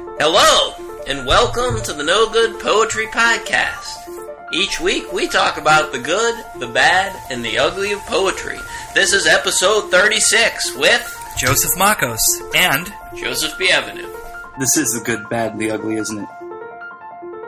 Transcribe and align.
Hello, 0.00 0.72
and 1.06 1.26
welcome 1.26 1.82
to 1.82 1.92
the 1.92 2.02
No 2.02 2.30
Good 2.30 2.58
Poetry 2.58 3.06
Podcast. 3.08 4.08
Each 4.50 4.80
week 4.80 5.12
we 5.12 5.28
talk 5.28 5.58
about 5.58 5.92
the 5.92 5.98
good, 5.98 6.42
the 6.58 6.68
bad, 6.68 7.14
and 7.30 7.44
the 7.44 7.58
ugly 7.58 7.92
of 7.92 8.00
poetry. 8.06 8.58
This 8.94 9.12
is 9.12 9.26
episode 9.26 9.90
36 9.90 10.74
with 10.76 11.34
Joseph 11.36 11.72
Makos 11.78 12.22
and 12.54 12.90
Joseph 13.14 13.58
Bienvenu. 13.58 14.10
This 14.58 14.78
is 14.78 14.92
the 14.92 15.02
good, 15.04 15.28
bad, 15.28 15.52
and 15.52 15.60
the 15.60 15.70
ugly, 15.70 15.96
isn't 15.96 16.18
it? 16.18 16.28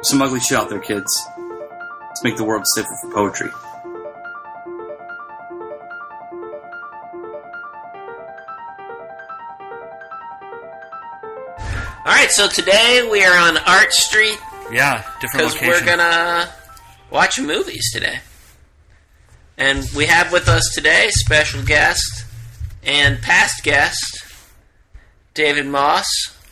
Some 0.02 0.20
ugly 0.20 0.40
shit 0.40 0.58
out 0.58 0.68
there, 0.68 0.78
kids. 0.78 1.26
Let's 2.08 2.22
make 2.22 2.36
the 2.36 2.44
world 2.44 2.66
safer 2.66 2.94
for 3.00 3.12
poetry. 3.12 3.50
Alright, 12.04 12.30
so 12.32 12.48
today 12.48 13.06
we 13.10 13.24
are 13.24 13.36
on 13.36 13.56
Art 13.58 13.92
Street 13.92 14.38
yeah, 14.72 15.04
different 15.20 15.52
because 15.52 15.60
we're 15.60 15.84
gonna 15.86 16.52
watch 17.10 17.38
movies 17.40 17.90
today. 17.92 18.18
And 19.56 19.88
we 19.94 20.06
have 20.06 20.32
with 20.32 20.48
us 20.48 20.72
today 20.74 21.10
special 21.10 21.62
guest 21.62 22.24
and 22.82 23.20
past 23.22 23.62
guest 23.62 24.24
David 25.34 25.66
Moss 25.66 26.06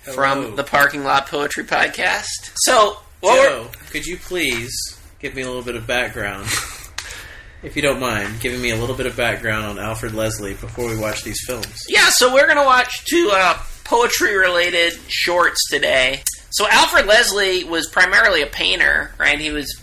Hello. 0.04 0.14
from 0.14 0.56
the 0.56 0.62
Parking 0.62 1.02
Lot 1.02 1.26
Poetry 1.26 1.64
Podcast. 1.64 2.52
So, 2.54 2.98
what 3.20 3.32
we're- 3.38 3.48
Joe, 3.48 3.70
could 3.90 4.06
you 4.06 4.18
please 4.18 4.72
give 5.18 5.34
me 5.34 5.42
a 5.42 5.46
little 5.46 5.62
bit 5.62 5.74
of 5.74 5.86
background, 5.86 6.44
if 7.64 7.74
you 7.74 7.82
don't 7.82 7.98
mind, 8.00 8.40
giving 8.40 8.60
me 8.62 8.70
a 8.70 8.76
little 8.76 8.94
bit 8.94 9.06
of 9.06 9.16
background 9.16 9.66
on 9.66 9.78
Alfred 9.80 10.14
Leslie 10.14 10.54
before 10.54 10.88
we 10.88 10.96
watch 10.96 11.24
these 11.24 11.40
films? 11.44 11.82
Yeah, 11.88 12.08
so 12.10 12.32
we're 12.32 12.46
gonna 12.46 12.64
watch 12.64 13.04
two 13.06 13.30
uh, 13.32 13.58
poetry-related 13.90 14.92
shorts 15.08 15.68
today. 15.68 16.22
So 16.50 16.64
Alfred 16.70 17.06
Leslie 17.06 17.64
was 17.64 17.88
primarily 17.88 18.40
a 18.40 18.46
painter, 18.46 19.12
right? 19.18 19.38
He 19.38 19.50
was 19.50 19.82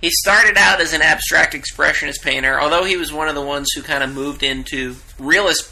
he 0.00 0.10
started 0.10 0.56
out 0.56 0.80
as 0.80 0.94
an 0.94 1.02
abstract 1.02 1.54
expressionist 1.54 2.22
painter, 2.22 2.58
although 2.58 2.82
he 2.82 2.96
was 2.96 3.12
one 3.12 3.28
of 3.28 3.34
the 3.34 3.42
ones 3.42 3.68
who 3.72 3.82
kind 3.82 4.02
of 4.02 4.12
moved 4.12 4.42
into 4.42 4.96
realist 5.18 5.70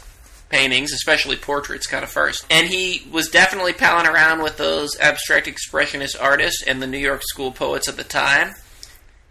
paintings, 0.49 0.93
especially 0.93 1.35
portraits, 1.35 1.87
kind 1.87 2.03
of 2.03 2.09
first. 2.09 2.45
And 2.49 2.67
he 2.67 3.05
was 3.11 3.29
definitely 3.29 3.73
palling 3.73 4.05
around 4.05 4.43
with 4.43 4.57
those 4.57 4.97
abstract 4.99 5.47
expressionist 5.47 6.15
artists 6.21 6.63
and 6.65 6.81
the 6.81 6.87
New 6.87 6.99
York 6.99 7.23
School 7.23 7.51
poets 7.51 7.89
at 7.89 7.97
the 7.97 8.03
time. 8.03 8.53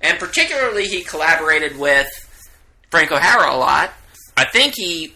And 0.03 0.19
particularly, 0.19 0.87
he 0.87 1.03
collaborated 1.03 1.79
with 1.79 2.09
Frank 2.91 3.13
O'Hara 3.13 3.55
a 3.55 3.57
lot. 3.57 3.93
I 4.37 4.45
think 4.45 4.75
he 4.75 5.15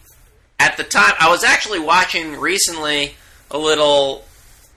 at 0.61 0.77
the 0.77 0.85
time 0.85 1.15
I 1.19 1.29
was 1.29 1.43
actually 1.43 1.81
watching 1.81 2.39
recently 2.39 3.15
a 3.55 3.59
little 3.59 4.25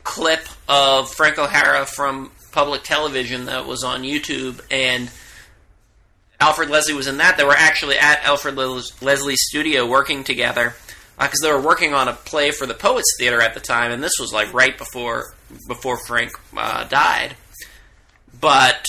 clip 0.03 0.47
of 0.69 1.11
Frank 1.11 1.39
O'Hara 1.39 1.87
from 1.87 2.31
public 2.51 2.83
television 2.83 3.45
that 3.45 3.65
was 3.65 3.83
on 3.83 4.03
YouTube 4.03 4.61
and 4.69 5.09
Alfred 6.39 6.69
Leslie 6.69 6.93
was 6.93 7.07
in 7.07 7.17
that. 7.17 7.37
They 7.37 7.43
were 7.43 7.55
actually 7.57 7.97
at 7.97 8.23
Alfred 8.23 8.55
Leslie's 8.55 9.41
studio 9.47 9.87
working 9.87 10.23
together 10.23 10.75
because 11.19 11.39
they 11.41 11.51
were 11.51 11.59
working 11.59 11.95
on 11.95 12.07
a 12.07 12.13
play 12.13 12.51
for 12.51 12.67
the 12.67 12.75
Poets 12.75 13.15
Theater 13.17 13.41
at 13.41 13.55
the 13.55 13.59
time, 13.59 13.91
and 13.91 14.03
this 14.03 14.13
was 14.19 14.31
like 14.31 14.53
right 14.53 14.77
before 14.77 15.33
before 15.67 15.97
Frank 16.05 16.31
uh, 16.55 16.83
died. 16.83 17.35
But 18.39 18.85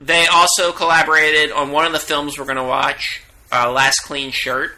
they 0.00 0.26
also 0.28 0.70
collaborated 0.70 1.50
on 1.50 1.72
one 1.72 1.86
of 1.86 1.92
the 1.92 1.98
films 1.98 2.38
we're 2.38 2.44
going 2.44 2.56
to 2.56 2.62
watch, 2.62 3.22
uh, 3.50 3.72
Last 3.72 4.00
Clean 4.04 4.30
Shirt. 4.30 4.76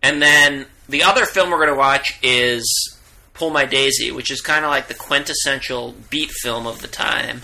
And 0.00 0.22
then 0.22 0.66
the 0.88 1.02
other 1.02 1.24
film 1.26 1.50
we're 1.50 1.56
going 1.58 1.68
to 1.68 1.74
watch 1.74 2.18
is 2.22 2.64
Pull 3.34 3.50
My 3.50 3.64
Daisy, 3.64 4.10
which 4.10 4.30
is 4.30 4.40
kind 4.40 4.64
of 4.64 4.70
like 4.70 4.88
the 4.88 4.94
quintessential 4.94 5.94
beat 6.10 6.30
film 6.30 6.66
of 6.66 6.80
the 6.80 6.88
time. 6.88 7.42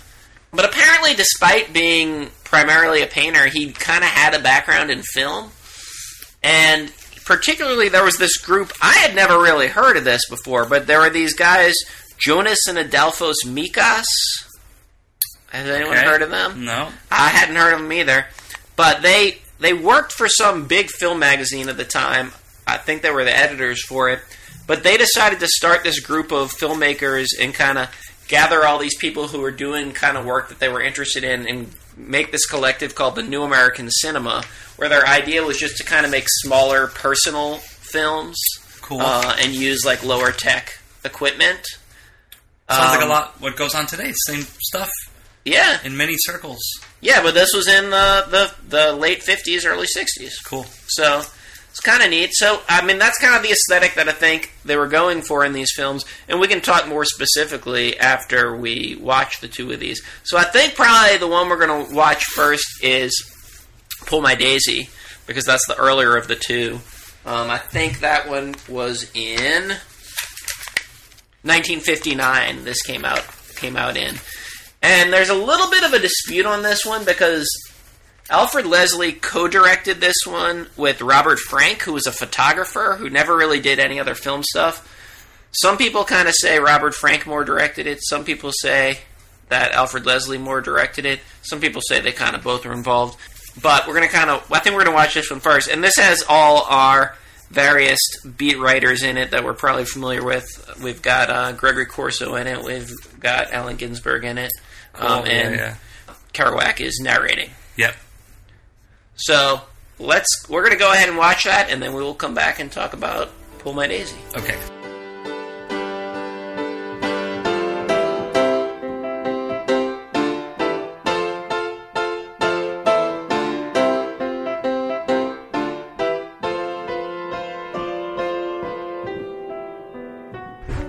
But 0.53 0.65
apparently, 0.67 1.15
despite 1.15 1.73
being 1.73 2.29
primarily 2.45 3.03
a 3.03 3.07
painter, 3.07 3.47
he 3.47 3.73
kind 3.73 4.05
of 4.05 4.11
had 4.11 4.35
a 4.35 4.39
background 4.39 4.91
in 4.91 5.03
film. 5.03 5.51
And 6.43 6.93
particularly, 7.25 7.89
there 7.89 8.05
was 8.05 8.17
this 8.19 8.37
group, 8.37 8.73
I 8.83 8.93
had 8.95 9.15
never 9.15 9.41
really 9.41 9.69
heard 9.69 9.97
of 9.97 10.05
this 10.05 10.29
before, 10.29 10.67
but 10.67 10.87
there 10.87 11.01
were 11.01 11.11
these 11.11 11.35
guys, 11.35 11.75
Jonas 12.19 12.67
and 12.69 12.77
Adolfas 12.79 13.37
Mekas. 13.47 14.05
Has 15.51 15.69
anyone 15.69 15.97
Okay. 15.99 16.07
heard 16.07 16.23
of 16.23 16.31
them? 16.31 16.65
no, 16.65 16.89
I 17.11 17.29
hadn't 17.29 17.57
heard 17.57 17.75
of 17.75 17.81
them 17.81 17.93
either, 17.93 18.27
but 18.77 19.03
they 19.03 19.39
they 19.61 19.73
worked 19.75 20.13
for 20.13 20.27
some 20.29 20.67
big 20.67 20.89
film 20.91 21.19
magazine 21.19 21.69
at 21.69 21.77
the 21.77 21.85
time. 21.85 22.33
I 22.67 22.77
think 22.79 23.03
they 23.03 23.11
were 23.11 23.25
the 23.25 23.37
editors 23.37 23.83
for 23.85 24.09
it. 24.11 24.21
But 24.67 24.83
they 24.85 24.97
decided 24.97 25.41
to 25.41 25.49
start 25.49 25.83
this 25.83 26.01
group 26.01 26.31
of 26.33 26.53
filmmakers 26.53 27.27
and 27.41 27.53
kind 27.53 27.79
of 27.79 27.89
gather 28.29 28.65
all 28.65 28.79
these 28.79 28.97
people 28.97 29.29
who 29.29 29.41
were 29.41 29.51
doing 29.51 29.93
kind 29.93 30.17
of 30.17 30.25
work 30.25 30.49
that 30.49 30.59
they 30.61 30.69
were 30.69 30.81
interested 30.81 31.25
in 31.25 31.47
and 31.49 31.73
make 31.97 32.31
this 32.33 32.47
collective 32.47 32.95
called 32.95 33.17
the 33.17 33.23
New 33.23 33.43
American 33.43 33.91
Cinema, 33.91 34.43
where 34.77 34.89
their 34.89 35.07
idea 35.07 35.43
was 35.45 35.59
just 35.59 35.77
to 35.79 35.85
kind 35.85 36.07
of 36.07 36.13
make 36.13 36.25
smaller 36.29 36.87
personal 36.87 37.57
films 37.57 38.39
cool. 38.81 39.01
uh, 39.01 39.37
and 39.41 39.53
use 39.53 39.85
like 39.85 40.03
lower 40.05 40.31
tech 40.33 40.79
equipment. 41.05 41.61
Sounds 42.71 42.95
like 42.95 43.03
um, 43.03 43.09
a 43.09 43.13
lot. 43.13 43.41
What 43.41 43.57
goes 43.57 43.75
on 43.75 43.87
today? 43.87 44.13
Same 44.27 44.43
stuff 44.43 44.89
Yeah, 45.45 45.79
in 45.85 45.97
many 45.97 46.15
circles. 46.17 46.63
yeah, 47.01 47.21
but 47.23 47.35
this 47.35 47.53
was 47.53 47.69
in 47.69 47.91
the 47.91 48.25
the, 48.31 48.55
the 48.69 48.93
late 48.95 49.23
fifties, 49.23 49.67
early 49.67 49.87
sixties. 49.89 50.39
Cool. 50.39 50.65
So 50.87 51.23
it's 51.73 51.81
kind 51.81 52.03
of 52.03 52.11
neat. 52.11 52.35
So 52.35 52.61
I 52.69 52.85
mean, 52.85 52.99
that's 52.99 53.19
kind 53.19 53.35
of 53.35 53.43
the 53.43 53.51
aesthetic 53.51 53.95
that 53.95 54.07
I 54.07 54.13
think 54.13 54.53
they 54.63 54.77
were 54.77 54.89
going 54.89 55.23
for 55.23 55.43
in 55.43 55.55
these 55.55 55.73
films, 55.75 56.05
and 56.29 56.39
we 56.39 56.47
can 56.47 56.61
talk 56.61 56.87
more 56.87 57.07
specifically 57.07 57.99
after 57.99 58.55
we 58.55 58.99
watch 59.01 59.41
the 59.41 59.49
two 59.49 59.73
of 59.73 59.81
these. 59.81 60.03
So 60.23 60.37
I 60.37 60.45
think 60.45 60.75
probably 60.75 61.17
the 61.17 61.29
one 61.29 61.49
we're 61.49 61.67
going 61.67 61.87
to 61.89 61.95
watch 61.95 62.25
first 62.25 62.67
is 62.83 63.11
"Pull 64.05 64.21
My 64.21 64.35
Daisy" 64.35 64.91
because 65.27 65.47
that's 65.47 65.67
the 65.67 65.77
earlier 65.77 66.15
of 66.15 66.29
the 66.29 66.37
two. 66.37 66.81
Um, 67.25 67.49
I 67.49 67.57
think 67.57 68.01
that 68.01 68.29
one 68.29 68.55
was 68.69 69.11
in 69.15 69.69
1959. 71.41 72.65
This 72.65 72.83
came 72.83 73.07
out 73.07 73.25
came 73.57 73.79
out 73.79 73.97
in, 73.97 74.17
and 74.83 75.11
there's 75.11 75.31
a 75.31 75.35
little 75.35 75.71
bit 75.71 75.85
of 75.85 75.95
a 75.95 75.99
dispute 75.99 76.45
on 76.45 76.63
this 76.63 76.85
one 76.85 77.07
because 77.07 77.49
Alfred 78.33 78.65
Leslie 78.65 79.13
co-directed 79.13 80.01
this 80.01 80.17
one 80.25 80.69
with 80.75 81.03
Robert 81.03 81.39
Frank, 81.39 81.83
who 81.83 81.93
was 81.93 82.07
a 82.07 82.13
photographer 82.13 82.97
who 82.99 83.11
never 83.11 83.37
really 83.37 83.61
did 83.61 83.79
any 83.79 84.01
other 84.01 84.15
film 84.15 84.43
stuff. 84.43 84.89
Some 85.53 85.77
people 85.77 86.05
kind 86.05 86.27
of 86.27 86.35
say 86.35 86.59
Robert 86.59 86.95
Frank 86.95 87.27
more 87.27 87.45
directed 87.45 87.87
it. 87.87 87.99
Some 88.01 88.25
people 88.25 88.51
say 88.51 89.01
that 89.51 89.73
Alfred 89.73 90.07
Leslie 90.07 90.39
more 90.39 90.63
directed 90.63 91.05
it. 91.05 91.21
Some 91.43 91.61
people 91.61 91.83
say 91.83 92.01
they 92.01 92.11
kind 92.11 92.35
of 92.35 92.43
both 92.43 92.65
were 92.65 92.73
involved. 92.73 93.19
But 93.61 93.87
we're 93.87 93.95
going 93.95 94.09
to 94.09 94.15
kind 94.15 94.31
of, 94.31 94.51
I 94.51 94.61
think 94.61 94.75
we're 94.75 94.85
going 94.85 94.97
to 94.97 94.99
watch 94.99 95.13
this 95.13 95.31
one 95.31 95.41
first. 95.41 95.69
And 95.69 95.85
this 95.85 95.97
has 95.97 96.25
all 96.27 96.65
our 96.71 97.15
various 97.51 98.01
beat 98.25 98.59
writers 98.59 99.03
in 99.03 99.19
it 99.19 99.33
that 99.33 99.45
we're 99.45 99.53
probably 99.53 99.85
familiar 99.85 100.25
with. 100.25 100.47
We've 100.83 101.03
got 101.03 101.29
uh, 101.29 101.53
Gregory 101.53 101.85
Corso 101.85 102.35
in 102.37 102.47
it. 102.47 102.65
We've 102.65 103.21
got 103.21 103.53
Allen 103.53 103.77
Ginsberg 103.77 104.25
in 104.25 104.39
it. 104.39 104.53
Um, 104.95 105.27
yeah, 105.27 105.33
and 105.33 105.55
yeah. 105.57 105.75
Kerouac 106.33 106.81
is 106.81 106.99
narrating. 106.99 107.51
Yep. 107.77 107.95
So 109.17 109.61
let's 109.99 110.49
we're 110.49 110.65
gonna 110.65 110.77
go 110.77 110.93
ahead 110.93 111.09
and 111.09 111.19
watch 111.19 111.45
that, 111.45 111.71
and 111.71 111.83
then 111.83 111.95
we 111.95 112.03
will 112.03 112.15
come 112.15 112.35
back 112.35 112.59
and 112.59 112.71
talk 112.71 112.93
about 112.93 113.31
Pull 113.59 113.73
My 113.73 113.87
Daisy. 113.87 114.17
Okay. 114.37 114.57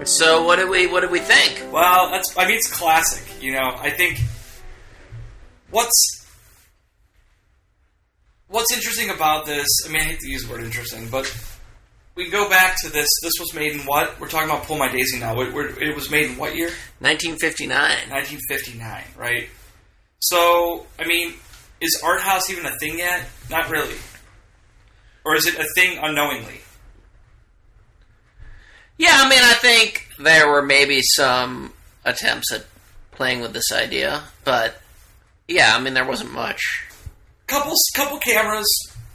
So 0.06 0.44
what 0.44 0.58
did 0.58 0.70
we 0.70 0.88
what 0.88 1.00
did 1.02 1.12
we 1.12 1.20
think? 1.20 1.72
Well, 1.72 2.12
that's. 2.12 2.38
I 2.38 2.46
mean, 2.46 2.58
it's 2.58 2.72
classic. 2.72 3.42
You 3.42 3.54
know, 3.54 3.76
I 3.78 3.90
think 3.90 4.20
what's 5.72 6.23
what's 8.54 8.72
interesting 8.72 9.10
about 9.10 9.46
this. 9.46 9.68
I 9.86 9.92
mean, 9.92 10.02
I 10.02 10.06
hate 10.06 10.20
to 10.20 10.30
use 10.30 10.46
the 10.46 10.52
word 10.52 10.64
interesting, 10.64 11.08
but 11.10 11.26
we 12.16 12.30
go 12.30 12.48
back 12.48 12.80
to 12.84 12.90
this. 12.90 13.10
This 13.24 13.34
was 13.40 13.54
made 13.54 13.72
in 13.74 13.80
what? 13.80 14.20
We're 14.20 14.30
talking 14.30 14.50
about 14.50 14.64
"Pull 14.66 14.78
My 14.78 14.92
Daisy" 14.92 15.20
now. 15.20 15.40
It, 15.42 15.54
we're- 15.54 15.74
it 15.90 15.96
was 15.96 16.10
made 16.12 16.30
in 16.30 16.38
what 16.38 16.56
year? 16.56 16.68
1959. 17.00 17.76
1959, 18.10 19.04
right? 19.18 19.50
So, 20.20 20.86
I 21.00 21.06
mean, 21.06 21.34
is 21.82 22.00
art 22.04 22.22
house 22.22 22.50
even 22.50 22.66
a 22.66 22.78
thing 22.78 23.00
yet? 23.00 23.26
Not 23.50 23.70
really. 23.70 23.96
Or 25.26 25.36
is 25.36 25.48
it 25.48 25.56
a 25.58 25.66
thing 25.76 25.98
unknowingly? 26.02 26.60
Yeah, 28.98 29.10
I 29.14 29.30
mean, 29.30 29.40
I 29.42 29.54
think 29.54 30.08
there 30.20 30.48
were 30.50 30.62
maybe 30.62 31.02
some 31.02 31.74
attempts 32.06 32.52
at 32.54 32.66
playing 33.12 33.42
with 33.42 33.54
this 33.54 33.72
idea, 33.72 34.24
but 34.44 34.80
yeah, 35.48 35.76
I 35.76 35.80
mean, 35.80 35.94
there 35.94 36.06
wasn't 36.08 36.32
much. 36.32 36.62
Couple 37.48 37.74
couple 37.96 38.20
cameras, 38.20 38.68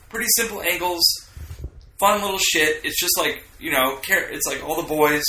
pretty 0.09 0.29
simple 0.37 0.63
angles, 0.63 1.05
fun 1.99 2.23
little 2.23 2.39
shit. 2.39 2.81
It's 2.85 3.01
just 3.01 3.19
like 3.19 3.45
you 3.59 3.73
know, 3.73 3.99
it's 4.07 4.47
like 4.47 4.63
all 4.65 4.81
the 4.81 4.89
boys 4.89 5.25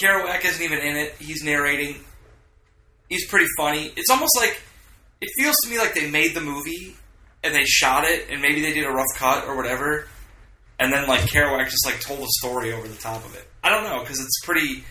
Kerouac 0.00 0.44
isn't 0.44 0.62
even 0.62 0.78
in 0.78 0.96
it. 0.96 1.14
He's 1.18 1.42
narrating. 1.42 1.96
He's 3.08 3.26
pretty 3.28 3.46
funny. 3.56 3.92
It's 3.96 4.10
almost 4.10 4.32
like 4.38 4.60
it 5.20 5.28
feels 5.36 5.56
to 5.64 5.70
me 5.70 5.78
like 5.78 5.94
they 5.94 6.10
made 6.10 6.34
the 6.34 6.40
movie 6.40 6.96
and 7.44 7.54
they 7.54 7.64
shot 7.64 8.04
it, 8.04 8.28
and 8.30 8.40
maybe 8.40 8.62
they 8.62 8.72
did 8.72 8.86
a 8.86 8.90
rough 8.90 9.14
cut 9.16 9.46
or 9.46 9.56
whatever, 9.56 10.06
and 10.78 10.92
then 10.92 11.08
like 11.08 11.22
Kerouac 11.22 11.68
just 11.68 11.84
like 11.84 12.00
told 12.00 12.20
a 12.20 12.28
story 12.38 12.72
over 12.72 12.86
the 12.86 12.96
top 12.96 13.24
of 13.24 13.34
it. 13.34 13.46
I 13.62 13.70
don't 13.70 13.84
know 13.84 14.00
because 14.00 14.20
it's 14.20 14.40
pretty. 14.44 14.84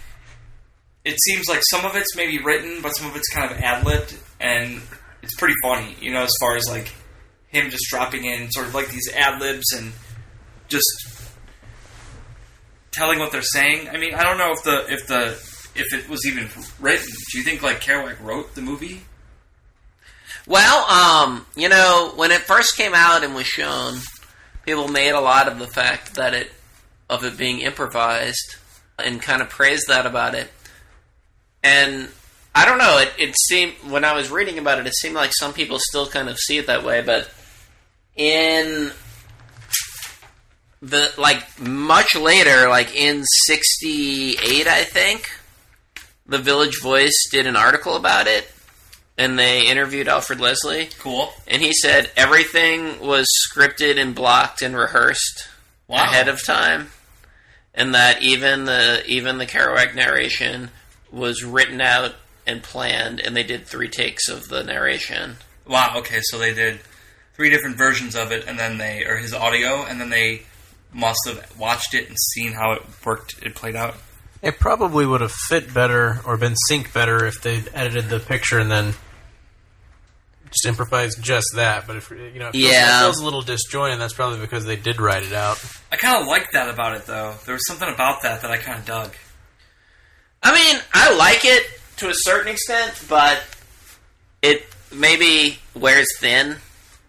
It 1.04 1.18
seems 1.20 1.48
like 1.50 1.62
some 1.64 1.84
of 1.86 1.96
it's 1.96 2.16
maybe 2.16 2.40
written, 2.44 2.82
but 2.82 2.90
some 2.92 3.10
of 3.10 3.16
it's 3.16 3.30
kind 3.30 3.52
of 3.52 3.58
ad 3.58 3.86
libbed, 3.86 4.16
and 4.40 4.82
it's 5.22 5.36
pretty 5.36 5.56
funny. 5.62 5.96
You 6.00 6.14
know, 6.14 6.24
as 6.24 6.34
far 6.40 6.56
as 6.56 6.68
like 6.70 6.94
him 7.50 7.70
just 7.70 7.86
dropping 7.90 8.26
in 8.26 8.52
sort 8.52 8.68
of 8.68 8.74
like 8.74 8.90
these 8.90 9.12
ad 9.14 9.42
libs 9.42 9.72
and 9.74 9.92
just 10.68 10.88
telling 12.92 13.20
what 13.20 13.32
they're 13.32 13.42
saying. 13.42 13.90
I 13.90 13.98
mean, 13.98 14.14
I 14.14 14.24
don't 14.24 14.38
know 14.38 14.52
if 14.52 14.64
the 14.64 14.92
if 14.92 15.08
the 15.08 15.26
if 15.76 15.94
it 15.94 16.10
was 16.10 16.26
even 16.26 16.48
written. 16.80 17.08
Do 17.32 17.38
you 17.38 17.44
think 17.44 17.62
like 17.62 17.82
Kerouac 17.82 18.22
wrote 18.22 18.56
the 18.56 18.62
movie? 18.62 19.02
Well, 20.48 20.90
um, 20.90 21.46
you 21.56 21.70
know, 21.70 22.14
when 22.16 22.32
it 22.32 22.42
first 22.42 22.76
came 22.76 22.94
out 22.94 23.24
and 23.24 23.36
was 23.36 23.46
shown, 23.46 24.00
people 24.66 24.88
made 24.88 25.12
a 25.12 25.22
lot 25.22 25.48
of 25.48 25.60
the 25.60 25.68
fact 25.68 26.16
that 26.16 26.34
it 26.34 26.52
of 27.10 27.24
it 27.24 27.38
being 27.38 27.60
improvised 27.60 28.56
and 28.98 29.22
kind 29.22 29.42
of 29.42 29.50
praised 29.50 29.88
that 29.88 30.06
about 30.06 30.34
it. 30.34 30.50
And 31.64 32.10
I 32.54 32.66
don't 32.66 32.78
know, 32.78 32.98
it, 33.00 33.12
it 33.18 33.36
seemed 33.48 33.74
when 33.90 34.04
I 34.04 34.14
was 34.14 34.30
reading 34.30 34.58
about 34.60 34.80
it, 34.80 34.86
it 34.88 34.94
seemed 34.96 35.16
like 35.16 35.32
some 35.34 35.54
people 35.54 35.80
still 35.80 36.08
kind 36.08 36.28
of 36.30 36.38
see 36.38 36.58
it 36.58 36.68
that 36.68 36.84
way, 36.84 37.02
but 37.02 37.32
in 38.16 38.92
the 40.82 41.12
like 41.18 41.60
much 41.62 42.16
later, 42.16 42.68
like 42.68 42.96
in 42.96 43.24
'68, 43.24 44.68
I 44.68 44.84
think, 44.84 45.30
the 46.26 46.38
Village 46.40 46.82
Voice 46.82 47.28
did 47.32 47.46
an 47.46 47.56
article 47.56 47.96
about 47.96 48.28
it, 48.28 48.52
and 49.18 49.38
they 49.38 49.68
interviewed 49.68 50.08
Alfred 50.08 50.40
Leslie, 50.42 50.90
Cool. 51.00 51.32
and 51.48 51.62
he 51.62 51.72
said 51.74 52.12
everything 52.18 53.00
was 53.00 53.28
scripted 53.48 54.00
and 54.00 54.16
blocked 54.16 54.62
and 54.62 54.76
rehearsed 54.76 55.48
Wow. 55.88 56.04
ahead 56.04 56.28
of 56.28 56.44
time, 56.46 56.90
and 57.74 57.94
that 57.96 58.22
even 58.24 58.66
the 58.66 59.04
even 59.06 59.38
the 59.38 59.46
Kerouac 59.46 59.94
narration 59.96 60.70
was 61.12 61.44
written 61.44 61.80
out 61.82 62.16
and 62.48 62.64
planned, 62.64 63.20
and 63.20 63.36
they 63.36 63.44
did 63.44 63.66
three 63.66 63.90
takes 63.90 64.28
of 64.30 64.48
the 64.50 64.64
narration. 64.64 65.38
Wow. 65.68 65.94
Okay, 65.98 66.20
so 66.24 66.38
they 66.40 66.54
did 66.54 66.80
three 67.36 67.50
different 67.50 67.78
versions 67.78 68.16
of 68.16 68.32
it, 68.32 68.46
and 68.48 68.58
then 68.60 68.78
they 68.78 69.04
or 69.06 69.18
his 69.18 69.34
audio, 69.34 69.84
and 69.86 70.00
then 70.02 70.10
they 70.10 70.44
must 70.94 71.20
have 71.28 71.58
watched 71.58 71.94
it 71.94 72.10
and 72.10 72.18
seen 72.34 72.52
how 72.54 72.74
it 72.74 72.82
worked. 73.06 73.36
It 73.42 73.56
played 73.56 73.76
out. 73.76 73.96
It 74.42 74.60
probably 74.60 75.06
would 75.06 75.22
have 75.22 75.32
fit 75.32 75.74
better 75.74 76.20
or 76.26 76.36
been 76.36 76.56
synced 76.70 76.92
better 76.94 77.26
if 77.26 77.42
they'd 77.42 77.70
edited 77.74 78.10
the 78.10 78.20
picture 78.20 78.60
and 78.60 78.72
then 78.72 78.94
just 80.48 80.66
improvised 80.66 81.22
just 81.22 81.48
that. 81.56 81.86
But 81.88 81.98
if 81.98 82.10
you 82.10 82.40
know, 82.40 82.50
if 82.50 82.56
it 82.56 82.60
feels- 82.60 82.72
Yeah. 82.74 83.00
it 83.00 83.04
feels 83.04 83.20
a 83.20 83.24
little 83.24 83.42
disjointed. 83.44 84.02
That's 84.02 84.14
probably 84.14 84.40
because 84.40 84.66
they 84.66 84.76
did 84.76 85.00
write 85.00 85.24
it 85.24 85.32
out. 85.32 85.64
I 85.92 85.96
kind 85.98 86.20
of 86.20 86.28
like 86.28 86.52
that 86.52 86.70
about 86.70 86.96
it, 86.98 87.06
though. 87.06 87.36
There 87.46 87.54
was 87.54 87.66
something 87.68 87.88
about 87.88 88.24
that 88.24 88.42
that 88.42 88.52
I 88.52 88.58
kind 88.58 88.80
of 88.80 88.86
dug. 88.86 89.14
I 90.44 90.54
mean, 90.54 90.82
I 90.94 91.14
like 91.16 91.46
it 91.46 91.64
to 92.02 92.10
a 92.10 92.14
certain 92.14 92.52
extent, 92.52 93.04
but 93.08 93.44
it 94.42 94.66
maybe 94.94 95.60
wears 95.74 96.08
thin. 96.20 96.58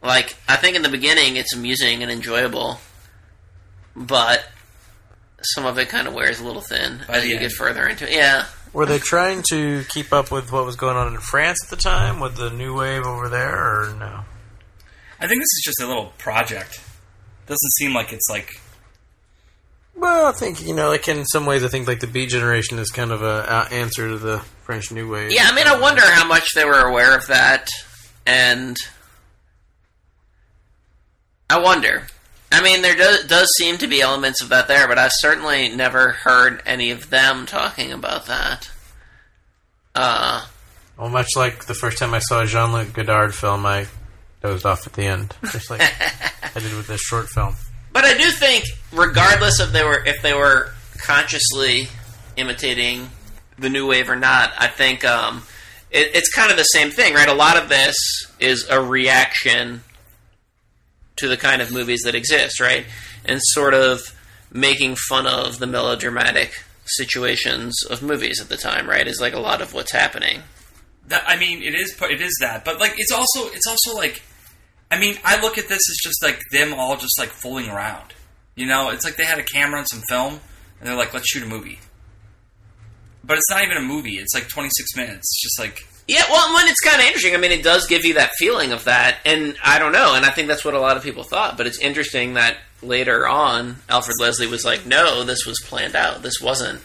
Like, 0.03 0.37
I 0.49 0.57
think 0.57 0.77
in 0.77 0.83
the 0.83 0.89
beginning 0.89 1.37
it's 1.37 1.55
amusing 1.55 2.03
and 2.03 2.11
enjoyable, 2.11 2.79
but 3.97 4.45
some 5.43 5.67
of 5.67 5.79
it 5.79 5.89
kind 5.89 6.07
of 6.07 6.15
wears 6.15 6.41
a 6.41 6.45
little 6.45 6.63
thin 6.63 7.01
By 7.09 7.17
as 7.17 7.27
you 7.27 7.33
end. 7.33 7.41
get 7.41 7.53
further 7.53 7.87
into 7.89 8.05
it. 8.09 8.15
Yeah. 8.15 8.47
Were 8.73 8.87
they 8.87 8.99
trying 8.99 9.43
to 9.51 9.85
keep 9.89 10.13
up 10.13 10.31
with 10.31 10.51
what 10.53 10.65
was 10.65 10.77
going 10.77 10.97
on 10.97 11.13
in 11.13 11.21
France 11.21 11.59
at 11.65 11.71
the 11.71 11.77
time 11.77 12.21
with 12.21 12.37
the 12.37 12.51
new 12.51 12.75
wave 12.75 13.05
over 13.05 13.29
there, 13.29 13.55
or 13.55 13.95
no? 13.99 14.25
I 15.21 15.27
think 15.29 15.41
this 15.41 15.53
is 15.53 15.63
just 15.65 15.81
a 15.81 15.87
little 15.87 16.13
project. 16.19 16.81
Doesn't 17.47 17.71
seem 17.79 17.93
like 17.93 18.13
it's 18.13 18.29
like 18.31 18.61
Well, 19.95 20.27
I 20.27 20.33
think 20.33 20.67
you 20.67 20.75
know, 20.75 20.89
like 20.89 21.07
in 21.09 21.25
some 21.27 21.47
ways, 21.47 21.63
I 21.65 21.69
think 21.69 21.87
like 21.87 22.01
the 22.01 22.07
Beat 22.07 22.31
Generation 22.31 22.79
is 22.79 22.91
kind 22.91 23.13
of 23.13 23.23
a 23.23 23.27
uh, 23.51 23.69
answer 23.71 24.09
to 24.09 24.19
the 24.19 24.39
French 24.65 24.91
New 24.91 25.11
Wave. 25.11 25.33
Yeah, 25.33 25.45
I 25.45 25.55
mean, 25.55 25.67
I 25.67 25.79
wonder 25.79 26.03
how 26.03 26.27
much 26.27 26.49
they 26.55 26.65
were 26.65 26.81
aware 26.87 27.17
of 27.17 27.27
that, 27.29 27.69
and 28.27 28.77
I 31.51 31.59
wonder. 31.61 32.07
I 32.51 32.63
mean, 32.63 32.83
there 32.83 32.95
does, 32.95 33.25
does 33.27 33.49
seem 33.59 33.79
to 33.79 33.87
be 33.87 34.03
elements 34.03 34.43
of 34.43 34.51
that 34.51 34.69
there, 34.69 34.87
but 34.87 34.99
I've 34.99 35.13
certainly 35.15 35.69
never 35.71 36.11
heard 36.11 36.63
any 36.67 36.91
of 36.91 37.09
them 37.09 37.47
talking 37.47 37.93
about 37.93 38.27
that. 38.27 38.71
Uh, 39.95 40.45
Well, 40.99 41.09
much 41.09 41.29
like 41.35 41.65
the 41.65 41.75
first 41.75 41.97
time 41.99 42.13
I 42.13 42.19
saw 42.19 42.43
a 42.43 42.47
Jean-Luc 42.47 42.93
Godard 42.93 43.35
film, 43.35 43.65
I 43.65 43.87
dozed 44.43 44.67
off 44.67 44.87
at 44.87 44.93
the 44.95 45.05
end, 45.05 45.35
just 45.51 45.71
like 45.71 45.81
I 46.55 46.59
did 46.61 46.75
with 46.75 46.89
this 46.89 47.01
short 47.01 47.29
film. 47.31 47.55
But 47.93 48.05
I 48.05 48.17
do 48.17 48.31
think, 48.31 48.65
regardless 48.93 49.61
of 49.61 49.73
they 49.73 49.85
were 49.85 50.03
if 50.05 50.23
they 50.23 50.35
were 50.35 50.73
consciously 50.99 51.89
imitating 52.37 53.11
the 53.59 53.69
new 53.69 53.87
wave 53.87 54.09
or 54.09 54.17
not, 54.17 54.53
I 54.59 54.67
think 54.69 55.05
um, 55.05 55.43
it, 55.91 56.11
it's 56.15 56.33
kind 56.33 56.51
of 56.51 56.57
the 56.57 56.65
same 56.65 56.91
thing, 56.91 57.15
right? 57.15 57.29
A 57.29 57.35
lot 57.35 57.57
of 57.57 57.69
this 57.69 57.97
is 58.41 58.67
a 58.69 58.81
reaction 58.83 59.83
to 61.17 61.29
the 61.29 61.37
kind 61.37 61.61
of 61.61 61.71
movies 61.71 62.03
that 62.05 62.15
exist, 62.15 62.61
right? 62.61 62.87
And 63.25 63.41
sort 63.43 63.75
of 63.75 64.01
making 64.53 64.97
fun 64.97 65.27
of 65.27 65.59
the 65.59 65.67
melodramatic 65.67 66.65
situations 66.85 67.85
of 67.89 68.03
movies 68.03 68.41
at 68.41 68.49
the 68.49 68.57
time, 68.57 68.89
right? 68.89 69.07
Is 69.07 69.21
like 69.21 69.35
a 69.35 69.39
lot 69.39 69.61
of 69.61 69.75
what's 69.75 69.93
happening. 69.93 70.43
that. 71.09 71.25
I 71.27 71.37
mean, 71.37 71.63
it 71.63 71.75
is 71.75 71.95
it 72.01 72.21
is 72.21 72.37
that, 72.41 72.65
but 72.65 72.81
like 72.81 72.95
it's 72.97 73.13
also 73.13 73.47
it's 73.49 73.67
also 73.67 73.95
like, 73.95 74.23
I 74.93 74.99
mean, 74.99 75.17
I 75.25 75.41
look 75.41 75.57
at 75.57 75.69
this 75.69 75.81
as 75.91 75.97
just 76.03 76.23
like 76.23 76.39
them 76.53 76.75
all 76.75 76.97
just 76.97 77.19
like 77.19 77.31
fooling 77.31 77.71
around. 77.71 78.13
You 78.55 78.67
know, 78.67 78.91
it's 78.91 79.05
like 79.07 79.17
they 79.17 79.25
had 79.25 79.39
a 79.39 79.43
camera 79.43 79.79
and 79.79 79.89
some 79.89 80.03
film, 80.03 80.35
and 80.79 80.89
they're 80.89 80.97
like, 80.97 81.15
let's 81.15 81.27
shoot 81.29 81.43
a 81.43 81.47
movie. 81.47 81.81
But 83.25 83.39
it's 83.39 83.49
not 83.51 83.65
even 83.65 83.79
a 83.79 83.81
movie. 83.83 84.19
It's 84.19 84.35
like 84.35 84.49
26 84.49 84.95
minutes. 84.97 85.17
It's 85.19 85.43
just 85.43 85.59
like 85.59 85.87
Yeah, 86.07 86.25
well, 86.29 86.55
when 86.55 86.69
it's 86.69 86.81
kind 86.81 87.01
of 87.01 87.07
interesting. 87.07 87.35
I 87.35 87.39
mean, 87.39 87.53
it 87.53 87.63
does 87.63 87.87
give 87.87 88.05
you 88.05 88.15
that 88.15 88.33
feeling 88.37 88.73
of 88.73 88.85
that, 88.85 89.17
and 89.25 89.57
I 89.65 89.79
don't 89.79 89.93
know, 89.93 90.15
and 90.15 90.27
I 90.27 90.31
think 90.31 90.49
that's 90.49 90.65
what 90.65 90.75
a 90.75 90.81
lot 90.81 90.99
of 90.99 91.03
people 91.03 91.23
thought. 91.23 91.57
But 91.57 91.67
it's 91.67 91.79
interesting 91.79 92.35
that 92.35 92.59
later 92.83 93.27
on, 93.27 93.77
Alfred 93.89 94.17
Leslie 94.21 94.47
was 94.47 94.65
like, 94.65 94.85
"No, 94.85 95.25
this 95.25 95.47
was 95.47 95.59
planned 95.65 95.97
out. 95.97 96.23
This 96.23 96.39
wasn't." 96.39 96.83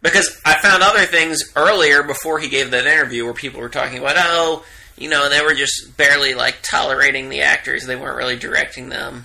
Because 0.00 0.40
I 0.44 0.54
found 0.60 0.82
other 0.82 1.04
things 1.06 1.42
earlier 1.56 2.02
before 2.02 2.38
he 2.38 2.48
gave 2.48 2.70
that 2.70 2.86
interview 2.86 3.24
where 3.24 3.34
people 3.34 3.60
were 3.60 3.68
talking 3.68 3.98
about, 3.98 4.14
oh, 4.16 4.64
you 4.98 5.08
know, 5.08 5.28
they 5.28 5.40
were 5.42 5.54
just 5.54 5.96
barely 5.96 6.34
like 6.34 6.58
tolerating 6.62 7.28
the 7.28 7.42
actors; 7.42 7.86
they 7.86 7.96
weren't 7.96 8.16
really 8.16 8.36
directing 8.36 8.88
them, 8.88 9.24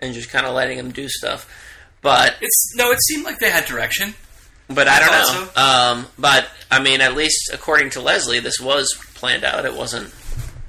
and 0.00 0.14
just 0.14 0.30
kind 0.30 0.46
of 0.46 0.54
letting 0.54 0.76
them 0.76 0.92
do 0.92 1.08
stuff. 1.08 1.48
But 2.02 2.36
it's 2.40 2.74
no. 2.76 2.90
It 2.90 3.02
seemed 3.02 3.24
like 3.24 3.38
they 3.38 3.50
had 3.50 3.64
direction. 3.66 4.14
but 4.68 4.88
I 4.88 5.00
don't 5.00 5.10
I 5.10 5.92
know. 5.94 6.00
Um, 6.00 6.06
but 6.18 6.48
I 6.70 6.80
mean, 6.82 7.00
at 7.00 7.14
least 7.14 7.50
according 7.52 7.90
to 7.90 8.00
Leslie, 8.00 8.40
this 8.40 8.58
was 8.60 8.94
planned 9.14 9.44
out. 9.44 9.64
It 9.66 9.74
wasn't, 9.74 10.12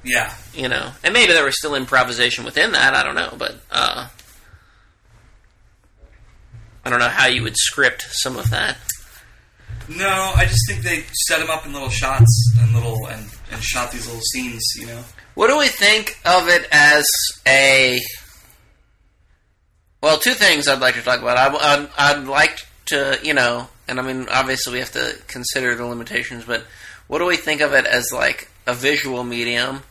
Yeah, 0.04 0.34
you 0.52 0.68
know, 0.68 0.92
and 1.02 1.14
maybe 1.14 1.32
there 1.32 1.44
was 1.44 1.56
still 1.56 1.74
improvisation 1.74 2.44
within 2.44 2.72
that. 2.72 2.94
I 2.94 3.02
don't 3.02 3.14
know, 3.14 3.34
but 3.38 3.56
uh, 3.70 4.08
I 6.84 6.90
don't 6.90 6.98
know 6.98 7.08
how 7.08 7.26
you 7.28 7.42
would 7.44 7.56
script 7.56 8.04
some 8.10 8.36
of 8.36 8.50
that. 8.50 8.76
No, 9.96 10.32
I 10.36 10.44
just 10.46 10.66
think 10.68 10.82
they 10.82 11.04
set 11.26 11.38
them 11.40 11.50
up 11.50 11.66
in 11.66 11.72
little 11.72 11.88
shots 11.88 12.54
and 12.58 12.72
little 12.74 13.06
and, 13.08 13.26
and 13.50 13.62
shot 13.62 13.92
these 13.92 14.06
little 14.06 14.22
scenes. 14.22 14.64
You 14.78 14.86
know, 14.86 15.04
What 15.34 15.48
do 15.48 15.58
we 15.58 15.68
think 15.68 16.18
of 16.24 16.48
it 16.48 16.66
as 16.72 17.06
a? 17.46 18.00
Well, 20.02 20.18
two 20.18 20.34
things 20.34 20.66
I'd 20.68 20.80
like 20.80 20.94
to 20.94 21.02
talk 21.02 21.20
about. 21.20 21.36
I, 21.36 21.74
I'd, 21.74 21.88
I'd 21.96 22.26
like 22.26 22.58
to, 22.86 23.18
you 23.22 23.34
know, 23.34 23.68
and 23.86 24.00
I 24.00 24.02
mean, 24.02 24.28
obviously 24.30 24.72
we 24.74 24.78
have 24.80 24.92
to 24.92 25.16
consider 25.28 25.74
the 25.74 25.86
limitations, 25.86 26.44
but 26.44 26.64
what 27.06 27.18
do 27.18 27.26
we 27.26 27.36
think 27.36 27.60
of 27.60 27.72
it 27.72 27.86
as 27.86 28.12
like 28.12 28.48
a 28.66 28.74
visual 28.74 29.22
medium? 29.22 29.82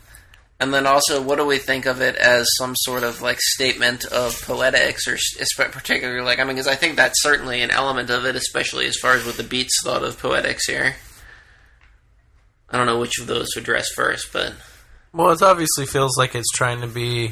And 0.62 0.72
then 0.72 0.86
also, 0.86 1.20
what 1.20 1.38
do 1.38 1.46
we 1.48 1.58
think 1.58 1.88
of 1.88 2.02
it 2.02 2.16
as 2.16 2.48
some 2.60 2.76
sort 2.76 3.02
of 3.02 3.20
like 3.20 3.40
statement 3.42 4.06
of 4.06 4.40
poetics, 4.44 5.08
or 5.08 5.18
particularly 5.58 6.22
like 6.22 6.38
I 6.38 6.44
mean, 6.44 6.56
because 6.56 6.68
I 6.68 6.76
think 6.76 6.96
that's 6.96 7.24
certainly 7.24 7.64
an 7.64 7.72
element 7.72 8.12
of 8.12 8.26
it, 8.26 8.36
especially 8.36 8.86
as 8.86 8.96
far 8.96 9.14
as 9.14 9.26
what 9.26 9.38
the 9.38 9.44
Beats 9.44 9.82
thought 9.84 10.04
of 10.04 10.20
poetics 10.20 10.68
here. 10.68 10.96
I 12.70 12.78
don't 12.78 12.86
know 12.86 13.00
which 13.00 13.20
of 13.20 13.26
those 13.26 13.50
to 13.54 13.60
address 13.60 13.90
first, 13.90 14.32
but 14.32 14.54
Well, 15.12 15.32
it 15.32 15.42
obviously 15.42 15.88
feels 15.88 16.16
like 16.16 16.36
it's 16.36 16.52
trying 16.54 16.82
to 16.82 16.88
be 16.88 17.32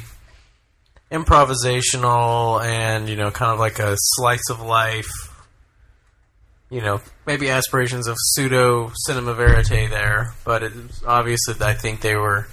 improvisational 1.12 2.64
and 2.64 3.08
you 3.08 3.16
know, 3.16 3.30
kind 3.30 3.54
of 3.54 3.60
like 3.60 3.78
a 3.78 3.96
slice 3.98 4.50
of 4.50 4.60
life. 4.60 5.10
You 6.72 6.82
know, 6.82 7.00
maybe 7.28 7.50
aspirations 7.50 8.08
of 8.08 8.18
pseudo 8.20 8.92
cinema 9.06 9.36
verite 9.36 9.90
there, 9.90 10.34
but 10.44 10.64
it's 10.64 11.04
obvious 11.04 11.42
that 11.48 11.62
I 11.62 11.76
think 11.76 12.02
they 12.02 12.16
were, 12.16 12.48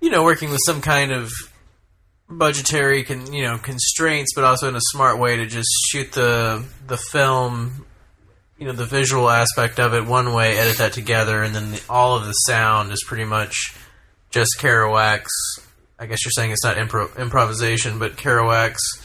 you 0.00 0.10
know, 0.10 0.22
working 0.24 0.50
with 0.50 0.60
some 0.64 0.80
kind 0.80 1.12
of 1.12 1.30
budgetary, 2.28 3.04
con, 3.04 3.32
you 3.32 3.42
know, 3.42 3.58
constraints, 3.58 4.32
but 4.34 4.44
also 4.44 4.68
in 4.68 4.76
a 4.76 4.80
smart 4.80 5.18
way 5.18 5.36
to 5.36 5.46
just 5.46 5.68
shoot 5.90 6.12
the 6.12 6.64
the 6.86 6.96
film 6.96 7.86
you 8.58 8.66
know 8.66 8.72
the 8.72 8.84
visual 8.84 9.30
aspect 9.30 9.78
of 9.78 9.94
it 9.94 10.04
one 10.04 10.34
way, 10.34 10.58
edit 10.58 10.78
that 10.78 10.92
together, 10.92 11.42
and 11.42 11.54
then 11.54 11.72
the, 11.72 11.82
all 11.88 12.16
of 12.16 12.26
the 12.26 12.32
sound 12.32 12.90
is 12.92 13.04
pretty 13.06 13.24
much 13.24 13.74
just 14.30 14.56
Kerouac's. 14.58 15.60
I 15.98 16.06
guess 16.06 16.24
you're 16.24 16.32
saying 16.32 16.50
it's 16.50 16.64
not 16.64 16.76
impro- 16.76 17.16
improvisation, 17.18 17.98
but 17.98 18.16
Kerouac's. 18.16 19.04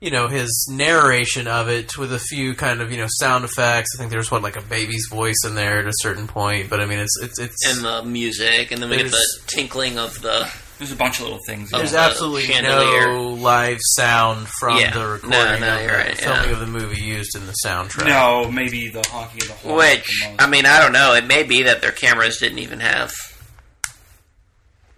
You 0.00 0.12
know 0.12 0.28
his 0.28 0.68
narration 0.70 1.48
of 1.48 1.68
it 1.68 1.98
with 1.98 2.12
a 2.12 2.20
few 2.20 2.54
kind 2.54 2.80
of 2.80 2.92
you 2.92 2.98
know 2.98 3.08
sound 3.18 3.44
effects. 3.44 3.90
I 3.96 3.98
think 3.98 4.12
there's 4.12 4.30
what 4.30 4.42
like 4.42 4.56
a 4.56 4.62
baby's 4.62 5.08
voice 5.10 5.38
in 5.44 5.56
there 5.56 5.80
at 5.80 5.86
a 5.86 5.92
certain 5.96 6.28
point, 6.28 6.70
but 6.70 6.80
I 6.80 6.86
mean 6.86 7.00
it's 7.00 7.20
it's 7.20 7.38
it's 7.40 7.66
And 7.66 7.84
the 7.84 8.04
music, 8.04 8.70
and 8.70 8.80
then 8.80 8.90
we 8.90 8.96
get 8.98 9.10
the 9.10 9.26
tinkling 9.46 9.98
of 9.98 10.20
the. 10.22 10.48
There's 10.78 10.92
a 10.92 10.96
bunch 10.96 11.18
of 11.18 11.24
little 11.24 11.40
things. 11.44 11.72
There's 11.72 11.90
the 11.90 11.98
absolutely 11.98 12.42
chandelier. 12.42 13.08
no 13.08 13.30
live 13.32 13.78
sound 13.80 14.46
from 14.46 14.78
Yeah. 14.78 14.92
the 14.92 15.08
recording 15.08 15.30
no, 15.60 15.74
of 15.74 15.82
the 15.82 15.88
right, 15.88 16.16
filming 16.16 16.44
yeah. 16.44 16.52
of 16.52 16.60
the 16.60 16.66
movie 16.68 17.02
used 17.02 17.34
in 17.34 17.46
the 17.46 17.54
soundtrack. 17.66 18.06
No, 18.06 18.48
maybe 18.48 18.88
the 18.88 19.04
honking 19.10 19.42
of 19.42 19.48
the 19.48 19.54
horn. 19.54 19.76
Which, 19.78 20.24
the. 20.36 20.40
I 20.44 20.48
mean, 20.48 20.66
I 20.66 20.80
don't 20.80 20.92
know. 20.92 21.14
It 21.14 21.26
may 21.26 21.42
be 21.42 21.64
that 21.64 21.82
their 21.82 21.90
cameras 21.90 22.38
didn't 22.38 22.60
even 22.60 22.78
have. 22.78 23.12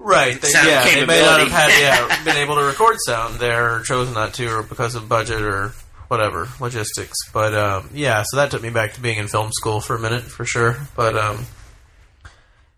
Right, 0.02 0.40
they, 0.40 0.48
Sound 0.48 0.66
yeah, 0.66 0.84
they 0.84 1.04
may 1.04 1.20
not 1.20 1.40
have 1.40 1.50
had 1.50 1.78
yeah, 1.78 2.24
been 2.24 2.38
able 2.38 2.54
to 2.54 2.62
record 2.64 2.96
sound 3.04 3.38
there, 3.38 3.76
or 3.76 3.82
chosen 3.82 4.14
not 4.14 4.32
to, 4.34 4.46
or 4.48 4.62
because 4.62 4.94
of 4.94 5.10
budget 5.10 5.42
or 5.42 5.74
whatever 6.08 6.48
logistics. 6.58 7.18
But 7.34 7.52
um, 7.52 7.90
yeah, 7.92 8.24
so 8.26 8.38
that 8.38 8.50
took 8.50 8.62
me 8.62 8.70
back 8.70 8.94
to 8.94 9.00
being 9.02 9.18
in 9.18 9.28
film 9.28 9.52
school 9.52 9.82
for 9.82 9.96
a 9.96 9.98
minute, 9.98 10.22
for 10.22 10.46
sure. 10.46 10.78
But 10.96 11.18
um, 11.18 11.44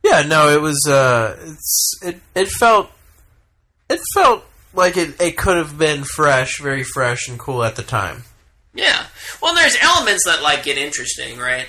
yeah, 0.02 0.22
no, 0.22 0.48
it 0.48 0.60
was 0.60 0.84
uh, 0.88 1.36
it's 1.40 2.00
it 2.02 2.20
it 2.34 2.48
felt 2.48 2.90
it 3.88 4.00
felt 4.14 4.44
like 4.74 4.96
it 4.96 5.20
it 5.20 5.36
could 5.36 5.56
have 5.56 5.78
been 5.78 6.02
fresh, 6.02 6.60
very 6.60 6.82
fresh 6.82 7.28
and 7.28 7.38
cool 7.38 7.62
at 7.62 7.76
the 7.76 7.84
time. 7.84 8.24
Yeah. 8.74 9.06
Well, 9.40 9.54
there's 9.54 9.76
elements 9.80 10.24
that 10.24 10.42
like 10.42 10.64
get 10.64 10.76
interesting, 10.76 11.38
right? 11.38 11.68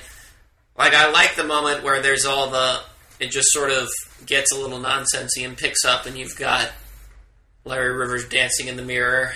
Like 0.75 0.95
I 0.95 1.11
like 1.11 1.35
the 1.35 1.43
moment 1.43 1.83
where 1.83 2.01
there's 2.01 2.25
all 2.25 2.49
the 2.49 2.79
it 3.19 3.29
just 3.29 3.49
sort 3.51 3.69
of 3.69 3.87
gets 4.25 4.51
a 4.51 4.57
little 4.57 4.79
nonsensy 4.79 5.45
and 5.45 5.57
picks 5.57 5.85
up, 5.85 6.05
and 6.05 6.17
you've 6.17 6.37
got 6.37 6.71
Larry 7.65 7.93
Rivers 7.93 8.27
dancing 8.27 8.67
in 8.67 8.75
the 8.75 8.83
mirror, 8.83 9.33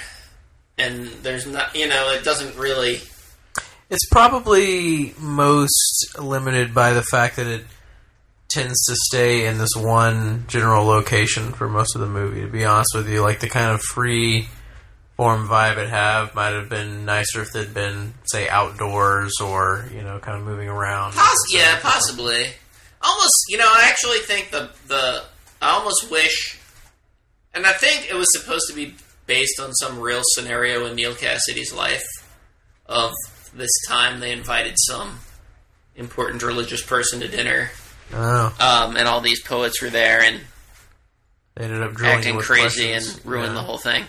and 0.77 1.07
there's 1.23 1.45
not, 1.45 1.75
you 1.75 1.87
know, 1.87 2.11
it 2.11 2.23
doesn't 2.23 2.57
really. 2.57 3.01
It's 3.89 4.05
probably 4.11 5.13
most 5.19 6.15
limited 6.19 6.73
by 6.73 6.93
the 6.93 7.03
fact 7.03 7.37
that 7.37 7.47
it 7.47 7.63
tends 8.49 8.85
to 8.85 8.95
stay 8.95 9.45
in 9.45 9.57
this 9.57 9.75
one 9.75 10.45
general 10.47 10.85
location 10.85 11.53
for 11.53 11.69
most 11.69 11.95
of 11.95 12.01
the 12.01 12.07
movie. 12.07 12.41
To 12.41 12.47
be 12.47 12.65
honest 12.65 12.89
with 12.95 13.09
you, 13.09 13.21
like 13.21 13.39
the 13.39 13.49
kind 13.49 13.71
of 13.71 13.81
free 13.81 14.49
form 15.15 15.47
vibe 15.47 15.77
it 15.77 15.89
have 15.89 16.35
might 16.35 16.53
have 16.53 16.69
been 16.69 17.05
nicer 17.05 17.41
if 17.41 17.51
they'd 17.51 17.73
been, 17.73 18.13
say, 18.25 18.47
outdoors 18.49 19.33
or 19.41 19.89
you 19.93 20.03
know, 20.03 20.19
kind 20.19 20.37
of 20.37 20.45
moving 20.45 20.69
around. 20.69 21.13
Poss- 21.13 21.53
yeah, 21.53 21.79
possibly. 21.81 22.47
Almost, 23.07 23.33
you 23.49 23.57
know, 23.57 23.67
I 23.67 23.87
actually 23.89 24.19
think 24.19 24.51
the 24.51 24.69
the 24.87 25.23
I 25.61 25.71
almost 25.71 26.11
wish, 26.11 26.59
and 27.53 27.65
I 27.65 27.73
think 27.73 28.09
it 28.09 28.13
was 28.15 28.27
supposed 28.31 28.65
to 28.69 28.75
be 28.75 28.95
based 29.25 29.59
on 29.59 29.73
some 29.73 29.99
real 29.99 30.21
scenario 30.23 30.85
in 30.85 30.95
Neal 30.95 31.15
Cassady's 31.15 31.73
life 31.73 32.05
of 32.85 33.13
this 33.53 33.71
time 33.87 34.19
they 34.19 34.31
invited 34.31 34.75
some 34.77 35.19
important 35.95 36.43
religious 36.43 36.81
person 36.81 37.19
to 37.21 37.27
dinner, 37.27 37.71
Oh, 38.13 38.55
um, 38.59 38.95
and 38.97 39.07
all 39.07 39.19
these 39.21 39.41
poets 39.41 39.81
were 39.81 39.89
there 39.89 40.21
and 40.21 40.41
they 41.55 41.63
ended 41.65 41.81
up 41.81 41.99
acting 42.01 42.35
with 42.35 42.45
crazy 42.45 42.91
questions. 42.91 43.15
and 43.17 43.25
ruined 43.25 43.47
Yeah. 43.55 43.61
the 43.61 43.63
whole 43.63 43.77
thing. 43.79 44.05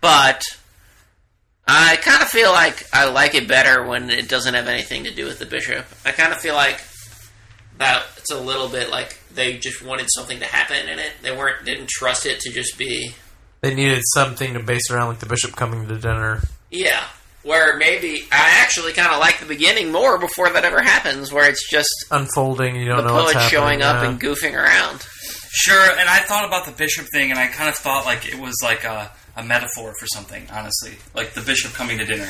But 0.00 0.42
I 1.68 1.96
kind 1.96 2.22
of 2.22 2.28
feel 2.28 2.50
like 2.52 2.86
I 2.92 3.04
like 3.10 3.34
it 3.34 3.46
better 3.46 3.84
when 3.86 4.08
it 4.10 4.28
doesn't 4.28 4.54
have 4.54 4.66
anything 4.66 5.04
to 5.04 5.10
do 5.14 5.26
with 5.26 5.38
the 5.38 5.46
bishop. 5.46 5.84
I 6.04 6.12
kind 6.12 6.32
of 6.32 6.40
feel 6.40 6.54
like 6.54 6.80
that 7.80 8.04
it's 8.18 8.30
a 8.30 8.38
little 8.40 8.68
bit 8.68 8.90
like 8.90 9.18
they 9.34 9.56
just 9.58 9.84
wanted 9.84 10.06
something 10.10 10.38
to 10.38 10.44
happen 10.46 10.88
in 10.88 10.98
it. 11.00 11.12
They 11.22 11.36
weren't 11.36 11.64
didn't 11.64 11.88
trust 11.88 12.26
it 12.26 12.38
to 12.40 12.50
just 12.52 12.78
be 12.78 13.12
They 13.62 13.74
needed 13.74 14.02
something 14.14 14.54
to 14.54 14.60
base 14.62 14.88
around, 14.90 15.08
like 15.08 15.18
the 15.18 15.26
bishop 15.26 15.56
coming 15.56 15.88
to 15.88 15.98
dinner. 15.98 16.42
yeah. 16.70 17.02
Where 17.42 17.78
maybe 17.78 18.24
I 18.30 18.60
actually 18.60 18.92
kind 18.92 19.10
of 19.14 19.18
like 19.18 19.40
the 19.40 19.46
beginning 19.46 19.90
more 19.90 20.18
before 20.18 20.50
that 20.50 20.62
ever 20.62 20.82
happens, 20.82 21.32
where 21.32 21.48
it's 21.48 21.66
just 21.70 21.88
Unfolding, 22.10 22.76
you 22.76 22.84
don't 22.84 22.98
the 22.98 23.04
know 23.08 23.14
what's 23.14 23.32
poet 23.32 23.42
happening. 23.42 23.60
showing 23.62 23.82
up 23.82 24.02
yeah. 24.02 24.10
and 24.10 24.20
goofing 24.20 24.54
around. 24.54 25.00
Sure, 25.52 25.90
and 25.98 26.06
I 26.06 26.18
thought 26.18 26.44
about 26.46 26.66
the 26.66 26.72
bishop 26.72 27.06
thing, 27.10 27.30
and 27.30 27.40
I 27.40 27.46
kind 27.46 27.70
of 27.70 27.76
thought 27.76 28.04
like 28.04 28.28
it 28.28 28.38
was 28.38 28.54
like 28.62 28.84
a, 28.84 29.10
a 29.36 29.42
metaphor 29.42 29.94
for 29.98 30.06
something. 30.08 30.46
Honestly, 30.52 30.92
like 31.14 31.32
the 31.32 31.40
bishop 31.40 31.72
coming 31.72 31.96
to 31.96 32.04
dinner. 32.04 32.28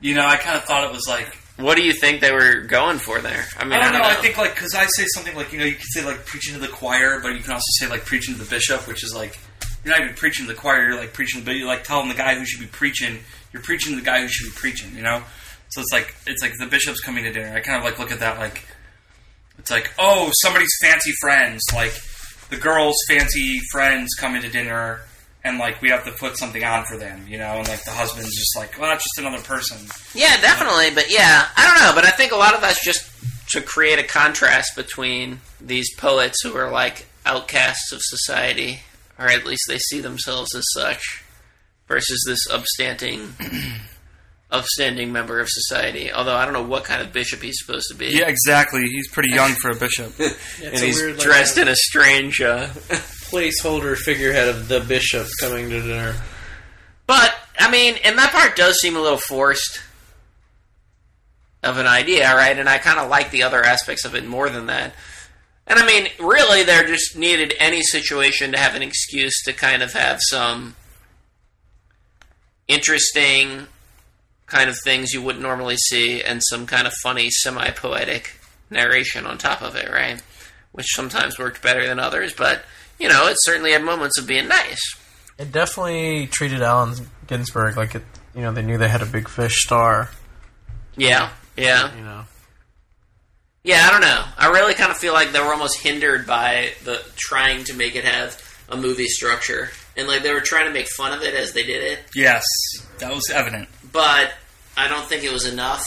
You 0.00 0.14
know, 0.16 0.26
I 0.26 0.36
kind 0.36 0.56
of 0.56 0.64
thought 0.64 0.84
it 0.84 0.92
was 0.92 1.06
like 1.08 1.36
What 1.56 1.76
do 1.76 1.82
you 1.82 1.94
think 1.94 2.20
they 2.20 2.32
were 2.32 2.60
going 2.60 2.98
for 2.98 3.20
there? 3.20 3.46
I 3.56 3.64
mean, 3.64 3.72
I 3.74 3.90
don't 3.90 4.00
know. 4.00 4.06
I 4.06 4.14
think 4.14 4.36
like 4.36 4.54
because 4.54 4.74
I 4.74 4.84
say 4.86 5.04
something 5.14 5.34
like 5.34 5.52
you 5.52 5.58
know 5.58 5.64
you 5.64 5.74
could 5.74 5.88
say 5.88 6.04
like 6.04 6.26
preaching 6.26 6.54
to 6.54 6.60
the 6.60 6.68
choir, 6.68 7.20
but 7.20 7.34
you 7.34 7.40
can 7.40 7.52
also 7.52 7.64
say 7.78 7.88
like 7.88 8.04
preaching 8.04 8.34
to 8.34 8.40
the 8.40 8.50
bishop, 8.50 8.86
which 8.86 9.02
is 9.02 9.14
like 9.14 9.38
you're 9.82 9.94
not 9.94 10.02
even 10.02 10.14
preaching 10.14 10.46
to 10.46 10.52
the 10.52 10.58
choir. 10.58 10.88
You're 10.88 10.98
like 10.98 11.14
preaching, 11.14 11.44
but 11.44 11.52
you're 11.52 11.66
like 11.66 11.84
telling 11.84 12.08
the 12.08 12.14
guy 12.14 12.34
who 12.34 12.44
should 12.44 12.60
be 12.60 12.66
preaching. 12.66 13.20
You're 13.52 13.62
preaching 13.62 13.94
to 13.94 14.00
the 14.00 14.04
guy 14.04 14.20
who 14.20 14.28
should 14.28 14.52
be 14.52 14.56
preaching. 14.58 14.94
You 14.94 15.02
know. 15.02 15.22
So 15.70 15.80
it's 15.80 15.92
like 15.92 16.14
it's 16.26 16.42
like 16.42 16.52
the 16.58 16.66
bishop's 16.66 17.00
coming 17.00 17.24
to 17.24 17.32
dinner. 17.32 17.54
I 17.54 17.60
kind 17.60 17.78
of 17.78 17.84
like 17.84 17.98
look 17.98 18.12
at 18.12 18.20
that 18.20 18.38
like 18.38 18.66
it's 19.58 19.70
like 19.70 19.92
oh 19.98 20.30
somebody's 20.42 20.72
fancy 20.82 21.12
friends 21.20 21.62
like 21.74 21.92
the 22.50 22.56
girl's 22.56 22.96
fancy 23.08 23.60
friends 23.72 24.10
coming 24.18 24.42
to 24.42 24.48
dinner. 24.48 25.00
And 25.46 25.58
like 25.58 25.80
we 25.80 25.90
have 25.90 26.04
to 26.06 26.10
put 26.10 26.36
something 26.36 26.64
on 26.64 26.84
for 26.86 26.96
them, 26.96 27.24
you 27.28 27.38
know, 27.38 27.58
and 27.58 27.68
like 27.68 27.84
the 27.84 27.92
husband's 27.92 28.34
just 28.36 28.56
like, 28.56 28.80
well, 28.80 28.90
that's 28.90 29.04
just 29.04 29.18
another 29.18 29.40
person. 29.44 29.78
Yeah, 30.12 30.40
definitely. 30.40 30.90
But 30.92 31.06
yeah, 31.08 31.46
I 31.56 31.64
don't 31.66 31.86
know. 31.86 31.92
But 31.94 32.04
I 32.04 32.10
think 32.10 32.32
a 32.32 32.36
lot 32.36 32.54
of 32.54 32.60
that's 32.62 32.84
just 32.84 33.08
to 33.50 33.60
create 33.60 34.00
a 34.00 34.02
contrast 34.02 34.74
between 34.74 35.38
these 35.60 35.94
poets 35.96 36.42
who 36.42 36.56
are 36.56 36.68
like 36.70 37.06
outcasts 37.24 37.92
of 37.92 38.00
society, 38.02 38.80
or 39.20 39.26
at 39.28 39.46
least 39.46 39.62
they 39.68 39.78
see 39.78 40.00
themselves 40.00 40.52
as 40.56 40.64
such, 40.74 41.22
versus 41.86 42.24
this 42.26 42.48
upstanding, 42.50 43.32
upstanding 44.50 45.12
member 45.12 45.38
of 45.38 45.48
society. 45.48 46.10
Although 46.12 46.34
I 46.34 46.44
don't 46.44 46.54
know 46.54 46.64
what 46.64 46.82
kind 46.84 47.00
of 47.02 47.12
bishop 47.12 47.40
he's 47.40 47.58
supposed 47.64 47.86
to 47.90 47.94
be. 47.94 48.06
Yeah, 48.06 48.26
exactly. 48.28 48.82
He's 48.82 49.08
pretty 49.08 49.32
young 49.32 49.52
for 49.52 49.70
a 49.70 49.76
bishop. 49.76 50.12
It's 50.18 50.60
and 50.64 50.74
a 50.74 50.86
he's 50.86 50.96
weird, 50.96 51.18
like, 51.18 51.24
dressed 51.24 51.58
in 51.58 51.68
a 51.68 51.76
strange. 51.76 52.40
Uh, 52.40 52.66
placeholder 53.30 53.96
figurehead 53.96 54.48
of 54.48 54.68
the 54.68 54.80
bishop 54.80 55.26
coming 55.40 55.70
to 55.70 55.82
dinner. 55.82 56.14
But 57.06 57.34
I 57.58 57.70
mean, 57.70 57.96
and 58.04 58.18
that 58.18 58.32
part 58.32 58.56
does 58.56 58.80
seem 58.80 58.96
a 58.96 59.00
little 59.00 59.18
forced 59.18 59.80
of 61.62 61.78
an 61.78 61.86
idea, 61.86 62.34
right? 62.34 62.56
And 62.58 62.68
I 62.68 62.78
kind 62.78 62.98
of 62.98 63.08
like 63.08 63.30
the 63.30 63.42
other 63.42 63.62
aspects 63.62 64.04
of 64.04 64.14
it 64.14 64.26
more 64.26 64.48
than 64.48 64.66
that. 64.66 64.94
And 65.66 65.78
I 65.78 65.86
mean, 65.86 66.08
really, 66.20 66.62
there 66.62 66.86
just 66.86 67.16
needed 67.16 67.54
any 67.58 67.82
situation 67.82 68.52
to 68.52 68.58
have 68.58 68.74
an 68.76 68.82
excuse 68.82 69.42
to 69.44 69.52
kind 69.52 69.82
of 69.82 69.92
have 69.94 70.20
some 70.22 70.76
interesting 72.68 73.66
kind 74.46 74.70
of 74.70 74.76
things 74.84 75.12
you 75.12 75.20
wouldn't 75.20 75.42
normally 75.42 75.76
see, 75.76 76.22
and 76.22 76.40
some 76.44 76.66
kind 76.66 76.86
of 76.86 76.92
funny, 77.02 77.30
semi-poetic 77.30 78.38
narration 78.70 79.26
on 79.26 79.38
top 79.38 79.60
of 79.60 79.74
it, 79.74 79.90
right? 79.90 80.22
Which 80.70 80.86
sometimes 80.94 81.38
worked 81.38 81.62
better 81.62 81.84
than 81.84 81.98
others, 81.98 82.32
but 82.32 82.62
you 82.98 83.08
know, 83.08 83.26
it 83.28 83.36
certainly 83.40 83.72
had 83.72 83.82
moments 83.84 84.18
of 84.18 84.26
being 84.26 84.48
nice. 84.48 84.80
It 85.38 85.52
definitely 85.52 86.26
treated 86.28 86.62
Allen 86.62 86.94
Ginsberg 87.26 87.76
like 87.76 87.94
it. 87.94 88.02
You 88.34 88.42
know, 88.42 88.52
they 88.52 88.62
knew 88.62 88.78
they 88.78 88.88
had 88.88 89.02
a 89.02 89.06
big 89.06 89.28
fish 89.28 89.62
star. 89.64 90.10
Yeah, 90.96 91.30
yeah. 91.56 91.94
You 91.94 92.02
know, 92.02 92.24
Yeah, 93.64 93.86
I 93.88 93.90
don't 93.90 94.00
know. 94.00 94.24
I 94.38 94.48
really 94.50 94.74
kind 94.74 94.90
of 94.90 94.96
feel 94.96 95.12
like 95.12 95.32
they 95.32 95.40
were 95.40 95.52
almost 95.52 95.80
hindered 95.80 96.26
by 96.26 96.70
the 96.84 97.04
trying 97.16 97.64
to 97.64 97.74
make 97.74 97.96
it 97.96 98.04
have 98.04 98.40
a 98.68 98.76
movie 98.76 99.06
structure, 99.08 99.70
and 99.96 100.08
like 100.08 100.22
they 100.22 100.32
were 100.32 100.40
trying 100.40 100.66
to 100.66 100.72
make 100.72 100.88
fun 100.88 101.12
of 101.12 101.22
it 101.22 101.34
as 101.34 101.52
they 101.52 101.62
did 101.64 101.82
it, 101.82 102.00
yes, 102.14 102.44
that 102.98 103.12
was 103.14 103.30
evident. 103.30 103.68
but 103.92 104.32
I 104.76 104.88
don't 104.88 105.04
think 105.06 105.22
it 105.22 105.32
was 105.32 105.46
enough 105.46 105.84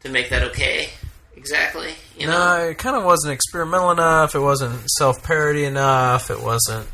to 0.00 0.08
make 0.10 0.30
that 0.30 0.42
okay. 0.50 0.90
Exactly, 1.36 1.92
you 2.16 2.26
know. 2.26 2.32
no, 2.58 2.68
it 2.68 2.78
kind 2.78 2.96
of 2.96 3.04
wasn't 3.04 3.32
experimental 3.34 3.90
enough. 3.90 4.34
It 4.34 4.40
wasn't 4.40 4.88
self 4.90 5.22
parody 5.22 5.64
enough. 5.64 6.30
It 6.30 6.40
wasn't. 6.40 6.88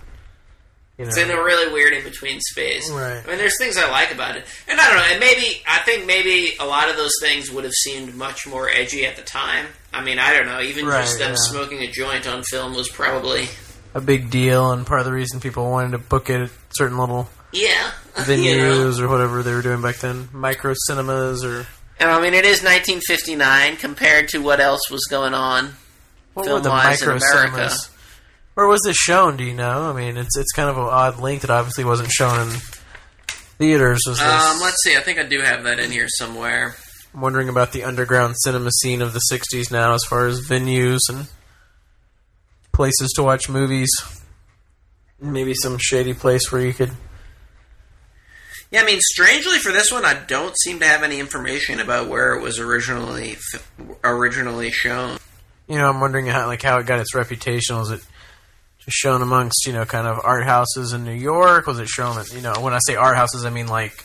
You 0.99 1.07
know, 1.07 1.09
It's 1.09 1.19
in 1.19 1.31
a 1.31 1.37
really 1.37 1.73
weird 1.73 1.95
in 1.95 2.05
between 2.05 2.41
space. 2.41 2.91
Right. 2.91 3.23
I 3.25 3.27
mean, 3.27 3.39
there's 3.39 3.57
things 3.59 3.79
I 3.79 3.91
like 3.91 4.13
about 4.13 4.37
it, 4.37 4.45
and 4.69 4.79
I 4.79 4.87
don't 4.87 4.97
know. 4.97 5.07
And 5.13 5.21
maybe 5.21 5.63
I 5.67 5.79
think 5.79 6.07
maybe 6.07 6.53
a 6.61 6.67
lot 6.67 6.91
of 6.91 6.97
those 6.97 7.15
things 7.23 7.51
would 7.51 7.65
have 7.65 7.73
seemed 7.73 8.15
much 8.15 8.47
more 8.47 8.69
edgy 8.69 9.07
at 9.07 9.17
the 9.17 9.23
time. 9.23 9.67
I 9.95 10.05
mean, 10.05 10.19
I 10.19 10.37
don't 10.37 10.47
know. 10.47 10.61
Even 10.61 10.85
Right, 10.85 11.03
just 11.03 11.19
them 11.19 11.31
yeah. 11.31 11.37
smoking 11.37 11.79
a 11.81 11.91
joint 11.91 12.27
on 12.27 12.43
film 12.43 12.75
was 12.75 12.89
probably 12.91 13.49
a 13.95 14.01
big 14.01 14.31
deal, 14.31 14.73
and 14.73 14.87
part 14.87 15.01
of 15.01 15.07
the 15.07 15.13
reason 15.13 15.41
people 15.41 15.71
wanted 15.71 15.93
to 15.93 15.99
book 15.99 16.29
it 16.31 16.43
at 16.43 16.51
certain 16.71 16.99
little 16.99 17.29
yeah. 17.53 17.93
venues 18.15 18.45
you 18.45 18.59
know? 18.59 19.05
or 19.05 19.09
whatever 19.09 19.43
they 19.43 19.53
were 19.55 19.63
doing 19.63 19.83
back 19.83 19.97
then, 19.97 20.29
micro 20.33 20.75
cinemas 20.87 21.45
or 21.45 21.67
And 22.01 22.11
I 22.11 22.19
mean, 22.19 22.33
it 22.33 22.47
is 22.47 22.63
1959 22.63 23.77
compared 23.77 24.29
to 24.31 24.39
what 24.39 24.59
else 24.59 24.91
was 24.91 25.07
going 25.11 25.35
on. 25.35 25.75
what 26.33 26.49
were 26.49 26.61
the 26.61 26.71
in 26.71 27.09
America. 27.09 27.21
cinemas? 27.21 27.91
Where 28.55 28.67
was 28.67 28.81
this 28.83 28.97
shown? 28.97 29.37
Do 29.37 29.45
you 29.45 29.55
know? 29.55 29.91
I 29.91 29.93
mean, 29.93 30.17
it's 30.17 30.37
it's 30.37 30.53
kind 30.53 30.71
of 30.71 30.79
an 30.79 30.85
odd 30.85 31.21
link 31.21 31.43
that 31.43 31.51
obviously 31.51 31.85
wasn't 31.85 32.11
shown 32.11 32.49
in 32.49 32.57
theaters. 33.59 34.01
Was 34.07 34.19
this? 34.19 34.27
Um, 34.27 34.61
let's 34.61 34.83
see. 34.83 34.97
I 34.97 35.01
think 35.01 35.19
I 35.19 35.25
do 35.25 35.41
have 35.41 35.65
that 35.65 35.79
in 35.79 35.91
here 35.91 36.09
somewhere. 36.09 36.75
I'm 37.13 37.21
wondering 37.21 37.51
about 37.51 37.73
the 37.73 37.85
underground 37.85 38.35
cinema 38.39 38.71
scene 38.71 39.03
of 39.03 39.13
the 39.13 39.21
'60s 39.31 39.71
now, 39.71 39.93
as 39.93 40.05
far 40.05 40.27
as 40.27 40.41
venues 40.41 41.01
and 41.09 41.29
places 42.73 43.13
to 43.17 43.23
watch 43.23 43.49
movies. 43.49 43.91
Maybe 45.21 45.53
some 45.53 45.77
shady 45.79 46.15
place 46.15 46.51
where 46.51 46.63
you 46.63 46.73
could. 46.73 46.93
Yeah, 48.71 48.83
I 48.83 48.85
mean, 48.85 49.01
strangely 49.01 49.59
for 49.59 49.73
this 49.73 49.91
one, 49.91 50.05
I 50.05 50.15
don't 50.15 50.57
seem 50.61 50.79
to 50.79 50.87
have 50.87 51.03
any 51.03 51.19
information 51.19 51.81
about 51.81 52.09
where 52.09 52.35
it 52.35 52.43
was 52.43 52.61
originally 52.61 53.37
originally 54.05 54.71
shown. 54.71 55.19
You 55.67 55.79
know, 55.79 55.89
I'm 55.89 56.01
wondering 56.01 56.27
how 56.27 56.47
like 56.47 56.63
how 56.63 56.79
it 56.79 56.87
got 56.87 57.01
its 57.01 57.15
reputation. 57.15 57.77
Was 57.77 57.91
it 57.91 58.01
just 58.79 58.97
shown 58.97 59.23
amongst 59.23 59.67
you 59.67 59.73
know 59.73 59.85
kind 59.85 60.07
of 60.07 60.21
art 60.23 60.45
houses 60.45 60.93
in 60.93 61.05
New 61.05 61.15
York? 61.15 61.67
Was 61.67 61.81
it 61.81 61.89
shown 61.89 62.17
at 62.19 62.33
you 62.33 62.43
know 62.43 62.55
when 62.61 62.73
I 62.73 62.79
say 62.87 62.95
art 62.95 63.17
houses, 63.17 63.45
I 63.45 63.51
mean 63.51 63.67
like 63.67 64.05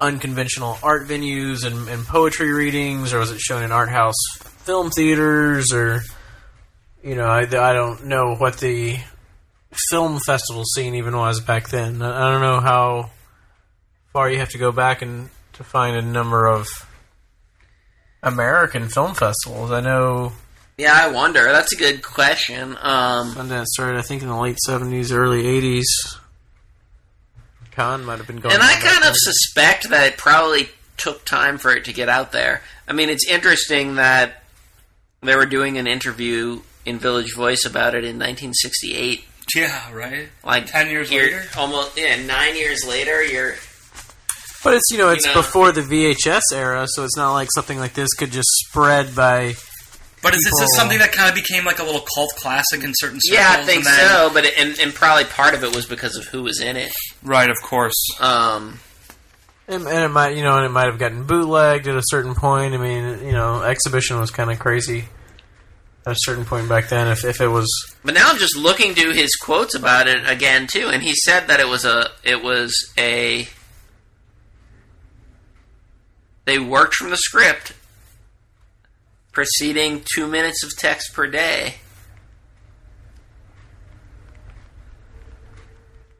unconventional 0.00 0.78
art 0.82 1.08
venues 1.08 1.64
and, 1.64 1.88
and 1.88 2.06
poetry 2.06 2.52
readings, 2.52 3.12
or 3.12 3.18
was 3.18 3.32
it 3.32 3.40
shown 3.40 3.64
in 3.64 3.72
art 3.72 3.88
house 3.88 4.14
film 4.38 4.90
theaters, 4.90 5.72
or 5.72 6.02
you 7.02 7.16
know 7.16 7.26
I, 7.26 7.40
I 7.40 7.72
don't 7.72 8.06
know 8.06 8.36
what 8.36 8.58
the 8.58 8.98
film 9.90 10.20
festival 10.20 10.64
scene 10.64 10.94
even 10.94 11.16
was 11.16 11.40
back 11.40 11.70
then. 11.70 12.02
I 12.02 12.30
don't 12.30 12.40
know 12.40 12.60
how 12.60 13.10
far 14.16 14.30
you 14.30 14.38
have 14.38 14.48
to 14.48 14.56
go 14.56 14.72
back 14.72 15.02
and 15.02 15.28
to 15.52 15.62
find 15.62 15.94
a 15.94 16.00
number 16.00 16.46
of 16.46 16.66
American 18.22 18.88
film 18.88 19.12
festivals. 19.12 19.70
I 19.70 19.82
know 19.82 20.32
Yeah, 20.78 20.94
I 20.94 21.08
wonder. 21.08 21.42
That's 21.44 21.74
a 21.74 21.76
good 21.76 22.02
question. 22.02 22.78
Um, 22.80 23.34
Sundance 23.34 23.66
started, 23.66 23.98
I 23.98 24.00
think, 24.00 24.22
in 24.22 24.28
the 24.28 24.36
late 24.40 24.56
seventies, 24.64 25.12
early 25.12 25.46
eighties. 25.46 25.86
Con 27.72 28.06
might 28.06 28.16
have 28.16 28.26
been 28.26 28.38
going. 28.40 28.54
and 28.54 28.62
I 28.62 28.72
kind 28.80 29.02
then. 29.02 29.10
of 29.10 29.16
suspect 29.18 29.90
that 29.90 30.06
it 30.06 30.16
probably 30.16 30.70
took 30.96 31.26
time 31.26 31.58
for 31.58 31.76
it 31.76 31.84
to 31.84 31.92
get 31.92 32.08
out 32.08 32.32
there. 32.32 32.62
I 32.88 32.94
mean, 32.94 33.10
it's 33.10 33.28
interesting 33.28 33.96
that 33.96 34.42
they 35.20 35.36
were 35.36 35.44
doing 35.44 35.76
an 35.76 35.86
interview 35.86 36.62
in 36.86 36.98
Village 36.98 37.34
Voice 37.34 37.66
about 37.66 37.94
it 37.94 38.04
in 38.04 38.16
1968. 38.18 39.26
Yeah, 39.54 39.92
right. 39.92 40.30
Like 40.42 40.68
10 40.68 40.88
years 40.88 41.12
later? 41.12 41.42
almost 41.58 41.98
yeah, 41.98 42.24
nine 42.24 42.56
years 42.56 42.82
later. 42.86 43.22
You're 43.22 43.56
But 44.66 44.74
it's 44.74 44.90
you 44.90 44.98
know 44.98 45.10
it's 45.10 45.24
know. 45.24 45.34
before 45.34 45.70
the 45.70 45.82
VHS 45.82 46.42
era, 46.52 46.86
so 46.88 47.04
it's 47.04 47.16
not 47.16 47.32
like 47.34 47.48
something 47.54 47.78
like 47.78 47.94
this 47.94 48.12
could 48.14 48.32
just 48.32 48.48
spread 48.66 49.14
by. 49.14 49.54
But 50.22 50.34
is 50.34 50.42
this 50.42 50.74
something 50.74 50.98
that 50.98 51.12
kind 51.12 51.28
of 51.28 51.36
became 51.36 51.64
like 51.64 51.78
a 51.78 51.84
little 51.84 52.00
cult 52.00 52.30
classic 52.36 52.82
in 52.82 52.92
certain 52.96 53.20
circles? 53.22 53.38
yeah, 53.38 53.60
I 53.60 53.64
think 53.64 53.84
and 53.84 53.94
then- 53.94 54.08
so. 54.08 54.30
But 54.34 54.44
it, 54.44 54.58
and, 54.58 54.76
and 54.80 54.92
probably 54.92 55.22
part 55.24 55.54
of 55.54 55.62
it 55.62 55.72
was 55.72 55.86
because 55.86 56.16
of 56.16 56.24
who 56.26 56.42
was 56.42 56.60
in 56.60 56.76
it. 56.76 56.92
Right, 57.22 57.48
of 57.48 57.56
course. 57.62 57.94
Um, 58.18 58.80
And, 59.68 59.86
and 59.86 60.04
it 60.04 60.08
might 60.08 60.36
you 60.36 60.42
know 60.42 60.56
and 60.56 60.66
it 60.66 60.70
might 60.70 60.86
have 60.86 60.98
gotten 60.98 61.24
bootlegged 61.24 61.86
at 61.86 61.96
a 61.96 62.02
certain 62.06 62.34
point. 62.34 62.74
I 62.74 62.78
mean 62.78 63.24
you 63.24 63.32
know 63.32 63.62
exhibition 63.62 64.18
was 64.18 64.32
kind 64.32 64.50
of 64.50 64.58
crazy 64.58 65.04
at 66.06 66.12
a 66.12 66.18
certain 66.18 66.44
point 66.44 66.68
back 66.68 66.88
then. 66.88 67.06
If 67.06 67.24
if 67.24 67.40
it 67.40 67.48
was 67.48 67.68
But 68.04 68.14
now 68.14 68.30
I'm 68.30 68.38
just 68.38 68.56
looking 68.56 68.96
to 68.96 69.12
his 69.12 69.36
quotes 69.36 69.76
about 69.76 70.08
it 70.08 70.28
again 70.28 70.66
too, 70.66 70.88
and 70.88 71.04
he 71.04 71.14
said 71.14 71.46
that 71.46 71.60
it 71.60 71.68
was 71.68 71.84
a 71.84 72.10
it 72.24 72.42
was 72.42 72.72
a 72.98 73.46
they 76.46 76.58
worked 76.58 76.94
from 76.94 77.10
the 77.10 77.16
script, 77.18 77.74
preceding 79.32 80.02
two 80.16 80.26
minutes 80.26 80.64
of 80.64 80.74
text 80.76 81.12
per 81.12 81.26
day, 81.26 81.74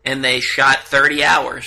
and 0.04 0.22
they 0.24 0.40
shot 0.40 0.80
thirty 0.84 1.24
hours. 1.24 1.66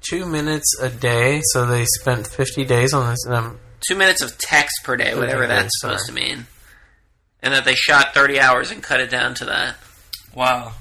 two 0.00 0.26
minutes 0.26 0.76
a 0.80 0.90
day, 0.90 1.40
so 1.52 1.66
they 1.66 1.84
spent 1.86 2.26
fifty 2.26 2.64
days 2.64 2.92
on 2.92 3.10
this. 3.10 3.26
Um, 3.26 3.58
Two 3.88 3.96
minutes 3.96 4.22
of 4.22 4.38
text 4.38 4.76
per 4.82 4.96
day, 4.96 5.14
whatever 5.14 5.44
Okay, 5.44 5.54
that's 5.54 5.78
supposed 5.80 6.06
sorry. 6.06 6.20
to 6.20 6.28
mean, 6.28 6.46
and 7.42 7.52
that 7.54 7.64
they 7.64 7.74
shot 7.74 8.14
thirty 8.14 8.40
hours 8.40 8.70
and 8.70 8.82
cut 8.82 9.00
it 9.00 9.10
down 9.10 9.34
to 9.36 9.44
that. 9.46 9.76
Wow. 10.34 10.72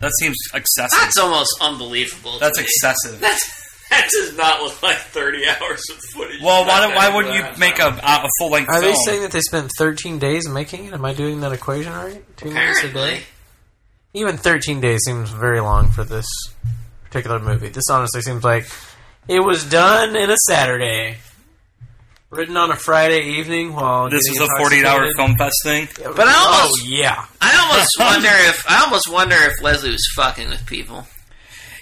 That 0.00 0.12
seems 0.18 0.36
excessive. 0.54 0.98
That's 0.98 1.18
almost 1.18 1.50
unbelievable. 1.60 2.34
to 2.34 2.38
That's 2.40 2.56
me. 2.58 2.64
excessive. 2.64 3.20
That's 3.20 3.59
that 3.90 4.08
does 4.10 4.36
not 4.36 4.62
look 4.62 4.82
like 4.82 4.96
thirty 4.96 5.46
hours 5.46 5.82
of 5.90 5.96
footage. 6.14 6.40
Well, 6.42 6.64
why, 6.66 6.80
don't- 6.80 6.94
why 6.94 7.14
wouldn't 7.14 7.34
you 7.34 7.44
make 7.58 7.78
a, 7.78 7.88
a 8.02 8.28
full 8.38 8.50
length 8.50 8.68
are 8.70 8.80
film? 8.80 8.92
they 8.92 8.96
saying 9.04 9.22
that 9.22 9.32
they 9.32 9.40
spent 9.40 9.70
thirteen 9.78 10.18
days 10.18 10.48
making 10.48 10.86
it? 10.86 10.92
Am 10.94 11.04
I 11.04 11.12
doing 11.14 11.40
that 11.40 11.52
equation 11.52 11.92
right? 11.92 12.22
Two 12.36 12.50
minutes 12.50 12.82
a 12.84 12.88
Apparently, 12.88 13.18
day. 13.18 13.22
Even 14.12 14.36
13 14.36 14.80
days 14.80 15.02
seems 15.04 15.30
very 15.30 15.60
long 15.60 15.88
for 15.92 16.02
this 16.02 16.26
particular 17.04 17.38
movie. 17.38 17.68
This 17.68 17.84
honestly 17.90 18.22
seems 18.22 18.42
like 18.42 18.66
it 19.28 19.38
was 19.38 19.64
done 19.68 20.16
in 20.16 20.30
a 20.30 20.36
Saturday. 20.48 21.18
Written 22.30 22.56
on 22.56 22.70
a 22.70 22.76
Friday 22.76 23.38
evening 23.38 23.72
while 23.74 24.08
this 24.08 24.24
getting 24.28 24.40
was 24.40 24.50
a 24.50 24.56
48 24.58 24.84
hour 24.84 25.04
intoxicated. 25.04 25.16
film 25.16 25.36
fest 25.36 25.56
thing? 25.64 25.88
But 26.16 26.26
I 26.28 26.32
oh 26.36 26.72
yeah, 26.84 27.26
I 27.40 27.58
almost 27.68 27.90
wonder 27.98 28.28
if 28.48 28.64
I 28.68 28.84
almost 28.84 29.10
wonder 29.12 29.34
if 29.36 29.60
Leslie 29.62 29.90
was 29.90 30.08
fucking 30.14 30.48
with 30.48 30.64
people. 30.66 31.06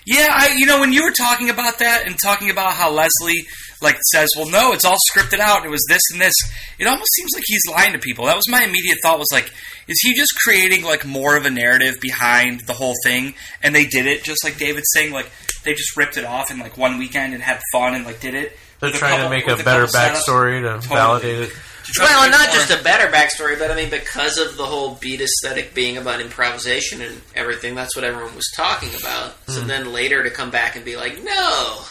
Yeah, 0.08 0.26
I, 0.30 0.54
you 0.56 0.66
know, 0.66 0.80
when 0.80 0.92
you 0.92 1.02
were 1.02 1.12
talking 1.12 1.50
about 1.50 1.78
that 1.80 2.04
and 2.06 2.16
talking 2.18 2.50
about 2.50 2.72
how 2.72 2.90
Leslie 2.90 3.46
like 3.82 3.98
says, 4.10 4.28
"Well, 4.36 4.48
no, 4.48 4.72
it's 4.72 4.84
all 4.84 4.96
scripted 5.12 5.38
out. 5.38 5.64
It 5.64 5.70
was 5.70 5.84
this 5.88 6.02
and 6.12 6.20
this." 6.20 6.34
It 6.78 6.86
almost 6.86 7.12
seems 7.14 7.30
like 7.34 7.44
he's 7.46 7.62
lying 7.70 7.92
to 7.92 7.98
people. 7.98 8.24
That 8.26 8.36
was 8.36 8.48
my 8.48 8.62
immediate 8.64 8.98
thought. 9.02 9.18
Was 9.18 9.28
like, 9.32 9.52
is 9.86 9.98
he 10.02 10.14
just 10.14 10.32
creating 10.44 10.82
like 10.84 11.04
more 11.04 11.36
of 11.36 11.44
a 11.46 11.50
narrative 11.50 11.96
behind 12.00 12.60
the 12.62 12.72
whole 12.72 12.94
thing? 13.04 13.34
And 13.62 13.74
they 13.74 13.84
did 13.84 14.06
it 14.06 14.24
just 14.24 14.42
like 14.44 14.56
David's 14.58 14.88
saying, 14.94 15.12
like 15.12 15.30
they 15.64 15.74
just 15.74 15.96
ripped 15.96 16.16
it 16.16 16.24
off 16.24 16.50
in 16.50 16.58
like 16.58 16.76
one 16.78 16.98
weekend 16.98 17.34
and 17.34 17.42
had 17.42 17.60
fun 17.72 17.94
and 17.94 18.04
like 18.06 18.20
did 18.20 18.34
it. 18.34 18.56
they're 18.80 18.90
trying 18.90 19.12
couple- 19.18 19.24
to 19.26 19.30
make 19.30 19.46
a 19.48 19.54
with 19.56 19.64
better 19.64 19.86
couple 19.86 20.00
setups. 20.00 20.22
backstory 20.26 20.60
to 20.62 20.68
Totally. 20.86 20.94
validate 20.96 21.38
it. 21.48 21.52
To 21.88 21.94
try 21.94 22.04
Well, 22.06 22.22
and 22.24 22.32
not 22.32 22.48
make 22.48 22.54
just 22.54 22.70
a 22.70 22.82
better 22.84 23.06
backstory, 23.10 23.58
but 23.58 23.70
I 23.70 23.74
mean 23.74 23.88
because 23.90 24.36
of 24.38 24.56
the 24.56 24.66
whole 24.66 24.96
beat 24.96 25.20
aesthetic 25.22 25.72
being 25.74 25.96
about 25.96 26.20
improvisation 26.20 27.00
and 27.00 27.20
everything. 27.34 27.74
That's 27.74 27.96
what 27.96 28.04
everyone 28.04 28.34
was 28.36 28.50
talking 28.54 28.90
about. 28.98 29.34
So 29.48 29.62
Hmm. 29.62 29.66
then 29.68 29.92
later 29.92 30.22
to 30.22 30.30
come 30.30 30.50
back 30.50 30.76
and 30.76 30.84
be 30.84 30.96
like, 30.96 31.22
no, 31.24 31.82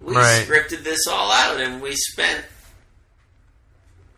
we 0.00 0.14
Right. 0.14 0.46
scripted 0.46 0.84
this 0.84 1.06
all 1.08 1.32
out 1.32 1.60
and 1.60 1.82
we 1.82 1.94
spent 1.96 2.44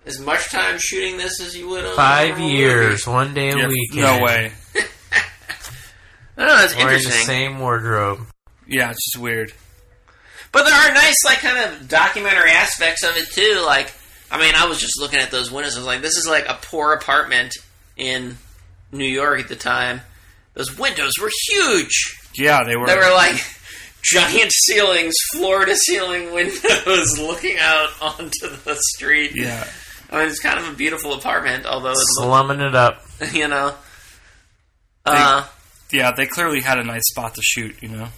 as 0.07 0.18
much 0.18 0.51
time 0.51 0.77
shooting 0.79 1.16
this 1.16 1.40
as 1.40 1.57
you 1.57 1.68
would 1.68 1.85
on 1.85 1.96
Five 1.96 2.38
years, 2.38 3.07
movie. 3.07 3.16
one 3.16 3.35
day 3.35 3.51
a 3.51 3.57
Yeah, 3.59 3.66
week. 3.68 3.94
no 3.94 4.18
way. 4.23 4.53
I 6.37 6.46
don't 6.46 6.46
know. 6.57 6.64
It's 6.64 6.75
Wearing 6.75 7.03
the 7.03 7.11
same 7.11 7.59
wardrobe. 7.59 8.27
Yeah, 8.66 8.90
it's 8.90 9.11
just 9.12 9.23
weird. 9.23 9.53
But 10.53 10.64
there 10.64 10.75
are 10.75 10.92
nice, 10.92 11.16
like, 11.25 11.38
kind 11.40 11.59
of 11.59 11.88
documentary 11.88 12.51
aspects 12.51 13.03
of 13.05 13.16
it 13.16 13.31
too. 13.33 13.62
Like, 13.64 13.92
I 14.31 14.38
mean, 14.38 14.55
I 14.55 14.66
was 14.66 14.79
just 14.79 15.01
looking 15.01 15.19
at 15.19 15.31
those 15.31 15.51
windows. 15.51 15.77
I 15.77 15.81
was 15.81 15.87
like, 15.87 16.03
this 16.03 16.16
is 16.16 16.27
like 16.29 16.49
a 16.49 16.55
poor 16.62 16.93
apartment 16.93 17.55
in 17.97 18.38
New 18.93 19.05
York 19.07 19.40
at 19.40 19.49
the 19.49 19.57
time. 19.57 20.01
Those 20.55 20.77
windows 20.79 21.12
were 21.21 21.31
huge. 21.49 22.19
Yeah, 22.35 22.64
they 22.64 22.77
were. 22.77 22.87
They 22.87 22.97
were 22.97 23.12
like 23.12 23.37
giant 24.03 24.53
ceilings, 24.53 25.14
floor 25.33 25.64
to 25.64 25.75
ceiling 25.77 26.33
windows 26.35 27.19
looking 27.19 27.57
out 27.59 27.90
onto 28.01 28.49
the 28.64 28.77
street. 28.95 29.33
yeah. 29.35 29.66
I 30.12 30.21
mean, 30.21 30.29
it's 30.29 30.40
kind 30.40 30.59
of 30.59 30.69
a 30.69 30.73
beautiful 30.73 31.12
apartment, 31.14 31.66
although 31.66 31.93
it's, 31.93 32.05
Slumming 32.19 32.61
it 32.61 32.75
up. 32.75 33.03
you 33.33 33.47
know. 33.47 33.75
Uh, 35.07 35.47
Yeah, 35.93 36.12
they 36.12 36.27
clearly 36.27 36.61
had 36.61 36.79
a 36.79 36.85
nice 36.85 37.07
spot 37.11 37.35
to 37.35 37.43
shoot, 37.43 37.77
you 37.81 37.88
know? 37.88 38.09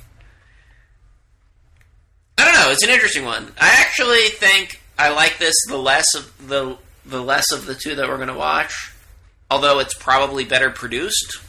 I 2.38 2.44
don't 2.44 2.54
know. 2.54 2.70
It's 2.70 2.82
an 2.82 2.90
interesting 2.90 3.24
one. 3.24 3.52
I 3.60 3.68
actually 3.80 4.28
think 4.28 4.80
I 5.02 5.12
like 5.14 5.38
this 5.38 5.56
the 5.68 5.76
less 5.76 6.14
of 6.14 6.48
the 6.48 6.76
the 7.04 7.20
less 7.20 7.50
of 7.50 7.66
the 7.66 7.74
two 7.74 7.96
that 7.96 8.08
we're 8.08 8.16
going 8.16 8.28
to 8.28 8.34
watch. 8.34 8.92
Although 9.50 9.80
it's 9.80 9.94
probably 9.94 10.44
better 10.44 10.70
produced, 10.70 11.40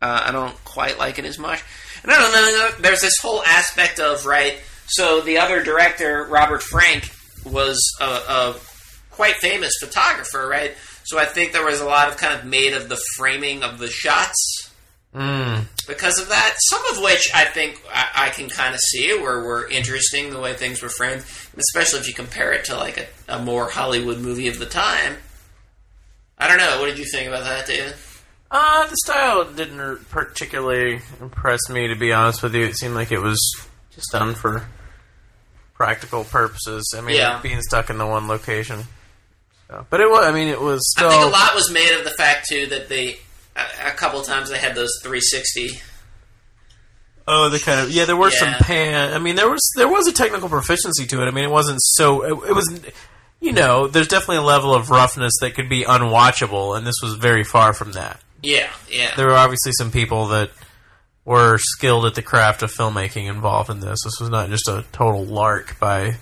uh, 0.00 0.22
I 0.26 0.30
don't 0.30 0.54
quite 0.64 0.96
like 0.96 1.18
it 1.18 1.24
as 1.24 1.38
much. 1.38 1.62
And 2.04 2.12
I 2.12 2.18
don't 2.18 2.32
know. 2.32 2.82
There's 2.82 3.00
this 3.00 3.18
whole 3.20 3.42
aspect 3.42 3.98
of 3.98 4.26
right. 4.26 4.58
So 4.86 5.20
the 5.22 5.38
other 5.38 5.62
director, 5.62 6.24
Robert 6.30 6.62
Frank, 6.62 7.10
was 7.44 7.82
a, 8.00 8.04
a 8.04 8.56
quite 9.10 9.34
famous 9.36 9.72
photographer, 9.80 10.46
right? 10.46 10.74
So 11.02 11.18
I 11.18 11.24
think 11.24 11.52
there 11.52 11.66
was 11.66 11.80
a 11.80 11.84
lot 11.84 12.08
of 12.08 12.16
kind 12.16 12.38
of 12.38 12.44
made 12.44 12.74
of 12.74 12.88
the 12.88 13.00
framing 13.16 13.64
of 13.64 13.78
the 13.78 13.88
shots 13.88 14.63
Mm. 15.14 15.66
because 15.86 16.18
of 16.18 16.28
that. 16.30 16.54
Some 16.58 16.84
of 16.86 17.00
which 17.02 17.30
I 17.32 17.44
think 17.44 17.80
I, 17.92 18.08
I 18.26 18.28
can 18.30 18.48
kind 18.48 18.74
of 18.74 18.80
see 18.80 19.16
were, 19.16 19.44
were 19.44 19.68
interesting 19.68 20.30
the 20.30 20.40
way 20.40 20.54
things 20.54 20.82
were 20.82 20.88
framed, 20.88 21.24
especially 21.56 22.00
if 22.00 22.08
you 22.08 22.14
compare 22.14 22.52
it 22.52 22.64
to 22.64 22.76
like 22.76 22.98
a, 22.98 23.06
a 23.36 23.38
more 23.42 23.70
Hollywood 23.70 24.18
movie 24.18 24.48
of 24.48 24.58
the 24.58 24.66
time. 24.66 25.16
I 26.36 26.48
don't 26.48 26.58
know. 26.58 26.80
What 26.80 26.86
did 26.86 26.98
you 26.98 27.04
think 27.04 27.28
about 27.28 27.44
that, 27.44 27.66
David? 27.66 27.94
Uh, 28.50 28.86
the 28.88 28.96
style 29.04 29.44
didn't 29.44 30.10
particularly 30.10 31.00
impress 31.20 31.60
me, 31.70 31.86
to 31.88 31.94
be 31.94 32.12
honest 32.12 32.42
with 32.42 32.54
you. 32.54 32.64
It 32.64 32.76
seemed 32.76 32.94
like 32.94 33.12
it 33.12 33.20
was 33.20 33.38
just 33.94 34.10
done 34.10 34.34
for 34.34 34.66
practical 35.74 36.24
purposes. 36.24 36.92
I 36.96 37.00
mean, 37.00 37.16
Yeah. 37.16 37.40
being 37.42 37.60
stuck 37.62 37.90
in 37.90 37.98
the 37.98 38.06
one 38.06 38.28
location. 38.28 38.84
So, 39.68 39.86
but 39.90 40.00
it 40.00 40.08
was. 40.10 40.24
I 40.24 40.32
mean, 40.32 40.48
it 40.48 40.60
was 40.60 40.80
still. 40.90 41.08
I 41.08 41.12
think 41.12 41.24
a 41.24 41.28
lot 41.28 41.54
was 41.54 41.70
made 41.70 41.96
of 41.96 42.04
the 42.04 42.10
fact 42.10 42.48
too 42.48 42.66
that 42.66 42.88
they 42.88 43.18
a, 43.56 43.88
a 43.88 43.90
couple 43.92 44.20
times 44.22 44.50
they 44.50 44.58
had 44.58 44.74
those 44.74 44.98
360. 45.02 45.80
Oh, 47.26 47.48
the 47.48 47.58
kind 47.58 47.80
of 47.80 47.90
yeah. 47.90 48.04
There 48.04 48.16
were 48.16 48.30
some 48.30 48.52
pan. 48.54 49.14
I 49.14 49.18
mean, 49.18 49.36
there 49.36 49.48
was 49.48 49.62
there 49.76 49.88
was 49.88 50.06
a 50.06 50.12
technical 50.12 50.48
proficiency 50.48 51.06
to 51.06 51.22
it. 51.22 51.26
I 51.26 51.30
mean, 51.30 51.44
it 51.44 51.50
wasn't 51.50 51.80
so. 51.80 52.22
It, 52.22 52.50
it 52.50 52.54
was, 52.54 52.80
you 53.40 53.52
know, 53.52 53.86
there's 53.86 54.08
definitely 54.08 54.36
a 54.36 54.42
level 54.42 54.74
of 54.74 54.90
roughness 54.90 55.32
that 55.40 55.54
could 55.54 55.70
be 55.70 55.84
unwatchable, 55.84 56.76
and 56.76 56.86
this 56.86 56.96
was 57.02 57.14
very 57.14 57.42
far 57.42 57.72
from 57.72 57.92
that. 57.92 58.20
Yeah, 58.42 58.68
yeah. 58.90 59.14
There 59.16 59.26
were 59.26 59.36
obviously 59.36 59.72
some 59.72 59.90
people 59.90 60.28
that 60.28 60.50
were 61.24 61.56
skilled 61.58 62.04
at 62.04 62.14
the 62.14 62.22
craft 62.22 62.62
of 62.62 62.70
filmmaking 62.70 63.26
involved 63.26 63.70
in 63.70 63.80
this. 63.80 64.00
This 64.04 64.20
was 64.20 64.28
not 64.28 64.50
just 64.50 64.68
a 64.68 64.84
total 64.92 65.24
lark 65.24 65.78
by 65.80 66.16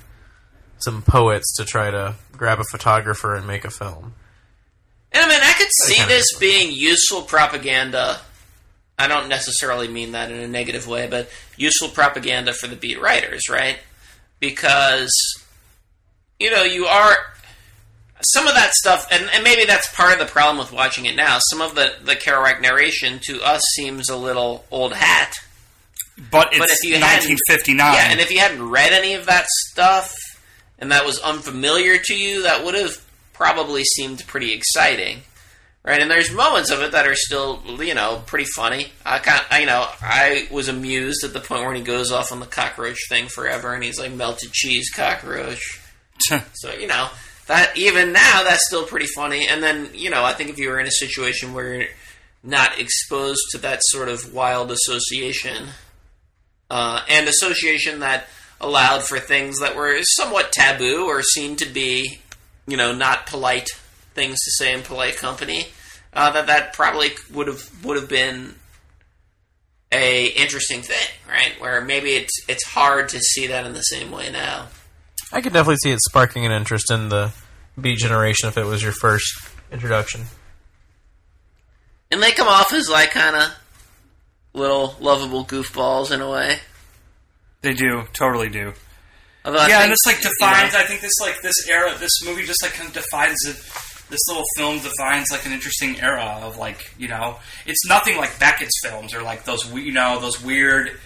some 0.79 1.03
poets 1.03 1.57
to 1.57 1.65
try 1.65 1.91
to 1.91 2.15
grab 2.33 2.61
a 2.61 2.65
photographer 2.71 3.35
and 3.35 3.47
make 3.47 3.65
a 3.65 3.71
film. 3.71 4.15
And 5.15 5.25
I 5.25 5.29
mean, 5.29 5.41
I 5.43 5.53
could 5.53 5.69
see 5.85 6.03
this 6.07 6.27
being 6.39 6.73
useful 6.73 7.23
propaganda. 7.23 8.21
I 8.99 9.09
don't 9.09 9.29
necessarily 9.29 9.89
mean 9.89 10.13
that 10.13 10.31
in 10.31 10.39
a 10.39 10.49
negative 10.49 10.87
way, 10.87 11.07
but 11.07 11.29
useful 11.57 11.89
propaganda 11.89 12.53
for 12.53 12.67
the 12.67 12.77
beat 12.77 13.01
writers, 13.01 13.49
right? 13.49 13.79
Because, 14.41 15.11
you 16.39 16.51
know, 16.51 16.63
you 16.65 16.87
are. 16.87 17.17
Some 18.25 18.47
of 18.47 18.55
that 18.55 18.73
stuff, 18.73 19.09
and, 19.11 19.29
and 19.35 19.43
maybe 19.43 19.65
that's 19.65 19.93
part 19.97 20.13
of 20.13 20.21
the 20.21 20.27
problem 20.33 20.57
with 20.59 20.71
watching 20.73 21.07
it 21.07 21.17
now. 21.17 21.39
Some 21.51 21.61
of 21.61 21.75
the, 21.75 21.95
the 22.05 22.15
Kerouac 22.15 22.61
narration 22.61 23.19
to 23.25 23.43
us 23.43 23.63
seems 23.75 24.09
a 24.09 24.17
little 24.17 24.65
old 24.71 24.93
hat. 24.93 25.35
But 26.31 26.51
it's 26.53 26.59
But 26.61 26.71
if 26.71 26.85
you 26.85 26.95
hadn't- 26.95 27.29
1959. 27.29 27.95
Yeah, 27.95 28.11
and 28.13 28.21
if 28.21 28.31
you 28.31 28.39
hadn't 28.39 28.69
read 28.69 28.93
any 28.93 29.15
of 29.15 29.27
that 29.27 29.47
stuff 29.49 30.15
and 30.79 30.93
that 30.93 31.05
was 31.05 31.19
unfamiliar 31.19 31.99
to 31.99 32.15
you, 32.15 32.45
that 32.45 32.65
would 32.65 32.75
have 32.75 33.05
probably 33.33 33.85
seemed 33.85 34.27
pretty 34.27 34.53
exciting, 34.53 35.23
right? 35.85 36.01
And 36.01 36.11
there's 36.11 36.33
moments 36.33 36.71
of 36.71 36.81
it 36.81 36.93
that 36.93 37.07
are 37.07 37.15
still, 37.15 37.63
you 37.81 37.95
know, 37.95 38.23
pretty 38.27 38.45
funny. 38.45 38.93
I 39.05 39.19
kind, 39.19 39.45
I, 39.51 39.61
you 39.61 39.67
know, 39.67 39.87
I 40.01 40.49
was 40.51 40.69
amused 40.69 41.25
at 41.25 41.33
the 41.33 41.41
point 41.41 41.63
where 41.63 41.75
he 41.75 41.83
goes 41.83 42.13
off 42.13 42.33
on 42.33 42.41
the 42.41 42.47
cockroach 42.47 43.09
thing 43.09 43.27
forever, 43.29 43.75
and 43.75 43.83
he's 43.83 43.99
like 43.99 44.13
melted 44.13 44.53
cheese 44.53 44.91
cockroach. 44.91 45.81
So 46.55 46.73
you 46.73 46.87
know 46.87 47.09
that 47.49 47.77
even 47.77 48.13
now 48.13 48.45
that's 48.45 48.67
still 48.69 48.87
pretty 48.87 49.07
funny. 49.07 49.49
And 49.49 49.61
then 49.61 49.91
you 49.93 50.09
know 50.09 50.23
I 50.23 50.33
think 50.35 50.51
if 50.51 50.59
you 50.59 50.69
were 50.69 50.79
in 50.79 50.87
a 50.87 50.93
situation 50.93 51.53
where 51.53 51.75
you're 51.75 51.89
not 52.45 52.79
exposed 52.79 53.43
to 53.51 53.59
that 53.59 53.81
sort 53.83 54.09
of 54.09 54.33
wild 54.33 54.71
association, 54.71 55.67
uh, 56.71 57.03
and 57.09 57.29
association 57.29 58.01
that 58.01 58.29
allowed 58.61 59.03
for 59.03 59.19
things 59.19 59.59
that 59.61 59.77
were 59.77 60.01
somewhat 60.03 60.53
taboo 60.53 61.07
or 61.07 61.23
seemed 61.23 61.59
to 61.59 61.69
be, 61.69 62.21
you 62.67 62.77
know, 62.77 62.93
not 62.93 63.27
polite 63.27 63.69
things 64.15 64.39
to 64.41 64.51
say 64.53 64.73
in 64.73 64.83
polite 64.83 65.17
company, 65.17 65.67
uh, 66.13 66.31
that 66.33 66.47
that 66.47 66.73
probably 66.73 67.11
would 67.33 67.49
have 67.49 67.85
would 67.85 67.97
have 67.97 68.09
been 68.09 68.55
a 69.91 70.27
interesting 70.29 70.83
thing, 70.83 71.09
right? 71.29 71.61
Where 71.61 71.81
maybe 71.81 72.11
it's 72.11 72.33
it's 72.49 72.65
hard 72.65 73.11
to 73.11 73.21
see 73.21 73.47
that 73.49 73.67
in 73.67 73.73
the 73.73 73.83
same 73.83 74.11
way 74.11 74.31
now. 74.31 74.69
I 75.33 75.41
could 75.41 75.53
definitely 75.53 75.77
see 75.83 75.91
it 75.91 76.01
sparking 76.01 76.45
an 76.45 76.53
interest 76.53 76.91
in 76.91 77.09
the 77.09 77.33
beat 77.81 77.99
generation 77.99 78.49
if 78.49 78.59
it 78.59 78.65
was 78.65 78.83
your 78.83 78.93
first 78.93 79.35
introduction. 79.71 80.23
And 82.11 82.23
they 82.23 82.33
come 82.33 82.49
off 82.49 82.73
as 82.75 82.91
like 82.91 83.13
kind 83.13 83.37
of 83.37 83.55
little 84.53 84.95
lovable 85.01 85.45
goofballs 85.45 86.13
in 86.13 86.21
a 86.21 86.31
way. 86.31 86.59
they 87.63 87.73
do, 87.73 88.05
totally 88.13 88.51
do. 88.51 88.75
Although 89.45 89.59
yeah, 89.67 89.67
think, 89.67 89.83
and 89.83 89.93
this 89.93 89.99
like 90.07 90.23
you 90.25 90.31
defines. 90.31 90.73
know- 90.73 90.79
I 90.81 90.85
think 90.85 91.01
this 91.01 91.19
like 91.21 91.41
this 91.43 91.69
era, 91.69 91.95
this 91.99 92.23
movie 92.25 92.45
just 92.45 92.63
like 92.63 92.73
kind 92.75 92.89
of 92.89 92.95
defines 92.95 93.39
it. 93.47 93.57
This 94.09 94.21
little 94.29 94.45
film 94.57 94.79
defines 94.81 95.31
like 95.31 95.47
an 95.47 95.53
interesting 95.53 95.99
era 96.01 96.39
of 96.43 96.59
like 96.59 96.93
you 96.99 97.09
know, 97.09 97.39
it's 97.67 97.85
nothing 97.87 98.17
like 98.19 98.39
Beckett's 98.39 98.79
films 98.83 99.15
or 99.15 99.23
like 99.23 99.45
those 99.45 99.69
you 99.73 99.93
know 99.93 100.21
those 100.21 100.43
weird 100.43 100.99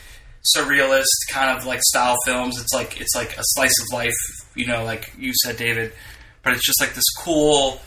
surrealist 0.57 1.07
kind 1.31 1.57
of 1.57 1.65
like 1.67 1.81
style 1.83 2.17
films. 2.25 2.61
It's 2.61 2.73
like 2.75 3.01
it's 3.01 3.15
like 3.15 3.37
a 3.39 3.43
slice 3.43 3.75
of 3.81 3.93
life, 3.97 4.15
you 4.55 4.67
know, 4.67 4.85
like 4.85 5.13
you 5.19 5.33
said, 5.43 5.57
David. 5.57 5.93
But 6.43 6.53
it's 6.55 6.65
just 6.65 6.81
like 6.81 6.95
this 6.95 7.09
cool, 7.23 7.81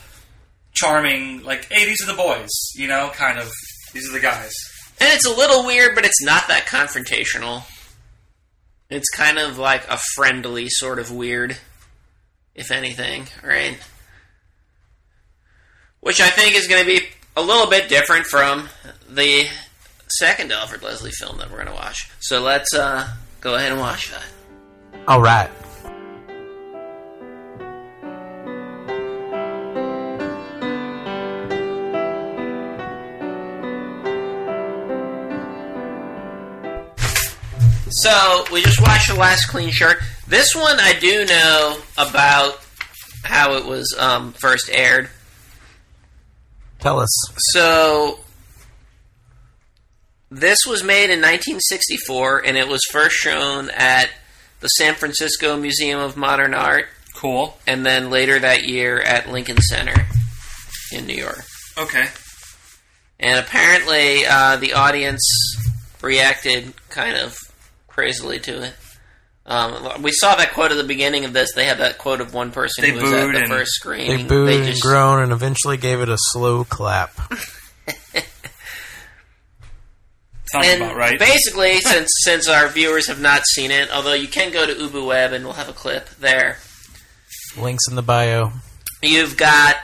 charming, 0.74 1.44
like 1.44 1.66
hey, 1.72 1.86
these 1.86 2.02
are 2.02 2.08
the 2.08 2.18
boys, 2.18 2.50
you 2.76 2.88
know, 2.88 3.12
kind 3.14 3.40
of. 3.40 3.52
These 3.94 4.08
are 4.10 4.12
the 4.14 4.20
guys. 4.20 4.54
And 5.02 5.10
it's 5.14 5.26
a 5.26 5.34
little 5.36 5.66
weird, 5.66 5.96
but 5.96 6.06
it's 6.06 6.22
not 6.22 6.48
that 6.50 6.66
confrontational. 6.68 7.64
It's 8.90 9.10
kind 9.10 9.38
of 9.38 9.58
like 9.58 9.88
a 9.88 9.98
friendly 10.16 10.68
sort 10.70 10.98
of 11.00 11.12
weird, 11.12 11.58
if 12.56 12.72
anything, 12.72 13.28
right? 13.44 13.78
Which 16.00 16.20
I 16.22 16.30
think 16.30 16.56
is 16.56 16.68
going 16.68 16.82
to 16.82 16.88
be 16.88 17.06
a 17.38 17.42
little 17.42 17.70
bit 17.70 17.88
different 17.88 18.26
from 18.26 18.70
the 19.08 19.48
second 20.08 20.52
Alfred 20.52 20.82
Leslie 20.82 21.12
film 21.12 21.38
that 21.38 21.52
we're 21.52 21.58
going 21.64 21.68
to 21.68 21.74
watch. 21.74 22.10
So 22.20 22.42
let's 22.42 22.74
uh, 22.74 23.08
go 23.42 23.56
ahead 23.56 23.72
and 23.72 23.80
watch 23.80 24.10
that. 24.12 24.26
All 25.08 25.22
right. 25.22 25.50
So 37.90 38.46
we 38.52 38.62
just 38.62 38.82
watched 38.82 39.10
the 39.10 39.16
last 39.20 39.46
clean 39.48 39.72
shirt. 39.72 39.98
This 40.28 40.54
one 40.56 40.80
I 40.80 40.94
do 41.00 41.26
know 41.26 41.78
about 41.98 42.60
how 43.24 43.56
it 43.56 43.66
was 43.66 43.96
um, 44.00 44.34
first 44.34 44.70
aired. 44.72 45.10
Tell 46.80 47.00
us. 47.00 47.10
So 47.52 48.20
this 50.30 50.60
was 50.68 50.84
made 50.84 51.06
in 51.06 51.20
1964, 51.20 52.46
and 52.46 52.58
it 52.58 52.68
was 52.68 52.82
first 52.92 53.16
shown 53.16 53.70
at 53.72 54.10
the 54.60 54.68
San 54.68 54.94
Francisco 54.94 55.58
Museum 55.58 56.00
of 56.00 56.16
Modern 56.16 56.54
Art, 56.54 56.86
Cool. 57.16 57.58
and 57.66 57.86
then 57.86 58.10
later 58.10 58.38
that 58.40 58.64
year 58.64 59.00
at 59.02 59.30
Lincoln 59.30 59.58
Center 59.58 60.06
in 60.92 61.08
New 61.08 61.16
York. 61.16 61.44
Okay. 61.78 62.08
And 63.20 63.40
apparently, 63.40 64.26
uh, 64.26 64.58
the 64.58 64.74
audience 64.74 65.22
reacted 66.02 66.74
kind 66.90 67.18
of 67.18 67.38
crazily 68.00 68.40
to 68.40 68.64
it. 68.64 68.74
Um, 69.46 70.02
we 70.04 70.12
saw 70.12 70.36
that 70.36 70.54
quote 70.54 70.72
at 70.72 70.78
the 70.78 70.84
beginning 70.84 71.26
of 71.26 71.34
this. 71.34 71.54
They 71.54 71.66
had 71.66 71.80
that 71.80 71.98
quote 71.98 72.22
of 72.22 72.34
one 72.34 72.52
person 72.52 72.84
They 72.84 72.92
who 72.92 73.02
was 73.02 73.12
at 73.12 73.26
booed 73.26 73.36
the 73.36 73.40
and- 73.40 73.48
first 73.50 73.72
screening. 73.74 74.18
They 74.18 74.24
booed 74.24 74.50
and 74.54 74.66
just- 74.66 74.82
groaned 74.84 75.24
and 75.24 75.32
eventually 75.32 75.78
gave 75.78 76.02
it 76.02 76.10
a 76.10 76.18
slow 76.18 76.64
clap. 76.64 77.12
Sounds 80.52 80.66
and 80.68 80.82
about 80.82 80.96
right. 80.96 81.20
basically, 81.20 81.80
since 81.82 82.10
since 82.24 82.48
our 82.48 82.68
viewers 82.70 83.08
have 83.08 83.20
not 83.22 83.46
seen 83.46 83.70
it, 83.72 83.90
although 83.92 84.14
you 84.14 84.28
can 84.28 84.52
go 84.52 84.66
to 84.66 84.74
Ubu 84.74 85.06
Web 85.06 85.32
and 85.32 85.44
we'll 85.44 85.54
have 85.54 85.70
a 85.70 85.74
clip 85.74 86.10
there. 86.20 86.58
Links 87.58 87.88
in 87.88 87.96
the 87.96 88.02
bio. 88.02 88.52
You've 89.04 89.38
got 89.38 89.76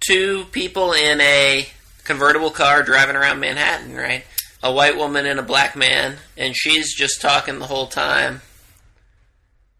two 0.00 0.44
people 0.52 0.92
in 0.92 1.20
a 1.20 1.68
convertible 2.04 2.50
car 2.50 2.82
driving 2.82 3.16
around 3.16 3.40
Manhattan, 3.40 3.94
right? 3.94 4.24
A 4.64 4.72
white 4.72 4.96
woman 4.96 5.26
and 5.26 5.38
a 5.38 5.42
black 5.42 5.76
man, 5.76 6.16
and 6.38 6.56
she's 6.56 6.96
just 6.96 7.20
talking 7.20 7.58
the 7.58 7.66
whole 7.66 7.86
time. 7.86 8.40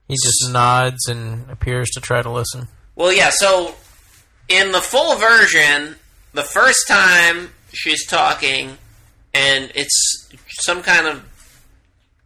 He 0.07 0.15
just 0.15 0.53
nods 0.53 1.09
and 1.09 1.51
appears 1.51 1.89
to 1.93 2.01
try 2.01 2.21
to 2.21 2.31
listen. 2.31 2.69
Well, 2.95 3.11
yeah, 3.11 3.31
so 3.31 3.75
in 4.47 4.73
the 4.73 4.83
full 4.83 5.17
version, 5.17 5.97
the 6.35 6.43
first 6.43 6.87
time 6.87 7.51
she's 7.73 8.07
talking, 8.07 8.77
and 9.33 9.73
it's 9.75 10.29
some 10.61 10.83
kind 10.83 11.07
of 11.07 11.25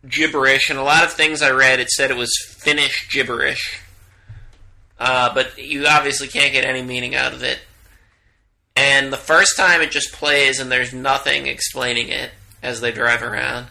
gibberish, 0.09 0.69
and 0.69 0.81
a 0.81 0.83
lot 0.83 1.05
of 1.05 1.13
things 1.13 1.43
I 1.43 1.51
read, 1.51 1.79
it 1.79 1.91
said 1.91 2.11
it 2.11 2.17
was 2.17 2.37
Finnish 2.45 3.09
gibberish. 3.13 3.81
Uh, 4.99 5.33
but 5.33 5.57
you 5.59 5.87
obviously 5.87 6.27
can't 6.27 6.53
get 6.53 6.65
any 6.65 6.83
meaning 6.83 7.15
out 7.15 7.33
of 7.33 7.45
it. 7.45 7.61
And 8.75 9.13
the 9.13 9.17
first 9.17 9.57
time 9.57 9.81
it 9.81 9.91
just 9.91 10.13
plays 10.13 10.61
and 10.61 10.71
there's 10.71 10.93
nothing 10.93 11.47
explaining 11.47 12.09
it 12.09 12.31
as 12.63 12.81
they 12.81 12.93
drive 12.93 13.23
around. 13.23 13.67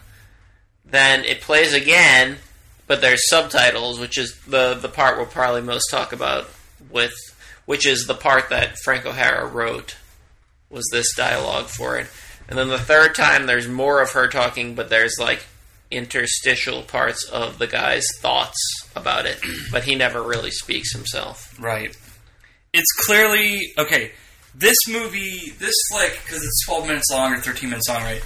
Then 0.84 1.24
it 1.24 1.40
plays 1.40 1.74
again, 1.74 2.38
but 2.86 3.00
there's 3.00 3.28
subtitles, 3.28 4.00
which 4.00 4.16
is 4.16 4.38
the 4.46 4.74
the 4.74 4.88
part 4.88 5.16
we'll 5.16 5.26
probably 5.26 5.60
most 5.60 5.90
talk 5.90 6.12
about 6.12 6.48
with, 6.90 7.12
which 7.66 7.86
is 7.86 8.06
the 8.06 8.14
part 8.14 8.48
that 8.48 8.78
Frank 8.78 9.04
O'Hara 9.04 9.46
wrote, 9.46 9.96
was 10.70 10.88
this 10.90 11.14
dialogue 11.14 11.66
for 11.66 11.98
it. 11.98 12.06
And 12.48 12.58
then 12.58 12.68
the 12.68 12.78
third 12.78 13.14
time, 13.14 13.46
there's 13.46 13.68
more 13.68 14.00
of 14.00 14.12
her 14.12 14.28
talking, 14.28 14.74
but 14.74 14.88
there's 14.88 15.16
like 15.18 15.44
interstitial 15.90 16.82
parts 16.82 17.24
of 17.24 17.58
the 17.58 17.66
guy's 17.66 18.06
thoughts 18.20 18.58
about 18.96 19.26
it, 19.26 19.38
but 19.72 19.84
he 19.84 19.94
never 19.94 20.22
really 20.22 20.50
speaks 20.50 20.92
himself. 20.92 21.54
Right. 21.60 21.96
It's 22.72 22.92
clearly 23.06 23.72
okay. 23.76 24.12
This 24.54 24.78
movie, 24.88 25.52
this 25.58 25.74
flick, 25.92 26.18
because 26.24 26.42
it's 26.42 26.64
twelve 26.66 26.86
minutes 26.86 27.10
long 27.10 27.34
or 27.34 27.38
thirteen 27.38 27.70
minutes 27.70 27.88
long, 27.88 28.02
right? 28.02 28.22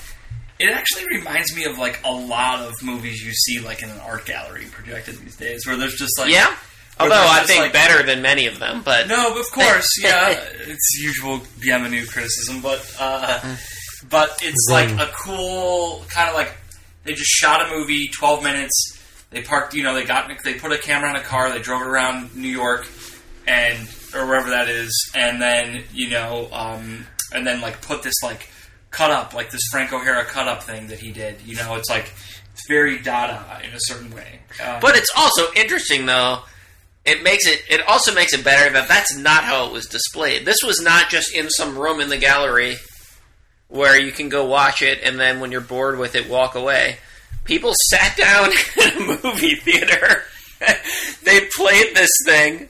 It 0.62 0.72
actually 0.72 1.06
reminds 1.18 1.54
me 1.54 1.64
of 1.64 1.78
like 1.78 2.00
a 2.04 2.10
lot 2.12 2.60
of 2.60 2.74
movies 2.82 3.22
you 3.24 3.32
see 3.32 3.58
like 3.60 3.82
in 3.82 3.90
an 3.90 3.98
art 4.00 4.26
gallery 4.26 4.66
projected 4.70 5.16
these 5.18 5.36
days, 5.36 5.66
where 5.66 5.76
there's 5.76 5.94
just 5.96 6.18
like 6.18 6.30
Yeah, 6.30 6.54
although 7.00 7.14
I 7.16 7.42
think 7.44 7.60
like- 7.60 7.72
better 7.72 8.02
than 8.02 8.22
many 8.22 8.46
of 8.46 8.58
them, 8.58 8.82
but 8.84 9.08
No, 9.08 9.38
of 9.38 9.50
course, 9.52 9.88
yeah, 10.02 10.30
it's 10.30 10.98
usual 11.00 11.38
Bienvenu 11.60 12.08
criticism, 12.08 12.60
but 12.60 12.80
uh, 12.98 13.56
but 14.08 14.38
it's 14.42 14.66
Zing. 14.68 14.96
like 14.96 15.08
a 15.08 15.12
cool 15.12 16.04
kind 16.08 16.28
of 16.28 16.34
like 16.34 16.56
They 17.04 17.12
just 17.14 17.30
shot 17.30 17.66
a 17.66 17.74
movie, 17.74 18.08
twelve 18.08 18.42
minutes. 18.42 18.98
They 19.30 19.40
parked, 19.42 19.72
you 19.74 19.82
know, 19.82 19.94
they 19.94 20.04
got 20.04 20.30
they 20.44 20.54
put 20.54 20.72
a 20.72 20.78
camera 20.78 21.10
in 21.10 21.16
a 21.16 21.22
car, 21.22 21.50
they 21.50 21.58
drove 21.60 21.80
it 21.82 21.86
around 21.88 22.36
New 22.36 22.48
York 22.50 22.86
and 23.46 23.88
or 24.14 24.26
wherever 24.26 24.50
that 24.50 24.68
is, 24.68 25.10
and 25.14 25.40
then 25.40 25.84
you 25.92 26.10
know, 26.10 26.48
um, 26.52 27.06
and 27.34 27.46
then 27.46 27.60
like 27.62 27.80
put 27.80 28.02
this 28.02 28.14
like 28.22 28.48
cut 28.92 29.10
up, 29.10 29.34
like 29.34 29.50
this 29.50 29.62
Frank 29.72 29.92
O'Hara 29.92 30.24
cut 30.24 30.46
up 30.46 30.62
thing 30.62 30.86
that 30.88 31.00
he 31.00 31.10
did. 31.10 31.40
You 31.44 31.56
know, 31.56 31.74
it's 31.74 31.90
like 31.90 32.12
it's 32.52 32.66
very 32.68 32.98
Dada 33.00 33.60
in 33.64 33.70
a 33.74 33.78
certain 33.80 34.14
way. 34.14 34.38
Um, 34.64 34.78
But 34.80 34.94
it's 34.96 35.10
also 35.16 35.52
interesting, 35.56 36.06
though. 36.06 36.40
It 37.04 37.24
makes 37.24 37.48
it. 37.48 37.62
It 37.68 37.80
also 37.88 38.14
makes 38.14 38.32
it 38.32 38.44
better 38.44 38.72
that 38.74 38.86
that's 38.86 39.16
not 39.16 39.42
how 39.42 39.66
it 39.66 39.72
was 39.72 39.86
displayed. 39.86 40.44
This 40.46 40.62
was 40.62 40.80
not 40.80 41.10
just 41.10 41.34
in 41.34 41.50
some 41.50 41.76
room 41.76 42.00
in 42.00 42.08
the 42.08 42.18
gallery 42.18 42.76
where 43.66 43.98
you 43.98 44.12
can 44.12 44.28
go 44.28 44.44
watch 44.44 44.82
it 44.82 45.00
and 45.02 45.18
then 45.18 45.40
when 45.40 45.50
you're 45.50 45.60
bored 45.62 45.98
with 45.98 46.14
it, 46.14 46.28
walk 46.28 46.54
away. 46.54 46.98
People 47.44 47.72
sat 47.90 48.16
down 48.18 48.50
in 48.52 49.02
a 49.02 49.20
movie 49.24 49.56
theater. 49.56 50.22
they 51.24 51.40
played 51.56 51.96
this 51.96 52.10
thing 52.24 52.68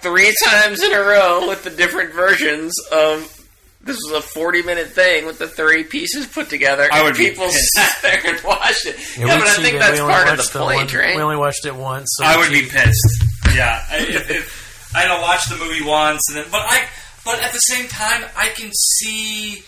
three 0.00 0.32
times 0.44 0.82
in 0.82 0.92
a 0.92 1.00
row 1.00 1.46
with 1.48 1.64
the 1.64 1.70
different 1.70 2.14
versions 2.14 2.72
of. 2.90 3.43
This 3.84 3.98
was 4.04 4.12
a 4.18 4.22
forty-minute 4.22 4.88
thing 4.92 5.26
with 5.26 5.38
the 5.38 5.46
three 5.46 5.84
pieces 5.84 6.26
put 6.26 6.48
together. 6.48 6.88
I 6.90 6.98
and 6.98 7.04
would 7.06 7.16
people 7.16 7.44
pissed. 7.44 7.68
sat 7.74 7.98
there 8.02 8.34
and 8.34 8.42
watched 8.44 8.86
it. 8.86 8.96
Yeah, 9.18 9.24
we 9.24 9.30
but 9.40 9.48
I 9.48 9.54
think 9.62 9.78
that's 9.78 9.92
We 9.92 10.00
only 10.00 10.14
part 10.14 10.28
of 10.28 10.38
watched 10.38 10.52
the 10.52 10.58
it 10.58 10.62
point, 10.62 10.92
one- 10.94 11.00
right? 11.02 11.16
We 11.16 11.22
only 11.22 11.36
watched 11.36 11.66
it 11.66 11.74
once. 11.74 12.08
So 12.16 12.24
I 12.24 12.36
we 12.36 12.42
would 12.42 12.50
be 12.52 12.66
pissed. 12.66 13.24
Yeah, 13.54 13.84
I- 13.90 13.98
if, 13.98 14.30
if 14.30 14.92
I 14.96 15.00
had 15.02 15.14
to 15.14 15.20
watch 15.22 15.44
the 15.50 15.56
movie 15.56 15.84
once, 15.84 16.22
and 16.28 16.38
then, 16.38 16.46
but 16.50 16.62
I, 16.64 16.86
but 17.24 17.42
at 17.42 17.52
the 17.52 17.58
same 17.58 17.86
time, 17.88 18.24
I 18.36 18.48
can 18.48 18.70
see 18.72 19.62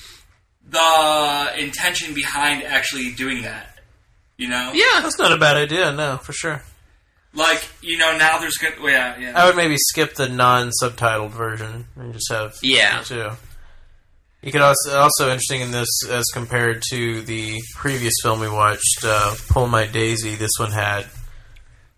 the 0.69 1.53
intention 1.59 2.15
behind 2.15 2.63
actually 2.63 3.13
doing 3.13 3.43
that. 3.43 3.79
You 4.39 4.49
know, 4.49 4.73
Yeah, 4.75 5.01
That's 5.03 5.19
not 5.19 5.33
a 5.33 5.37
bad 5.39 5.57
idea. 5.57 5.93
No, 5.93 6.19
for 6.19 6.33
sure. 6.33 6.63
like 7.35 7.67
you 7.83 7.97
know 7.99 8.17
now 8.19 8.39
there's 8.39 8.57
good. 8.57 8.75
Well, 8.81 8.91
yeah, 8.93 9.19
yeah. 9.19 9.33
I 9.35 9.47
would 9.47 9.57
maybe 9.57 9.77
skip 9.79 10.15
the 10.15 10.29
non-subtitled 10.29 11.31
version 11.31 11.87
and 11.97 12.13
just 12.13 12.31
have 12.31 12.55
Yeah. 12.63 13.01
the 13.01 13.05
two. 13.05 13.31
You 14.43 14.53
could 14.53 14.61
also 14.61 14.97
also 14.99 15.25
interesting 15.31 15.61
in 15.63 15.71
this 15.73 15.89
as 16.09 16.27
compared 16.33 16.83
to 16.91 17.23
the 17.23 17.61
previous 17.75 18.15
film 18.23 18.41
we 18.41 18.49
watched, 18.49 19.05
uh, 19.05 19.35
"Pull 19.49 19.67
My 19.67 19.87
Daisy." 19.87 20.35
This 20.37 20.53
one 20.59 20.71
had 20.71 21.07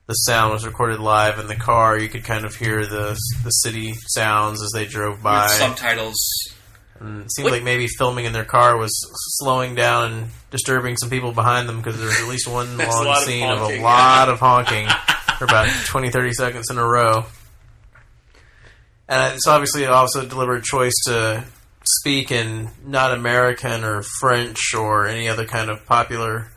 the 0.07 0.14
sound 0.14 0.55
was 0.55 0.64
recorded 0.64 1.01
live 1.01 1.38
in 1.38 1.46
the 1.48 1.57
car. 1.57 1.98
You 1.98 2.09
could 2.09 2.24
kind 2.24 2.44
of 2.46 2.55
hear 2.55 2.87
the 2.87 3.18
the 3.44 3.51
city 3.51 3.94
sounds 4.09 4.62
as 4.62 4.70
they 4.72 4.87
drove 4.87 5.22
by. 5.22 5.42
with 5.44 5.53
subtitles. 5.53 6.18
And 7.01 7.27
it 7.27 7.33
seemed 7.33 7.51
like 7.51 7.62
maybe 7.62 7.87
filming 7.87 8.24
in 8.24 8.33
their 8.33 8.44
car 8.44 8.77
was 8.77 8.90
slowing 9.38 9.77
down 9.77 10.12
and 10.12 10.31
disturbing 10.51 10.96
some 10.96 11.11
people 11.11 11.31
behind 11.33 11.68
them 11.68 11.77
because 11.77 11.96
there 11.96 12.07
was 12.07 12.20
at 12.20 12.29
least 12.29 12.48
one 12.53 12.77
long 12.77 13.05
lot 13.05 13.18
of 13.18 13.24
scene 13.24 13.48
of, 13.48 13.59
a 13.59 13.61
honking. 13.61 13.83
lot 13.83 14.29
of 14.29 14.40
honking 14.40 14.88
for 15.38 15.44
about 15.44 15.68
20, 15.87 16.11
30 16.11 16.33
seconds 16.33 16.70
in 16.70 16.79
a 16.79 16.85
row. 16.85 17.24
And 19.09 19.35
it's 19.35 19.46
obviously 19.46 19.87
also 19.87 20.22
a 20.22 20.27
deliberate 20.27 20.64
choice 20.64 20.94
to 21.07 21.44
speak 22.01 22.31
in 22.31 22.70
not 22.85 23.12
American 23.12 23.85
or 23.85 24.03
French 24.20 24.74
or 24.74 25.07
any 25.07 25.29
other 25.29 25.44
kind 25.44 25.70
of 25.70 25.85
popular 25.87 26.48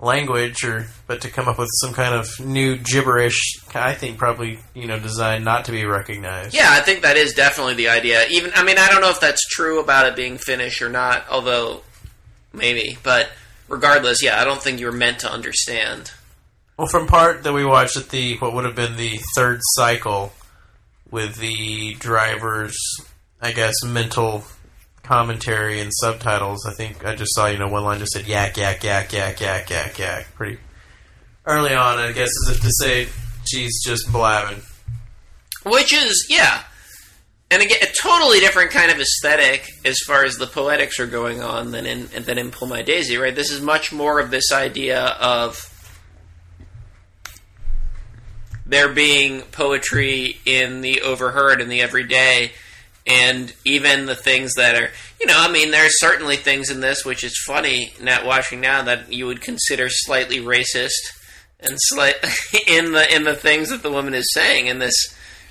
language 0.00 0.64
or 0.64 0.86
but 1.08 1.20
to 1.22 1.28
come 1.28 1.48
up 1.48 1.58
with 1.58 1.68
some 1.80 1.92
kind 1.92 2.14
of 2.14 2.28
new 2.38 2.76
gibberish 2.76 3.58
I 3.74 3.94
think 3.94 4.16
probably 4.16 4.60
you 4.72 4.86
know 4.86 4.98
designed 4.98 5.44
not 5.44 5.64
to 5.66 5.72
be 5.72 5.84
recognized. 5.84 6.54
Yeah, 6.54 6.68
I 6.70 6.80
think 6.80 7.02
that 7.02 7.16
is 7.16 7.34
definitely 7.34 7.74
the 7.74 7.88
idea. 7.88 8.26
Even 8.30 8.52
I 8.54 8.64
mean, 8.64 8.78
I 8.78 8.88
don't 8.88 9.00
know 9.00 9.10
if 9.10 9.20
that's 9.20 9.46
true 9.48 9.80
about 9.80 10.06
it 10.06 10.16
being 10.16 10.38
Finnish 10.38 10.82
or 10.82 10.88
not, 10.88 11.28
although 11.28 11.82
maybe. 12.52 12.98
But 13.02 13.28
regardless, 13.68 14.22
yeah, 14.22 14.40
I 14.40 14.44
don't 14.44 14.62
think 14.62 14.80
you're 14.80 14.92
meant 14.92 15.20
to 15.20 15.30
understand. 15.30 16.12
Well, 16.76 16.86
from 16.86 17.06
part 17.06 17.42
that 17.42 17.52
we 17.52 17.64
watched 17.64 17.96
at 17.96 18.10
the 18.10 18.36
what 18.38 18.54
would 18.54 18.64
have 18.64 18.76
been 18.76 18.96
the 18.96 19.18
third 19.34 19.60
cycle 19.62 20.32
with 21.10 21.36
the 21.36 21.94
driver's, 21.94 22.76
I 23.40 23.52
guess, 23.52 23.84
mental 23.84 24.44
commentary 25.02 25.80
and 25.80 25.92
subtitles. 25.92 26.66
I 26.66 26.72
think 26.72 27.04
I 27.04 27.14
just 27.14 27.34
saw 27.34 27.46
you 27.46 27.58
know 27.58 27.68
one 27.68 27.84
line 27.84 27.98
just 27.98 28.12
said 28.12 28.26
yak 28.26 28.56
yak 28.56 28.84
yak 28.84 29.12
yak 29.12 29.40
yak 29.40 29.70
yak 29.70 29.98
yak 29.98 30.34
pretty 30.34 30.58
early 31.46 31.74
on. 31.74 31.98
I 31.98 32.12
guess 32.12 32.30
as 32.46 32.56
if 32.56 32.60
to 32.62 32.70
say 32.70 33.08
she's 33.44 33.82
just 33.84 34.10
blabbing. 34.12 34.62
Which 35.64 35.92
is, 35.92 36.26
yeah. 36.30 36.62
And 37.50 37.62
again, 37.62 37.78
a 37.82 37.86
totally 37.86 38.40
different 38.40 38.70
kind 38.70 38.90
of 38.90 39.00
aesthetic 39.00 39.66
as 39.84 39.98
far 40.06 40.24
as 40.24 40.36
the 40.36 40.46
poetics 40.46 41.00
are 41.00 41.06
going 41.06 41.40
on 41.40 41.70
than 41.70 41.86
in 41.86 42.06
than 42.24 42.36
in 42.36 42.50
Pull 42.50 42.68
My 42.68 42.82
Daisy, 42.82 43.16
right? 43.16 43.34
This 43.34 43.50
is 43.50 43.62
much 43.62 43.90
more 43.90 44.20
of 44.20 44.30
this 44.30 44.52
idea 44.52 45.00
of 45.02 45.74
there 48.66 48.90
being 48.90 49.40
poetry 49.40 50.38
in 50.44 50.82
the 50.82 51.00
overheard 51.00 51.62
and 51.62 51.70
the 51.70 51.80
everyday, 51.80 52.52
and 53.08 53.52
even 53.64 54.06
the 54.06 54.14
things 54.14 54.54
that 54.54 54.74
are, 54.76 54.90
you 55.20 55.26
know, 55.26 55.34
I 55.36 55.50
mean, 55.50 55.70
there 55.70 55.84
are 55.86 55.90
certainly 55.90 56.36
things 56.36 56.70
in 56.70 56.80
this 56.80 57.04
which 57.04 57.24
is 57.24 57.36
funny. 57.46 57.92
Not 58.00 58.24
watching 58.26 58.60
now 58.60 58.82
that 58.82 59.12
you 59.12 59.26
would 59.26 59.40
consider 59.40 59.88
slightly 59.88 60.38
racist, 60.40 60.92
and 61.60 61.74
slight 61.78 62.14
in 62.68 62.92
the 62.92 63.14
in 63.14 63.24
the 63.24 63.34
things 63.34 63.70
that 63.70 63.82
the 63.82 63.90
woman 63.90 64.14
is 64.14 64.30
saying 64.32 64.66
in 64.66 64.78
this 64.78 64.94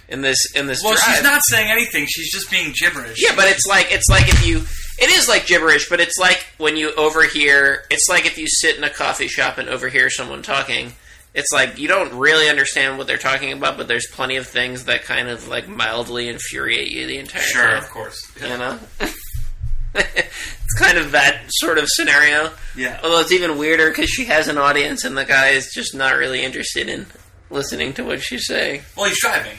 in 0.07 0.21
this 0.21 0.37
in 0.55 0.67
this 0.67 0.81
Well, 0.83 0.93
drive. 0.93 1.15
she's 1.15 1.23
not 1.23 1.41
saying 1.45 1.69
anything. 1.71 2.05
She's 2.07 2.31
just 2.31 2.49
being 2.51 2.73
gibberish. 2.79 3.21
Yeah, 3.21 3.35
but 3.35 3.47
it's 3.49 3.65
like 3.67 3.87
it's 3.91 4.07
like 4.09 4.29
if 4.29 4.45
you 4.47 4.59
it 4.99 5.09
is 5.09 5.27
like 5.27 5.47
gibberish, 5.47 5.89
but 5.89 5.99
it's 5.99 6.17
like 6.17 6.45
when 6.57 6.77
you 6.77 6.93
overhear 6.95 7.83
it's 7.89 8.07
like 8.09 8.25
if 8.25 8.37
you 8.37 8.47
sit 8.47 8.77
in 8.77 8.83
a 8.83 8.89
coffee 8.89 9.27
shop 9.27 9.57
and 9.57 9.67
overhear 9.69 10.09
someone 10.09 10.41
talking. 10.43 10.93
It's 11.37 11.51
like 11.51 11.77
you 11.77 11.87
don't 11.87 12.15
really 12.15 12.49
understand 12.49 12.97
what 12.97 13.05
they're 13.05 13.19
talking 13.19 13.53
about, 13.53 13.77
but 13.77 13.87
there's 13.87 14.07
plenty 14.07 14.37
of 14.37 14.47
things 14.47 14.85
that 14.85 15.03
kind 15.03 15.29
of 15.29 15.47
like 15.47 15.67
mildly 15.67 16.29
infuriate 16.29 16.91
you 16.91 17.05
the 17.05 17.19
entire 17.19 17.43
sure, 17.43 17.61
time. 17.61 17.69
Sure, 17.69 17.77
of 17.77 17.89
course. 17.91 18.31
You 18.41 18.57
know? 18.57 18.79
it's 19.93 20.73
kind 20.79 20.97
of 20.97 21.11
that 21.11 21.43
sort 21.49 21.77
of 21.77 21.87
scenario. 21.89 22.49
Yeah. 22.75 22.99
Although 23.03 23.19
it's 23.19 23.31
even 23.31 23.59
weirder 23.59 23.89
because 23.89 24.09
she 24.09 24.25
has 24.25 24.47
an 24.47 24.57
audience 24.57 25.05
and 25.05 25.15
the 25.15 25.25
guy 25.25 25.49
is 25.49 25.71
just 25.71 25.93
not 25.93 26.15
really 26.15 26.43
interested 26.43 26.89
in 26.89 27.05
listening 27.51 27.93
to 27.93 28.03
what 28.03 28.19
she's 28.23 28.47
saying. 28.47 28.81
Well, 28.95 29.07
he's 29.07 29.21
driving. 29.21 29.57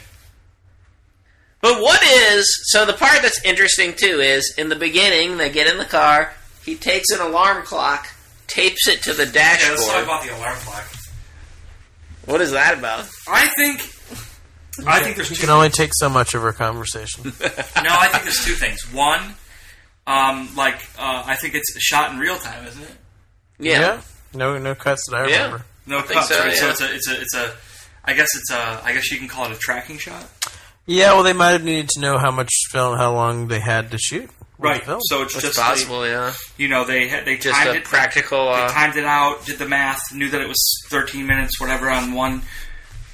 But 1.60 1.80
what 1.80 2.02
is 2.02 2.44
so 2.72 2.86
the 2.86 2.92
part 2.92 3.22
that's 3.22 3.40
interesting 3.44 3.94
too 3.94 4.18
is 4.18 4.52
in 4.58 4.68
the 4.68 4.74
beginning 4.74 5.36
they 5.36 5.48
get 5.48 5.70
in 5.70 5.78
the 5.78 5.84
car, 5.84 6.34
he 6.64 6.74
takes 6.74 7.10
an 7.10 7.20
alarm 7.20 7.64
clock, 7.64 8.08
tapes 8.48 8.88
it 8.88 9.00
to 9.02 9.12
the 9.12 9.26
Yeah, 9.32 9.58
let's 9.70 9.86
talk 9.86 10.02
about 10.02 10.24
the 10.24 10.36
alarm 10.36 10.56
clock. 10.56 10.97
What 12.28 12.40
is 12.40 12.52
that 12.52 12.78
about? 12.78 13.08
I 13.28 13.46
think. 13.48 13.80
I 14.86 15.02
think 15.02 15.16
there's 15.16 15.30
You 15.30 15.36
two. 15.36 15.40
can 15.40 15.50
only 15.50 15.70
take 15.70 15.90
so 15.94 16.08
much 16.08 16.34
of 16.34 16.42
her 16.42 16.52
conversation. 16.52 17.24
no, 17.40 17.40
I 17.42 18.08
think 18.12 18.22
there's 18.24 18.44
two 18.44 18.52
things. 18.54 18.80
One, 18.92 19.20
um, 20.06 20.48
like 20.56 20.76
uh, 20.98 21.24
I 21.26 21.34
think 21.34 21.54
it's 21.54 21.72
shot 21.82 22.12
in 22.12 22.18
real 22.20 22.36
time, 22.36 22.64
isn't 22.66 22.82
it? 22.82 22.96
Yeah. 23.58 24.00
No, 24.34 24.56
no 24.58 24.74
cuts 24.76 25.02
that 25.10 25.16
I 25.16 25.28
Yeah. 25.28 25.44
remember. 25.44 25.64
No 25.86 26.00
think 26.02 26.12
cuts, 26.20 26.28
so, 26.28 26.38
right? 26.38 26.54
So 26.54 26.64
yeah. 26.66 26.70
it's 26.70 26.80
a, 26.80 26.94
it's 26.94 27.08
a, 27.08 27.20
it's 27.20 27.34
a. 27.34 27.52
I 28.04 28.12
guess 28.12 28.28
it's 28.36 28.50
a. 28.52 28.80
I 28.84 28.92
guess 28.92 29.10
you 29.10 29.18
can 29.18 29.26
call 29.26 29.46
it 29.46 29.52
a 29.52 29.58
tracking 29.58 29.98
shot. 29.98 30.24
Yeah, 30.86 31.12
well, 31.14 31.22
they 31.24 31.32
might 31.32 31.50
have 31.50 31.64
needed 31.64 31.88
to 31.90 32.00
know 32.00 32.16
how 32.18 32.30
much 32.30 32.50
film, 32.70 32.96
how 32.96 33.12
long 33.12 33.48
they 33.48 33.60
had 33.60 33.90
to 33.90 33.98
shoot. 33.98 34.30
With 34.58 34.80
the 34.80 34.84
film. 34.86 35.00
So 35.02 35.22
it's 35.22 35.34
It's 35.34 35.44
just 35.44 35.58
possible, 35.58 36.06
yeah. 36.06 36.34
You 36.56 36.68
know, 36.68 36.84
they 36.84 37.08
they 37.24 37.36
Just 37.36 37.56
timed 37.56 37.70
a 37.76 37.78
it. 37.78 37.84
practical 37.84 38.46
They 38.46 38.62
uh, 38.62 38.68
timed 38.70 38.96
it 38.96 39.04
out, 39.04 39.44
did 39.46 39.58
the 39.58 39.68
math, 39.68 40.12
knew 40.12 40.28
that 40.30 40.40
it 40.40 40.48
was 40.48 40.62
13 40.90 41.26
minutes, 41.26 41.60
whatever, 41.60 41.88
on 41.90 42.12
one 42.12 42.42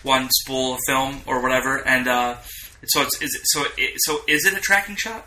one 0.03 0.29
spool 0.31 0.75
of 0.75 0.81
film 0.87 1.23
or 1.27 1.41
whatever, 1.43 1.79
and 1.87 2.07
uh, 2.09 2.37
so 2.85 3.01
it's 3.03 3.21
is 3.23 3.35
it, 3.35 3.41
so 3.45 3.65
it, 3.79 3.95
so 3.99 4.19
is 4.29 4.45
it 4.45 4.53
a 4.55 4.61
tracking 4.61 4.97
shot? 4.97 5.27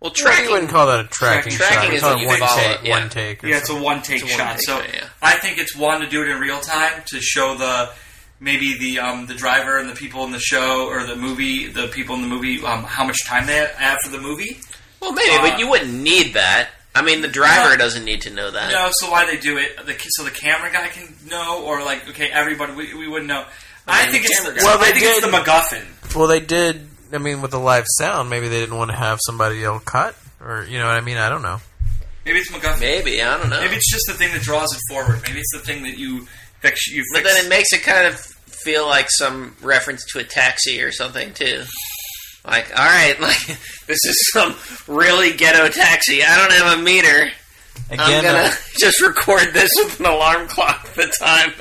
well 0.00 0.10
Tracking, 0.12 0.36
tracking 0.36 0.52
wouldn't 0.52 0.70
call 0.70 0.86
that 0.86 1.04
a 1.04 1.08
tracking, 1.08 1.52
Tracking 1.52 1.80
shot. 1.80 1.88
We 1.90 1.96
is 1.96 2.00
call 2.02 2.10
what 2.12 2.18
it 2.18 2.22
you 2.22 2.28
one 2.28 2.38
take, 2.56 2.80
it, 2.80 2.86
yeah. 2.86 3.00
one 3.00 3.08
take. 3.10 3.44
Or 3.44 3.48
Yeah, 3.48 3.56
it's 3.58 3.68
a 3.70 3.74
one 3.80 4.02
take 4.02 4.22
It's 4.22 4.22
a 4.22 4.26
one 4.26 4.36
shot. 4.38 4.56
take 4.56 4.66
so 4.66 4.78
yeah. 4.80 5.08
I 5.20 5.34
think 5.34 5.58
it's 5.58 5.76
one 5.76 6.00
to 6.00 6.08
do 6.08 6.22
it 6.22 6.28
in 6.28 6.38
real 6.40 6.60
time 6.60 7.02
to 7.08 7.20
show 7.20 7.56
the 7.56 7.90
maybe 8.38 8.78
the 8.78 9.00
um, 9.00 9.26
the 9.26 9.34
driver 9.34 9.76
and 9.78 9.88
the 9.90 9.94
people 9.94 10.24
in 10.24 10.30
the 10.30 10.38
show 10.38 10.86
or 10.86 11.04
the 11.04 11.16
movie, 11.16 11.66
the 11.66 11.88
people 11.88 12.14
in 12.14 12.22
the 12.22 12.28
movie, 12.28 12.64
um, 12.64 12.84
how 12.84 13.04
much 13.04 13.18
time 13.26 13.46
they 13.46 13.68
have 13.76 13.98
for 14.04 14.10
the 14.10 14.20
movie. 14.20 14.58
Well 15.00 15.12
maybe, 15.12 15.30
Uh, 15.32 15.40
but 15.42 15.58
you 15.58 15.68
wouldn't 15.68 15.92
need 15.92 16.34
that. 16.34 16.70
I 16.94 17.02
mean 17.02 17.20
the 17.22 17.28
driver 17.28 17.70
No. 17.70 17.76
doesn't 17.76 18.04
need 18.04 18.22
to 18.22 18.30
know 18.30 18.50
that. 18.50 18.72
No, 18.72 18.88
so 18.92 19.10
why 19.10 19.24
they 19.26 19.36
do 19.38 19.58
it? 19.58 19.76
The, 19.86 19.94
so 20.10 20.24
the 20.24 20.30
camera 20.30 20.70
guy 20.72 20.88
can 20.88 21.14
know, 21.28 21.62
or 21.64 21.82
like 21.82 22.08
okay, 22.10 22.30
everybody 22.30 22.72
we, 22.74 22.94
we 22.94 23.08
wouldn't 23.08 23.28
know. 23.28 23.44
I, 23.86 24.02
mean, 24.04 24.12
think 24.12 24.24
the 24.24 24.28
it's 24.30 24.38
camera 24.40 24.54
the, 24.54 24.60
guy. 24.60 24.66
Well, 24.66 24.78
I 24.78 24.84
they 24.84 24.92
think 24.92 25.04
it's 25.06 25.20
did- 25.20 25.32
the 25.32 25.36
MacGuffin. 25.36 26.14
Well, 26.16 26.26
they 26.28 26.40
did. 26.40 26.86
I 27.12 27.18
mean, 27.18 27.40
with 27.42 27.50
the 27.50 27.58
live 27.58 27.86
sound, 27.98 28.30
maybe 28.30 28.48
they 28.48 28.60
didn't 28.60 28.76
want 28.76 28.90
to 28.90 28.96
have 28.96 29.18
somebody 29.24 29.56
yell 29.58 29.80
cut, 29.80 30.14
or 30.40 30.64
you 30.68 30.78
know 30.78 30.86
what 30.86 30.94
I 30.94 31.00
mean. 31.00 31.16
I 31.16 31.28
don't 31.28 31.42
know. 31.42 31.60
Maybe 32.24 32.38
it's 32.38 32.50
MacGuffin. 32.52 32.80
Maybe, 32.80 33.22
I 33.22 33.36
don't 33.38 33.48
know. 33.50 33.60
Maybe 33.60 33.76
it's 33.76 33.90
just 33.90 34.04
the 34.06 34.12
thing 34.14 34.32
that 34.32 34.42
draws 34.42 34.72
it 34.74 34.80
forward. 34.88 35.20
Maybe 35.26 35.40
it's 35.40 35.52
the 35.52 35.58
thing 35.60 35.82
that 35.84 35.96
you 35.98 36.26
fix. 36.60 36.86
You 36.88 37.02
But 37.12 37.24
then 37.24 37.44
it 37.44 37.48
makes 37.48 37.72
it 37.72 37.82
kind 37.82 38.06
of 38.06 38.20
feel 38.20 38.86
like 38.86 39.06
some 39.10 39.56
reference 39.62 40.04
to 40.12 40.18
a 40.18 40.24
taxi 40.24 40.82
or 40.82 40.92
something 40.92 41.32
too. 41.32 41.62
Like, 42.44 42.70
all 42.78 42.84
right, 42.84 43.16
like 43.20 43.46
this 43.86 44.04
is 44.04 44.30
some 44.32 44.54
really 44.86 45.32
ghetto 45.32 45.68
taxi. 45.68 46.22
I 46.22 46.36
don't 46.36 46.52
have 46.52 46.78
a 46.78 46.82
meter. 46.82 47.30
Again, 47.90 47.98
I'm 47.98 48.22
gonna 48.22 48.38
uh, 48.38 48.54
just 48.78 49.00
record 49.00 49.52
this 49.52 49.70
with 49.76 50.00
an 50.00 50.06
alarm 50.06 50.48
clock 50.48 50.92
the 50.94 51.12
time 51.18 51.52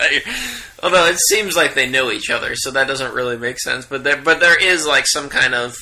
Although 0.82 1.08
it 1.08 1.18
seems 1.30 1.56
like 1.56 1.74
they 1.74 1.90
know 1.90 2.12
each 2.12 2.30
other, 2.30 2.56
so 2.56 2.72
that 2.72 2.88
doesn't 2.88 3.14
really 3.14 3.38
make 3.38 3.60
sense. 3.60 3.86
But 3.86 4.04
there, 4.04 4.22
but 4.22 4.40
there 4.40 4.62
is 4.62 4.86
like 4.88 5.08
some 5.08 5.28
kind 5.28 5.54
of, 5.54 5.76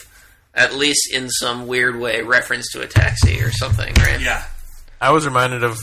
at 0.56 0.74
least 0.74 1.14
in 1.14 1.30
some 1.30 1.68
weird 1.68 2.00
way, 2.00 2.22
reference 2.22 2.72
to 2.72 2.82
a 2.82 2.88
taxi 2.88 3.42
or 3.42 3.52
something, 3.52 3.94
right? 3.96 4.20
Yeah. 4.20 4.44
I 5.00 5.12
was 5.12 5.26
reminded 5.26 5.64
of 5.64 5.80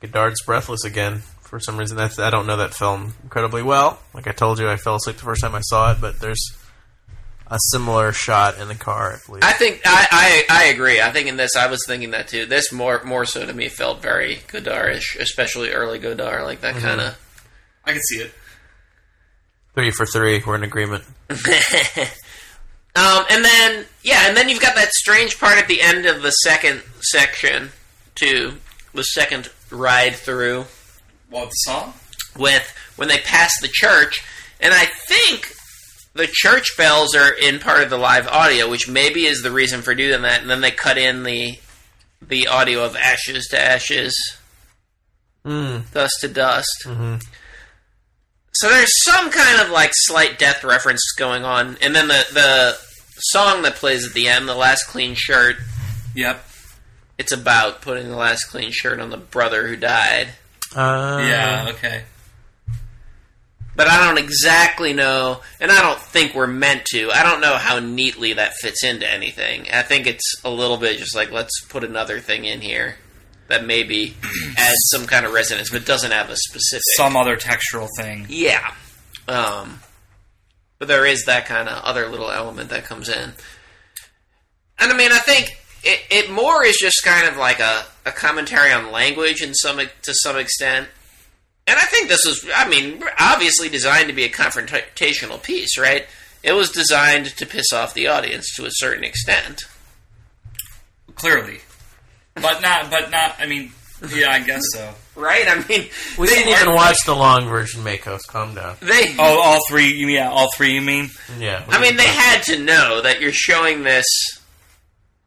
Godard's 0.00 0.42
Breathless 0.42 0.84
again 0.84 1.22
for 1.42 1.60
some 1.60 1.76
reason. 1.76 1.96
That's 1.96 2.18
I 2.18 2.30
don't 2.30 2.46
know 2.46 2.56
that 2.56 2.74
film 2.74 3.14
incredibly 3.22 3.62
well. 3.62 4.00
Like 4.14 4.26
I 4.26 4.32
told 4.32 4.58
you, 4.58 4.68
I 4.68 4.76
fell 4.76 4.96
asleep 4.96 5.16
the 5.16 5.22
first 5.22 5.42
time 5.42 5.54
I 5.54 5.60
saw 5.60 5.92
it, 5.92 6.00
but 6.00 6.18
there's 6.18 6.56
a 7.50 7.58
similar 7.72 8.12
shot 8.12 8.58
in 8.58 8.68
the 8.68 8.74
car. 8.76 9.14
I 9.14 9.26
believe. 9.26 9.42
I 9.44 9.52
think 9.52 9.80
I, 9.84 10.06
I 10.50 10.62
I 10.62 10.64
agree. 10.66 11.00
I 11.00 11.10
think 11.10 11.28
in 11.28 11.36
this, 11.36 11.56
I 11.56 11.66
was 11.66 11.84
thinking 11.86 12.12
that 12.12 12.28
too. 12.28 12.46
This 12.46 12.72
more 12.72 13.02
more 13.04 13.24
so 13.24 13.44
to 13.44 13.52
me 13.52 13.68
felt 13.68 14.00
very 14.00 14.36
Godarish, 14.48 15.18
especially 15.18 15.70
early 15.70 15.98
Godard, 15.98 16.44
like 16.44 16.60
that 16.60 16.76
kind 16.76 17.00
of. 17.00 17.18
I 17.84 17.92
can 17.92 18.00
see 18.02 18.18
it. 18.20 18.32
three 19.74 19.90
for 19.90 20.06
three. 20.06 20.42
We're 20.46 20.54
in 20.56 20.62
agreement. 20.64 21.04
Um, 22.96 23.24
and 23.30 23.44
then 23.44 23.84
yeah, 24.02 24.26
and 24.26 24.36
then 24.36 24.48
you've 24.48 24.60
got 24.60 24.74
that 24.74 24.90
strange 24.92 25.38
part 25.38 25.56
at 25.58 25.68
the 25.68 25.80
end 25.80 26.06
of 26.06 26.22
the 26.22 26.32
second 26.32 26.82
section, 27.00 27.70
too, 28.16 28.54
the 28.92 29.04
second 29.04 29.48
ride 29.70 30.16
through 30.16 30.64
What 31.30 31.44
the 31.50 31.54
song? 31.54 31.94
with 32.36 32.74
when 32.96 33.06
they 33.08 33.18
pass 33.18 33.52
the 33.60 33.68
church, 33.72 34.24
and 34.60 34.74
I 34.74 34.86
think 35.06 35.52
the 36.14 36.28
church 36.30 36.76
bells 36.76 37.14
are 37.14 37.32
in 37.32 37.58
part 37.58 37.82
of 37.82 37.90
the 37.90 37.98
live 37.98 38.26
audio, 38.28 38.68
which 38.68 38.88
maybe 38.88 39.26
is 39.26 39.42
the 39.42 39.50
reason 39.52 39.82
for 39.82 39.94
doing 39.94 40.22
that. 40.22 40.40
And 40.42 40.50
then 40.50 40.60
they 40.60 40.70
cut 40.70 40.98
in 40.98 41.22
the 41.22 41.58
the 42.22 42.48
audio 42.48 42.84
of 42.84 42.96
ashes 42.96 43.46
to 43.48 43.58
ashes, 43.60 44.14
Mm. 45.46 45.90
dust 45.92 46.16
to 46.20 46.28
dust. 46.28 46.82
Mhm. 46.84 47.22
So 48.52 48.68
there's 48.68 49.04
some 49.04 49.30
kind 49.30 49.60
of 49.62 49.70
like 49.70 49.92
slight 49.94 50.38
death 50.38 50.62
reference 50.64 51.02
going 51.16 51.44
on, 51.44 51.78
and 51.80 51.94
then 51.94 52.08
the 52.08 52.26
the 52.32 52.78
song 53.30 53.62
that 53.62 53.76
plays 53.76 54.06
at 54.06 54.12
the 54.12 54.28
end, 54.28 54.48
the 54.48 54.54
last 54.54 54.84
clean 54.84 55.14
shirt. 55.14 55.56
Yep. 56.14 56.46
It's 57.18 57.32
about 57.32 57.80
putting 57.82 58.08
the 58.08 58.16
last 58.16 58.44
clean 58.44 58.70
shirt 58.72 58.98
on 58.98 59.10
the 59.10 59.16
brother 59.18 59.66
who 59.68 59.76
died. 59.76 60.30
Uh, 60.74 61.20
yeah. 61.22 61.66
Okay. 61.70 62.04
But 63.80 63.88
I 63.88 64.06
don't 64.06 64.22
exactly 64.22 64.92
know, 64.92 65.40
and 65.58 65.72
I 65.72 65.80
don't 65.80 65.98
think 65.98 66.34
we're 66.34 66.46
meant 66.46 66.84
to. 66.90 67.10
I 67.12 67.22
don't 67.22 67.40
know 67.40 67.54
how 67.54 67.78
neatly 67.78 68.34
that 68.34 68.52
fits 68.60 68.84
into 68.84 69.10
anything. 69.10 69.68
I 69.72 69.80
think 69.80 70.06
it's 70.06 70.34
a 70.44 70.50
little 70.50 70.76
bit 70.76 70.98
just 70.98 71.16
like 71.16 71.30
let's 71.30 71.64
put 71.64 71.82
another 71.82 72.20
thing 72.20 72.44
in 72.44 72.60
here 72.60 72.96
that 73.48 73.64
maybe 73.64 74.16
adds 74.58 74.76
some 74.90 75.06
kind 75.06 75.24
of 75.24 75.32
resonance, 75.32 75.70
but 75.70 75.86
doesn't 75.86 76.10
have 76.10 76.28
a 76.28 76.36
specific. 76.36 76.82
Some 76.98 77.16
other 77.16 77.38
textural 77.38 77.88
thing. 77.96 78.26
Yeah. 78.28 78.74
Um, 79.26 79.80
but 80.78 80.86
there 80.86 81.06
is 81.06 81.24
that 81.24 81.46
kind 81.46 81.66
of 81.66 81.82
other 81.82 82.06
little 82.06 82.30
element 82.30 82.68
that 82.68 82.84
comes 82.84 83.08
in. 83.08 83.32
And 84.78 84.92
I 84.92 84.94
mean, 84.94 85.10
I 85.10 85.20
think 85.20 85.58
it, 85.82 86.00
it 86.10 86.30
more 86.30 86.62
is 86.66 86.76
just 86.76 87.02
kind 87.02 87.26
of 87.26 87.38
like 87.38 87.60
a, 87.60 87.86
a 88.04 88.12
commentary 88.12 88.72
on 88.72 88.92
language 88.92 89.40
in 89.40 89.54
some 89.54 89.78
to 89.78 90.12
some 90.12 90.36
extent. 90.36 90.86
And 91.70 91.78
I 91.78 91.82
think 91.82 92.08
this 92.08 92.22
was, 92.26 92.44
I 92.52 92.68
mean, 92.68 93.00
obviously 93.16 93.68
designed 93.68 94.08
to 94.08 94.12
be 94.12 94.24
a 94.24 94.28
confrontational 94.28 95.40
piece, 95.40 95.78
right? 95.78 96.04
It 96.42 96.52
was 96.52 96.70
designed 96.70 97.26
to 97.36 97.46
piss 97.46 97.72
off 97.72 97.94
the 97.94 98.08
audience 98.08 98.52
to 98.56 98.64
a 98.66 98.70
certain 98.72 99.04
extent. 99.04 99.62
Clearly. 101.14 101.60
But 102.34 102.60
not. 102.60 102.90
But 102.90 103.12
not. 103.12 103.36
I 103.38 103.46
mean. 103.46 103.70
Yeah. 104.12 104.32
I 104.32 104.40
guess 104.40 104.62
so. 104.74 104.94
Right? 105.16 105.44
I 105.46 105.56
mean, 105.68 105.90
We 106.18 106.28
they, 106.28 106.36
didn't 106.36 106.62
even 106.62 106.74
watch 106.74 106.96
the 107.04 107.14
long 107.14 107.46
version, 107.46 107.82
Makos. 107.82 108.20
Calm 108.26 108.54
down. 108.54 108.76
they 108.80 109.14
Oh, 109.18 109.40
all 109.42 109.58
three. 109.68 109.92
You 109.92 110.06
mean 110.06 110.16
yeah, 110.16 110.30
all 110.30 110.48
three? 110.56 110.72
You 110.72 110.80
mean? 110.80 111.10
Yeah. 111.38 111.62
I 111.68 111.78
mean, 111.78 111.96
they 111.96 112.06
had 112.06 112.42
to 112.44 112.58
know 112.58 113.02
that 113.02 113.20
you're 113.20 113.32
showing 113.32 113.82
this, 113.82 114.06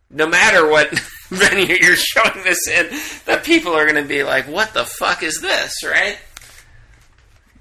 no 0.10 0.26
matter 0.26 0.68
what 0.68 0.90
venue 1.30 1.76
you're 1.80 1.96
showing 1.96 2.44
this 2.44 2.68
in, 2.68 2.88
that 3.26 3.44
people 3.44 3.74
are 3.74 3.84
going 3.84 4.02
to 4.02 4.08
be 4.08 4.24
like, 4.24 4.48
"What 4.48 4.74
the 4.74 4.86
fuck 4.86 5.22
is 5.22 5.40
this?" 5.42 5.84
Right? 5.84 6.18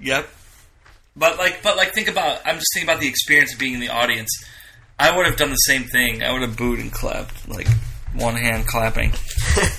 Yep. 0.03 0.29
But 1.17 1.38
like, 1.38 1.62
but 1.62 1.77
like, 1.77 1.93
think 1.95 2.09
about. 2.09 2.41
I'm 2.45 2.57
just 2.57 2.69
thinking 2.75 2.88
about 2.91 3.01
the 3.01 3.09
experience 3.09 3.53
of 3.53 3.59
being 3.59 3.75
in 3.75 3.81
the 3.81 3.91
audience. 3.91 4.31
I 4.99 5.15
would 5.17 5.27
have 5.27 5.37
done 5.37 5.51
the 5.51 5.57
same 5.57 5.85
thing. 5.85 6.23
I 6.23 6.33
would 6.33 6.43
have 6.43 6.57
booed 6.57 6.79
and 6.79 6.93
clapped, 6.93 7.49
like 7.49 7.69
one 8.15 8.35
hand 8.37 8.67
clapping. 8.67 9.12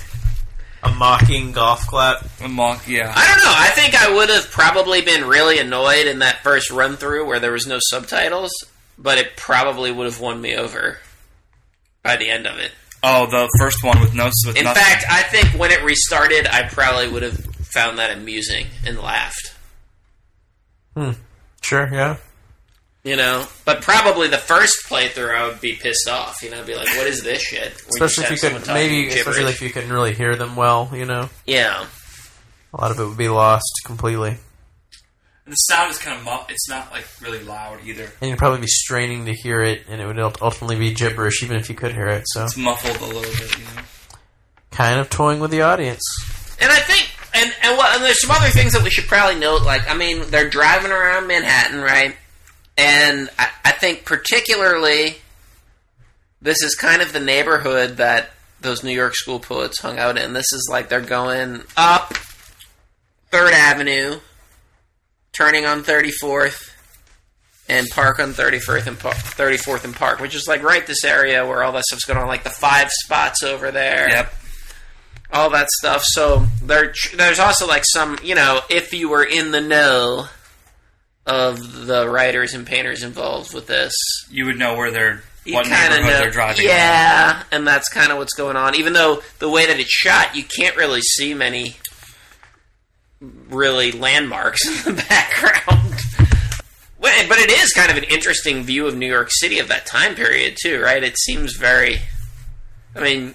a 0.82 0.90
mocking 0.90 1.52
golf 1.52 1.86
clap. 1.86 2.24
A 2.42 2.48
mock, 2.48 2.86
yeah. 2.86 3.12
I 3.14 3.26
don't 3.26 3.38
know. 3.44 3.52
I 3.54 3.68
think 3.74 3.94
I 4.00 4.14
would 4.14 4.28
have 4.28 4.50
probably 4.50 5.00
been 5.00 5.24
really 5.26 5.58
annoyed 5.58 6.06
in 6.06 6.20
that 6.20 6.42
first 6.42 6.70
run 6.70 6.96
through 6.96 7.26
where 7.26 7.40
there 7.40 7.52
was 7.52 7.66
no 7.66 7.78
subtitles, 7.80 8.52
but 8.98 9.18
it 9.18 9.36
probably 9.36 9.90
would 9.90 10.04
have 10.06 10.20
won 10.20 10.40
me 10.40 10.54
over 10.56 10.98
by 12.02 12.16
the 12.16 12.28
end 12.30 12.46
of 12.46 12.58
it. 12.58 12.70
Oh, 13.02 13.26
the 13.26 13.48
first 13.58 13.82
one 13.82 14.00
with 14.00 14.14
no. 14.14 14.30
with 14.46 14.56
In 14.56 14.64
nothing. 14.64 14.82
fact, 14.82 15.04
I 15.10 15.22
think 15.22 15.48
when 15.58 15.70
it 15.70 15.82
restarted, 15.82 16.46
I 16.46 16.68
probably 16.68 17.08
would 17.08 17.22
have 17.22 17.38
found 17.72 17.98
that 17.98 18.10
amusing 18.16 18.66
and 18.86 18.98
laughed. 18.98 19.53
Hmm. 20.94 21.10
Sure. 21.62 21.88
Yeah. 21.92 22.16
You 23.02 23.16
know, 23.16 23.46
but 23.66 23.82
probably 23.82 24.28
the 24.28 24.38
first 24.38 24.86
playthrough, 24.88 25.34
I 25.36 25.46
would 25.46 25.60
be 25.60 25.74
pissed 25.74 26.08
off. 26.08 26.42
You 26.42 26.50
know, 26.50 26.60
I'd 26.60 26.66
be 26.66 26.74
like, 26.74 26.88
"What 26.96 27.06
is 27.06 27.22
this 27.22 27.42
shit?" 27.42 27.60
Where 27.88 28.02
Especially 28.06 28.24
if 28.24 28.30
you 28.30 28.36
just 28.36 28.42
have 28.44 28.50
someone 28.52 28.62
could 28.62 28.66
talking 28.68 28.82
maybe, 28.82 29.08
especially 29.08 29.50
if 29.52 29.60
you 29.60 29.68
couldn't 29.70 29.92
really 29.92 30.14
hear 30.14 30.36
them 30.36 30.56
well. 30.56 30.90
You 30.94 31.04
know, 31.04 31.28
yeah, 31.46 31.84
a 32.72 32.80
lot 32.80 32.90
of 32.90 32.98
it 32.98 33.04
would 33.06 33.18
be 33.18 33.28
lost 33.28 33.70
completely, 33.84 34.30
And 34.30 35.52
the 35.52 35.56
sound 35.56 35.90
is 35.90 35.98
kind 35.98 36.16
of 36.18 36.24
mu- 36.24 36.46
it's 36.48 36.66
not 36.66 36.92
like 36.92 37.06
really 37.20 37.44
loud 37.44 37.80
either. 37.84 38.10
and 38.22 38.30
you'd 38.30 38.38
probably 38.38 38.60
be 38.62 38.66
straining 38.68 39.26
to 39.26 39.34
hear 39.34 39.60
it, 39.60 39.82
and 39.86 40.00
it 40.00 40.06
would 40.06 40.18
ultimately 40.18 40.76
be 40.78 40.94
gibberish, 40.94 41.42
even 41.42 41.58
if 41.58 41.68
you 41.68 41.74
could 41.74 41.92
hear 41.92 42.06
it. 42.08 42.22
So, 42.28 42.44
It's 42.44 42.56
muffled 42.56 42.96
a 43.02 43.04
little 43.14 43.20
bit, 43.20 43.58
you 43.58 43.64
know. 43.64 43.82
kind 44.70 44.98
of 44.98 45.10
toying 45.10 45.40
with 45.40 45.50
the 45.50 45.60
audience. 45.60 46.02
and 46.58 46.72
I 46.72 46.78
think, 46.80 47.10
and 47.34 47.52
and, 47.62 47.76
what, 47.76 47.94
and 47.96 48.04
there's 48.04 48.20
some 48.20 48.30
other 48.30 48.48
things 48.50 48.72
that 48.72 48.82
we 48.82 48.90
should 48.90 49.06
probably 49.06 49.38
note. 49.40 49.62
Like, 49.62 49.88
I 49.90 49.94
mean, 49.96 50.22
they're 50.30 50.48
driving 50.48 50.90
around 50.92 51.26
Manhattan, 51.26 51.80
right? 51.80 52.16
And 52.76 53.28
I, 53.38 53.48
I 53.64 53.72
think 53.72 54.04
particularly, 54.04 55.16
this 56.42 56.62
is 56.62 56.74
kind 56.74 57.02
of 57.02 57.12
the 57.12 57.20
neighborhood 57.20 57.96
that 57.98 58.30
those 58.60 58.82
New 58.82 58.92
York 58.92 59.14
school 59.14 59.38
poets 59.40 59.80
hung 59.80 59.98
out 59.98 60.16
in. 60.18 60.32
This 60.32 60.52
is 60.52 60.68
like 60.70 60.88
they're 60.88 61.00
going 61.00 61.62
up 61.76 62.14
Third 63.30 63.52
Avenue, 63.52 64.20
turning 65.32 65.66
on 65.66 65.82
34th, 65.82 66.70
and 67.68 67.86
park 67.90 68.20
on 68.20 68.32
31st 68.32 68.86
and 68.86 68.98
Par- 68.98 69.12
34th 69.12 69.84
and 69.84 69.94
Park, 69.94 70.20
which 70.20 70.34
is 70.34 70.46
like 70.46 70.62
right 70.62 70.86
this 70.86 71.02
area 71.04 71.46
where 71.46 71.62
all 71.62 71.72
that 71.72 71.84
stuff's 71.84 72.04
going 72.04 72.18
on, 72.18 72.26
like 72.26 72.44
the 72.44 72.50
five 72.50 72.90
spots 72.90 73.42
over 73.42 73.70
there 73.70 74.08
Yep. 74.08 74.34
all 75.32 75.50
that 75.50 75.68
stuff. 75.70 76.02
So 76.04 76.46
there, 76.66 76.92
there's 77.16 77.38
also 77.38 77.66
like 77.66 77.84
some, 77.84 78.18
you 78.22 78.34
know, 78.34 78.60
if 78.70 78.92
you 78.92 79.08
were 79.08 79.24
in 79.24 79.50
the 79.50 79.60
know 79.60 80.26
of 81.26 81.86
the 81.86 82.08
writers 82.08 82.52
and 82.54 82.66
painters 82.66 83.02
involved 83.02 83.54
with 83.54 83.66
this, 83.66 83.94
You 84.30 84.46
would 84.46 84.58
know 84.58 84.76
where 84.76 84.90
they're 84.90 85.22
you 85.44 85.54
what 85.54 85.66
kind 85.66 85.92
of 85.92 86.00
neighborhood 86.00 86.12
know, 86.12 86.18
they're 86.20 86.30
driving. 86.30 86.64
yeah, 86.66 87.42
and 87.52 87.66
that's 87.66 87.88
kind 87.88 88.10
of 88.12 88.18
what's 88.18 88.34
going 88.34 88.56
on. 88.56 88.74
Even 88.74 88.92
though 88.94 89.22
the 89.38 89.48
way 89.48 89.66
that 89.66 89.78
it's 89.78 89.90
shot, 89.90 90.34
you 90.34 90.42
can't 90.42 90.76
really 90.76 91.00
see 91.02 91.34
many 91.34 91.76
really 93.20 93.92
landmarks 93.92 94.66
in 94.86 94.94
the 94.96 95.02
background. 95.02 95.80
But 97.28 97.38
it 97.38 97.50
is 97.50 97.72
kind 97.72 97.90
of 97.90 97.96
an 97.96 98.04
interesting 98.04 98.64
view 98.64 98.86
of 98.86 98.96
New 98.96 99.06
York 99.06 99.28
City 99.30 99.58
of 99.58 99.68
that 99.68 99.86
time 99.86 100.14
period 100.14 100.56
too, 100.62 100.80
right? 100.80 101.02
It 101.02 101.18
seems 101.18 101.56
very. 101.56 102.00
I 102.96 103.00
mean, 103.00 103.34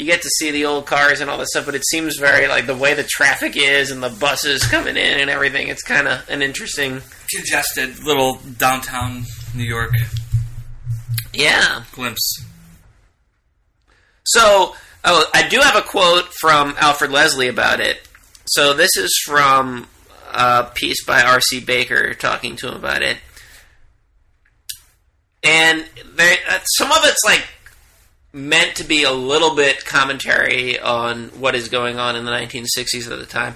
you 0.00 0.06
get 0.06 0.22
to 0.22 0.28
see 0.30 0.50
the 0.50 0.64
old 0.64 0.86
cars 0.86 1.20
and 1.20 1.30
all 1.30 1.36
this 1.38 1.50
stuff, 1.50 1.66
but 1.66 1.74
it 1.74 1.84
seems 1.86 2.16
very 2.18 2.48
like 2.48 2.66
the 2.66 2.76
way 2.76 2.94
the 2.94 3.04
traffic 3.04 3.52
is 3.56 3.90
and 3.90 4.02
the 4.02 4.08
buses 4.08 4.64
coming 4.64 4.96
in 4.96 5.20
and 5.20 5.28
everything. 5.30 5.68
It's 5.68 5.82
kind 5.82 6.08
of 6.08 6.28
an 6.28 6.42
interesting. 6.42 7.02
Congested 7.30 8.02
little 8.02 8.40
downtown 8.58 9.24
New 9.54 9.62
York 9.64 9.92
Yeah. 11.32 11.84
glimpse. 11.92 12.44
So, 14.24 14.74
oh, 15.04 15.30
I 15.34 15.46
do 15.48 15.60
have 15.60 15.76
a 15.76 15.82
quote 15.82 16.32
from 16.40 16.74
Alfred 16.78 17.10
Leslie 17.10 17.48
about 17.48 17.80
it. 17.80 18.08
So 18.46 18.74
this 18.74 18.96
is 18.96 19.16
from 19.24 19.86
a 20.32 20.64
piece 20.74 21.04
by 21.04 21.22
R.C. 21.22 21.60
Baker 21.60 22.14
talking 22.14 22.56
to 22.56 22.68
him 22.68 22.74
about 22.74 23.02
it, 23.02 23.18
and 25.42 25.86
there, 26.14 26.36
uh, 26.48 26.58
some 26.76 26.90
of 26.92 26.98
it's 27.04 27.22
like 27.24 27.46
meant 28.32 28.76
to 28.76 28.84
be 28.84 29.02
a 29.02 29.12
little 29.12 29.54
bit 29.56 29.84
commentary 29.84 30.78
on 30.78 31.28
what 31.40 31.54
is 31.54 31.68
going 31.68 31.98
on 31.98 32.16
in 32.16 32.24
the 32.24 32.30
1960s 32.30 33.10
at 33.10 33.18
the 33.18 33.26
time. 33.26 33.54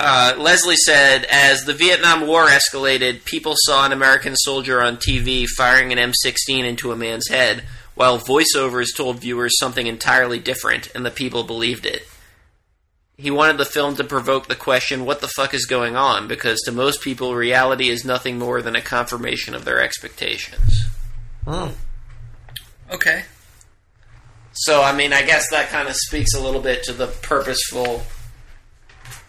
Uh, 0.00 0.34
Leslie 0.38 0.76
said, 0.76 1.24
as 1.30 1.64
the 1.64 1.74
Vietnam 1.74 2.26
War 2.26 2.46
escalated, 2.46 3.24
people 3.24 3.54
saw 3.56 3.84
an 3.84 3.92
American 3.92 4.34
soldier 4.34 4.82
on 4.82 4.96
TV 4.96 5.46
firing 5.46 5.92
an 5.92 5.98
M16 5.98 6.64
into 6.64 6.92
a 6.92 6.96
man's 6.96 7.28
head. 7.28 7.64
while 7.94 8.18
voiceovers 8.18 8.94
told 8.94 9.20
viewers 9.20 9.58
something 9.58 9.86
entirely 9.86 10.38
different, 10.38 10.94
and 10.94 11.06
the 11.06 11.10
people 11.10 11.44
believed 11.44 11.86
it. 11.86 12.06
He 13.16 13.30
wanted 13.30 13.56
the 13.56 13.64
film 13.64 13.96
to 13.96 14.04
provoke 14.04 14.48
the 14.48 14.54
question, 14.54 15.06
what 15.06 15.22
the 15.22 15.28
fuck 15.28 15.54
is 15.54 15.64
going 15.64 15.96
on? 15.96 16.28
Because 16.28 16.60
to 16.62 16.72
most 16.72 17.00
people, 17.00 17.34
reality 17.34 17.88
is 17.88 18.04
nothing 18.04 18.38
more 18.38 18.60
than 18.60 18.76
a 18.76 18.82
confirmation 18.82 19.54
of 19.54 19.64
their 19.64 19.80
expectations. 19.80 20.84
Okay. 22.90 23.24
So, 24.52 24.82
I 24.82 24.94
mean, 24.94 25.12
I 25.12 25.22
guess 25.22 25.50
that 25.50 25.68
kind 25.68 25.88
of 25.88 25.94
speaks 25.96 26.32
a 26.34 26.40
little 26.40 26.60
bit 26.60 26.82
to 26.84 26.92
the 26.92 27.08
purposeful 27.08 28.04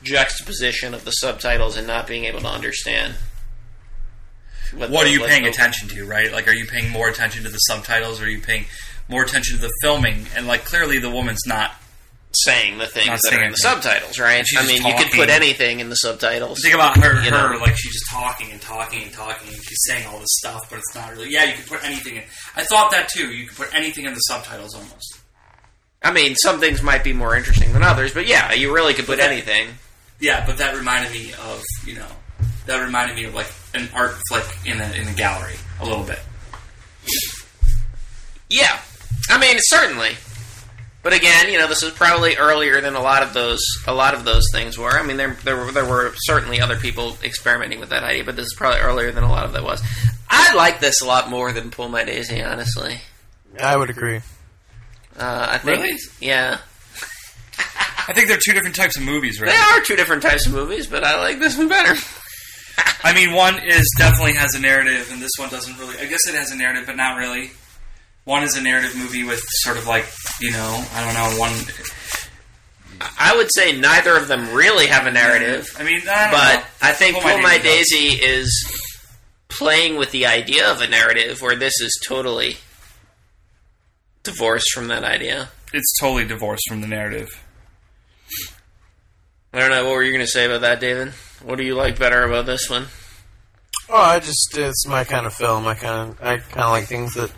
juxtaposition 0.03 0.93
of 0.93 1.03
the 1.03 1.12
subtitles 1.12 1.76
and 1.76 1.86
not 1.86 2.08
being 2.08 2.26
able 2.26 2.39
to 2.41 2.47
understand. 2.47 3.16
What 4.74 4.91
the- 4.91 4.97
are 4.97 5.08
you 5.08 5.22
what 5.22 5.30
paying 5.30 5.43
the- 5.43 5.49
attention 5.49 5.89
to, 5.89 6.05
right? 6.05 6.32
Like, 6.32 6.47
are 6.47 6.53
you 6.53 6.66
paying 6.66 6.89
more 6.89 7.10
attention 7.10 7.43
to 7.43 7.49
the 7.49 7.58
subtitles, 7.58 8.22
or 8.22 8.26
are 8.26 8.30
you 8.30 8.41
paying 8.41 8.66
more 9.10 9.24
attention 9.24 9.55
to 9.58 9.62
the 9.62 9.74
filming? 9.82 10.28
And 10.36 10.47
like, 10.47 10.66
clearly, 10.66 10.99
the 10.99 11.10
woman's 11.10 11.45
not. 11.45 11.76
Saying 12.43 12.77
the 12.77 12.88
things 12.88 13.07
Not 13.07 13.19
that 13.23 13.31
are 13.33 13.35
in 13.35 13.39
the 13.39 13.45
anything. 13.45 13.55
subtitles, 13.57 14.19
right? 14.19 14.45
She's 14.47 14.59
I 14.59 14.61
just 14.63 14.73
mean, 14.73 14.85
you 14.88 14.93
could 14.97 15.05
talking. 15.07 15.19
put 15.21 15.29
anything 15.29 15.79
in 15.79 15.89
the 15.89 15.95
subtitles. 15.95 16.61
Think 16.61 16.73
about 16.75 16.97
her, 16.97 17.13
You 17.23 17.31
her 17.31 17.53
know. 17.53 17.59
like 17.59 17.75
she's 17.77 17.93
just 17.93 18.09
talking 18.09 18.51
and 18.51 18.61
talking 18.61 19.03
and 19.03 19.11
talking, 19.13 19.47
and 19.53 19.57
she's 19.63 19.79
saying 19.88 20.05
all 20.07 20.19
this 20.19 20.27
stuff, 20.39 20.69
but 20.69 20.79
it's 20.79 20.93
not 20.95 21.11
really. 21.11 21.29
Yeah, 21.31 21.45
you 21.45 21.53
could 21.55 21.67
put 21.67 21.83
anything 21.83 22.17
in. 22.17 22.23
I 22.55 22.63
thought 22.63 22.91
that 22.91 23.09
too. 23.09 23.31
You 23.31 23.47
could 23.47 23.57
put 23.57 23.73
anything 23.75 24.05
in 24.05 24.13
the 24.13 24.19
subtitles 24.19 24.73
almost. 24.75 25.19
I 26.03 26.11
mean, 26.11 26.35
some 26.35 26.59
things 26.59 26.81
might 26.83 27.03
be 27.03 27.11
more 27.13 27.35
interesting 27.35 27.73
than 27.73 27.83
others, 27.83 28.13
but 28.13 28.27
yeah, 28.27 28.53
you 28.53 28.73
really 28.73 28.93
could 28.93 29.05
put 29.05 29.19
anything. 29.19 29.69
Yeah, 30.19 30.45
but 30.45 30.57
that 30.59 30.75
reminded 30.75 31.11
me 31.11 31.31
of 31.33 31.63
you 31.85 31.95
know, 31.95 32.07
that 32.65 32.83
reminded 32.83 33.15
me 33.15 33.25
of 33.25 33.33
like 33.35 33.51
an 33.73 33.89
art 33.93 34.15
flick 34.29 34.45
in 34.65 34.79
a 34.79 34.91
in 34.93 35.07
a 35.07 35.13
gallery 35.13 35.55
a 35.81 35.85
little 35.85 36.03
bit. 36.03 36.19
Yeah, 38.49 38.79
I 39.29 39.38
mean, 39.39 39.57
certainly. 39.59 40.11
But 41.08 41.16
again, 41.16 41.49
you 41.49 41.58
know, 41.58 41.68
this 41.70 41.84
is 41.84 41.93
probably 41.93 42.36
earlier 42.36 42.82
than 42.82 42.95
a 42.95 42.99
lot 43.01 43.24
of 43.24 43.34
those 43.34 43.62
a 43.88 43.93
lot 43.93 44.14
of 44.14 44.26
those 44.26 44.43
things 44.51 44.78
were. 44.78 44.91
I 44.91 45.03
mean, 45.03 45.16
there 45.16 45.38
there 45.45 45.55
were, 45.55 45.72
there 45.72 45.86
were 45.86 46.12
certainly 46.18 46.60
other 46.60 46.76
people 46.76 47.16
experimenting 47.24 47.80
with 47.80 47.91
that 47.91 48.03
idea, 48.03 48.26
but 48.26 48.36
this 48.36 48.47
is 48.47 48.53
probably 48.53 48.82
earlier 48.82 49.14
than 49.14 49.24
a 49.24 49.30
lot 49.32 49.45
of 49.45 49.53
that 49.53 49.64
was. 49.64 49.82
I 50.30 50.53
like 50.55 50.82
this 50.82 50.99
a 50.99 51.05
lot 51.05 51.30
more 51.30 51.53
than 51.53 51.72
Pull 51.72 51.88
My 51.88 52.03
Daisy, 52.03 52.43
honestly. 52.43 52.99
I 53.58 53.78
would 53.78 53.89
agree. 53.89 54.18
Uh, 55.18 55.47
I 55.51 55.58
think, 55.60 55.80
Really? 55.82 55.97
yeah, 56.20 56.58
I 58.10 58.12
think 58.12 58.28
they're 58.28 58.38
two 58.45 58.51
different 58.51 58.76
types 58.76 58.97
of 58.97 59.03
movies, 59.03 59.39
right? 59.39 59.49
they 59.49 59.55
are 59.55 59.80
two 59.86 59.95
different 59.95 60.24
types 60.24 60.45
of 60.45 60.51
movies, 60.51 60.88
but 60.88 61.05
I 61.05 61.22
like 61.22 61.39
this 61.39 61.58
one 61.58 61.70
better. 61.70 61.95
I 63.05 63.14
mean, 63.14 63.32
one 63.34 63.60
is 63.66 63.89
definitely 63.97 64.34
has 64.34 64.55
a 64.55 64.60
narrative, 64.60 65.08
and 65.10 65.22
this 65.22 65.32
one 65.39 65.49
doesn't 65.51 65.80
really. 65.80 65.97
I 65.99 66.05
guess 66.08 66.28
it 66.28 66.36
has 66.36 66.51
a 66.51 66.58
narrative, 66.58 66.84
but 66.86 66.97
not 66.97 67.18
really. 67.18 67.51
One 68.28 68.43
is 68.43 68.57
a 68.57 68.61
narrative 68.61 68.93
movie 68.97 69.23
with 69.23 69.39
sort 69.63 69.78
of 69.78 69.88
like 69.88 70.05
you 70.41 70.51
know, 70.51 70.86
I 70.93 71.05
don't 71.05 71.13
know, 71.13 71.39
one. 71.39 71.53
I 73.17 73.34
would 73.34 73.47
say 73.53 73.80
neither 73.80 74.17
of 74.17 74.28
them 74.28 74.53
really 74.53 74.88
have 74.88 75.07
a 75.07 75.11
narrative. 75.11 75.65
I 75.80 75.84
mean, 75.86 76.01
I 76.01 76.23
don't 76.23 76.32
but 76.32 76.55
know. 76.55 76.63
I 76.82 76.91
think 76.91 77.13
Pull 77.13 77.21
Pull 77.21 77.38
My 77.38 77.43
My 77.43 77.57
Daisy 77.57 78.09
Daisy 78.17 78.25
is 78.25 78.82
playing 79.47 79.95
with 79.97 80.11
the 80.11 80.25
idea 80.25 80.69
of 80.69 80.82
a 80.82 80.88
narrative, 80.89 81.41
where 81.41 81.55
this 81.55 81.80
is 81.80 81.97
totally 82.05 82.57
divorced 84.23 84.73
from 84.73 84.89
that 84.89 85.05
idea. 85.05 85.47
it's 85.71 85.97
totally 85.97 86.25
divorced 86.25 86.67
from 86.67 86.82
the 86.82 86.88
narrative. 86.88 87.30
I 89.53 89.59
don't 89.59 89.69
know. 89.69 89.86
What 89.86 89.93
were 89.93 90.03
you 90.03 90.11
going 90.11 90.25
to 90.25 90.30
say 90.30 90.45
about 90.45 90.61
that, 90.61 90.82
David? 90.82 91.13
What 91.43 91.57
do 91.57 91.63
you 91.63 91.75
like 91.75 91.97
better 91.97 92.23
about 92.23 92.45
this 92.45 92.69
one? 92.69 92.88
Oh, 93.88 93.95
I 93.95 94.19
just 94.19 94.57
it's 94.57 94.86
my 94.86 95.05
kind 95.05 95.25
of 95.25 95.34
film. 95.34 95.65
I 95.65 95.75
kind 95.75 96.09
of 96.09 96.21
I 96.21 96.39
kind 96.39 96.63
of 96.63 96.71
like 96.71 96.88
things 96.88 97.13
that 97.13 97.32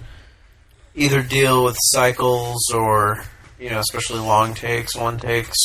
either 1.00 1.24
deal 1.24 1.64
with 1.64 1.78
cycles 1.80 2.72
or 2.74 3.24
you 3.60 3.70
know, 3.70 3.80
especially 3.80 4.20
long 4.20 4.54
takes, 4.54 4.96
one 4.96 5.18
takes. 5.20 5.58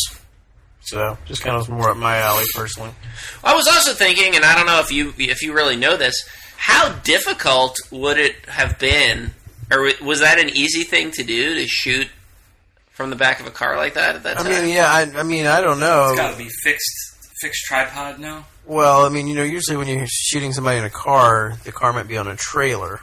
So 0.83 1.17
just 1.27 1.43
kind 1.43 1.57
of 1.57 1.69
more 1.69 1.91
up 1.91 1.97
my 1.97 2.19
alley 2.19 2.45
personally. 2.55 2.91
I 3.43 3.55
was 3.55 3.67
also 3.67 3.93
thinking, 3.93 4.37
and 4.37 4.45
I 4.45 4.55
don't 4.55 4.67
know 4.67 4.81
if 4.81 4.91
you 4.93 5.15
if 5.19 5.43
you 5.43 5.55
really 5.55 5.77
know 5.77 5.97
this, 5.97 6.29
how 6.57 6.93
difficult 7.01 7.77
would 7.91 8.19
it 8.19 8.37
have 8.49 8.79
been, 8.79 9.33
or 9.71 9.91
was 10.03 10.21
that 10.21 10.39
an 10.39 10.51
easy 10.51 10.83
thing 10.83 11.11
to 11.13 11.23
do 11.23 11.55
to 11.55 11.67
shoot 11.67 12.09
from 12.91 13.11
the 13.11 13.17
back 13.17 13.41
of 13.41 13.47
a 13.47 13.51
car 13.51 13.77
like 13.77 13.95
that 13.95 14.17
at 14.17 14.23
that 14.25 14.37
time? 14.37 14.47
I 14.47 14.51
time? 14.51 14.65
mean, 14.65 14.75
yeah, 14.75 14.87
I, 14.91 15.21
I 15.21 15.23
mean, 15.23 15.47
I 15.47 15.61
don't 15.61 15.81
know. 15.81 16.11
It's 16.11 16.19
got 16.21 16.33
to 16.33 16.39
be 16.39 16.51
fixed, 16.63 17.29
fixed 17.41 17.65
tripod. 17.65 18.19
now. 18.19 18.45
Well, 18.67 19.05
I 19.05 19.09
mean, 19.09 19.27
you 19.27 19.35
know, 19.35 19.43
usually 19.43 19.77
when 19.77 19.89
you're 19.89 20.07
shooting 20.07 20.53
somebody 20.53 20.79
in 20.79 20.85
a 20.85 20.91
car, 20.91 21.55
the 21.65 21.73
car 21.73 21.93
might 21.93 22.09
be 22.09 22.17
on 22.17 22.27
a 22.29 22.37
trailer. 22.37 23.01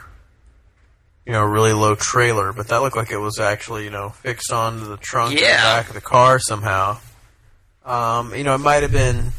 You 1.26 1.32
know, 1.32 1.44
really 1.44 1.72
low 1.72 1.94
trailer, 1.94 2.52
but 2.52 2.68
that 2.68 2.82
looked 2.82 2.96
like 2.96 3.12
it 3.12 3.16
was 3.18 3.38
actually, 3.38 3.84
you 3.84 3.90
know, 3.90 4.08
fixed 4.10 4.52
onto 4.52 4.86
the 4.86 4.96
trunk 4.96 5.34
of 5.34 5.38
the 5.40 5.44
back 5.46 5.88
of 5.88 5.94
the 5.94 6.00
car 6.00 6.38
somehow. 6.40 6.98
Um, 7.84 8.34
you 8.34 8.42
know, 8.44 8.54
it 8.54 8.58
might 8.58 8.82
have 8.82 8.92
been. 8.92 9.32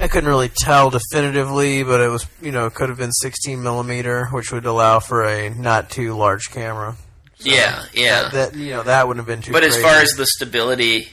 I 0.00 0.06
couldn't 0.08 0.28
really 0.28 0.48
tell 0.50 0.90
definitively, 0.90 1.82
but 1.82 2.00
it 2.00 2.08
was, 2.08 2.26
you 2.40 2.52
know, 2.52 2.66
it 2.66 2.74
could 2.74 2.88
have 2.88 2.98
been 2.98 3.10
16 3.12 3.62
millimeter, 3.62 4.26
which 4.26 4.52
would 4.52 4.66
allow 4.66 5.00
for 5.00 5.24
a 5.24 5.48
not 5.50 5.90
too 5.90 6.14
large 6.14 6.50
camera. 6.50 6.96
yeah, 7.40 7.84
yeah. 7.92 8.28
That 8.28 8.54
you 8.54 8.70
know, 8.70 8.82
that 8.84 9.08
wouldn't 9.08 9.26
have 9.26 9.34
been 9.34 9.42
too. 9.42 9.52
but 9.52 9.64
as 9.64 9.80
far 9.80 9.96
as 10.00 10.12
the 10.12 10.26
stability, 10.26 11.08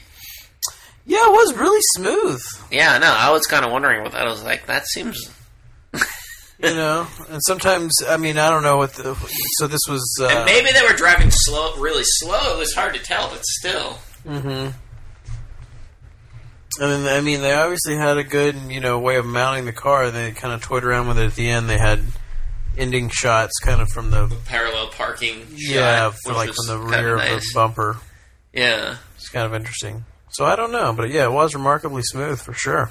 yeah, 1.06 1.26
it 1.26 1.32
was 1.32 1.54
really 1.54 1.80
smooth. 1.96 2.40
yeah, 2.70 2.98
no, 2.98 3.08
I 3.12 3.30
was 3.30 3.46
kind 3.46 3.64
of 3.64 3.72
wondering 3.72 4.02
what 4.02 4.12
that 4.12 4.26
I 4.26 4.30
was 4.30 4.42
like. 4.44 4.66
That 4.66 4.86
seems 4.86 5.30
You 6.64 6.74
know, 6.74 7.06
and 7.28 7.40
sometimes 7.46 7.92
I 8.08 8.16
mean 8.16 8.38
I 8.38 8.48
don't 8.50 8.62
know 8.62 8.76
what 8.76 8.94
the 8.94 9.14
so 9.58 9.66
this 9.66 9.80
was. 9.88 10.04
Uh, 10.20 10.26
And 10.28 10.44
maybe 10.46 10.72
they 10.72 10.82
were 10.82 10.94
driving 10.96 11.30
slow, 11.30 11.76
really 11.76 12.04
slow. 12.04 12.54
It 12.54 12.58
was 12.58 12.74
hard 12.74 12.94
to 12.94 13.00
tell, 13.02 13.28
but 13.28 13.44
still. 13.44 13.98
Mm-hmm. 14.26 14.70
And 16.80 16.90
then, 17.06 17.06
I 17.16 17.20
mean, 17.20 17.40
they 17.40 17.52
obviously 17.54 17.94
had 17.96 18.18
a 18.18 18.24
good, 18.24 18.56
you 18.68 18.80
know, 18.80 18.98
way 18.98 19.16
of 19.16 19.24
mounting 19.24 19.64
the 19.64 19.72
car. 19.72 20.10
They 20.10 20.32
kind 20.32 20.52
of 20.52 20.60
toyed 20.60 20.82
around 20.82 21.06
with 21.06 21.18
it 21.18 21.26
at 21.26 21.34
the 21.36 21.48
end. 21.48 21.70
They 21.70 21.78
had 21.78 22.02
ending 22.76 23.10
shots, 23.10 23.60
kind 23.60 23.80
of 23.80 23.88
from 23.90 24.10
the 24.10 24.36
Parallel 24.46 24.88
parking. 24.88 25.46
yeah, 25.54 26.10
shot, 26.10 26.14
for 26.24 26.32
like 26.32 26.52
from 26.52 26.66
the 26.66 26.78
rear 26.78 27.14
of 27.16 27.20
the 27.40 27.50
bumper. 27.54 27.96
Yeah. 28.52 28.96
It's 29.14 29.28
kind 29.28 29.46
of 29.46 29.54
interesting. 29.54 30.04
So 30.30 30.44
I 30.44 30.56
don't 30.56 30.72
know, 30.72 30.92
but 30.92 31.10
yeah, 31.10 31.26
it 31.26 31.32
was 31.32 31.54
remarkably 31.54 32.02
smooth 32.02 32.40
for 32.40 32.52
sure. 32.54 32.90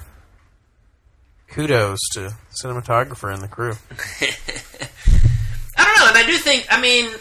Kudos 1.49 1.99
to 2.13 2.35
cinematographer 2.63 3.31
and 3.33 3.41
the 3.41 3.47
crew. 3.47 3.73
I 5.77 5.85
don't 5.85 5.99
know, 5.99 6.07
and 6.07 6.17
I 6.17 6.23
do 6.25 6.37
think. 6.37 6.65
I 6.69 6.81
mean, 6.81 7.11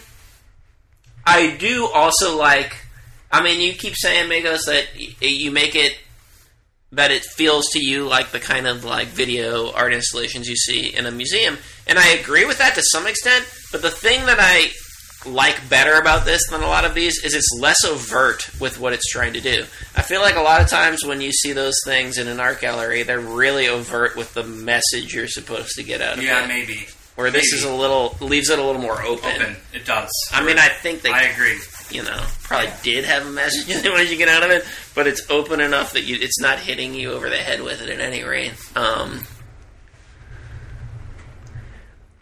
I 1.27 1.57
do 1.57 1.87
also 1.93 2.37
like. 2.37 2.75
I 3.31 3.43
mean, 3.43 3.61
you 3.61 3.73
keep 3.73 3.95
saying, 3.97 4.29
Migos, 4.31 4.67
that 4.67 4.85
y- 4.95 5.15
you 5.21 5.51
make 5.51 5.75
it 5.75 5.97
that 6.93 7.11
it 7.11 7.25
feels 7.25 7.69
to 7.71 7.83
you 7.83 8.07
like 8.07 8.31
the 8.33 8.41
kind 8.41 8.67
of 8.67 8.85
like 8.85 9.09
video 9.09 9.73
art 9.73 9.95
installations 9.95 10.47
you 10.49 10.57
see 10.57 10.95
in 10.95 11.07
a 11.07 11.11
museum, 11.11 11.59
and 11.87 11.99
I 11.99 12.09
agree 12.09 12.45
with 12.45 12.59
that 12.59 12.75
to 12.75 12.83
some 12.83 13.07
extent. 13.07 13.47
But 13.71 13.83
the 13.83 13.91
thing 13.91 14.27
that 14.27 14.39
I 14.41 14.71
like 15.27 15.69
better 15.69 15.95
about 15.95 16.25
this 16.25 16.49
than 16.49 16.63
a 16.63 16.67
lot 16.67 16.85
of 16.85 16.95
these 16.95 17.23
is 17.25 17.35
it's 17.35 17.51
less 17.59 17.85
overt 17.85 18.49
with 18.61 18.79
what 18.79 18.93
it's 18.93 19.11
trying 19.11 19.33
to 19.35 19.41
do. 19.41 19.65
I 19.97 20.03
feel 20.03 20.21
like 20.21 20.37
a 20.37 20.43
lot 20.43 20.61
of 20.61 20.69
times 20.69 21.05
when 21.05 21.21
you 21.21 21.33
see 21.33 21.53
those 21.53 21.77
things 21.85 22.19
in 22.19 22.29
an 22.29 22.41
art 22.41 22.61
gallery, 22.61 23.03
they're 23.03 23.21
really 23.21 23.69
overt 23.69 24.17
with 24.17 24.35
the 24.35 24.45
message 24.45 25.15
you're 25.15 25.29
supposed 25.29 25.77
to 25.77 25.83
get 25.83 26.01
out 26.01 26.19
of 26.19 26.25
yeah, 26.25 26.39
it. 26.39 26.43
Yeah, 26.43 26.47
maybe. 26.47 26.87
Where 27.15 27.31
this 27.31 27.53
is 27.53 27.63
a 27.65 27.73
little 27.73 28.17
leaves 28.21 28.49
it 28.49 28.59
a 28.59 28.65
little 28.65 28.81
more 28.81 29.03
open. 29.03 29.43
Open. 29.43 29.57
It 29.75 29.85
does. 29.85 30.11
I 30.33 30.45
mean, 30.45 30.59
I 30.59 30.69
think 30.69 31.03
they, 31.03 31.11
I 31.11 31.25
agree. 31.25 31.59
you 31.91 32.03
know, 32.03 32.21
probably 32.43 32.71
did 32.83 33.05
have 33.05 33.27
a 33.27 33.31
message 33.31 33.67
they 33.83 33.91
wanted 33.91 34.05
you 34.05 34.11
to 34.11 34.17
get 34.17 34.29
out 34.29 34.43
of 34.43 34.51
it, 34.51 34.65
but 34.95 35.07
it's 35.07 35.29
open 35.31 35.61
enough 35.61 35.93
that 35.93 36.05
you, 36.05 36.17
it's 36.19 36.41
not 36.41 36.59
hitting 36.59 36.95
you 36.95 37.13
over 37.13 37.29
the 37.29 37.37
head 37.37 37.61
with 37.63 37.83
it 37.83 37.91
at 37.91 38.01
any 38.01 38.25
rate. 38.25 38.55
Um, 38.75 39.25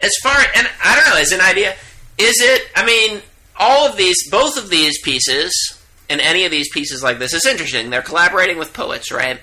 as 0.01 0.13
far, 0.21 0.35
and 0.55 0.67
I 0.83 0.95
don't 0.95 1.09
know, 1.13 1.21
as 1.21 1.31
an 1.31 1.41
idea, 1.41 1.75
is 2.21 2.39
it? 2.39 2.69
I 2.75 2.85
mean, 2.85 3.21
all 3.57 3.87
of 3.87 3.97
these, 3.97 4.29
both 4.29 4.57
of 4.57 4.69
these 4.69 5.01
pieces, 5.01 5.53
and 6.09 6.21
any 6.21 6.45
of 6.45 6.51
these 6.51 6.69
pieces 6.69 7.01
like 7.01 7.19
this, 7.19 7.33
is 7.33 7.45
interesting. 7.45 7.89
They're 7.89 8.01
collaborating 8.01 8.57
with 8.57 8.73
poets, 8.73 9.11
right? 9.11 9.39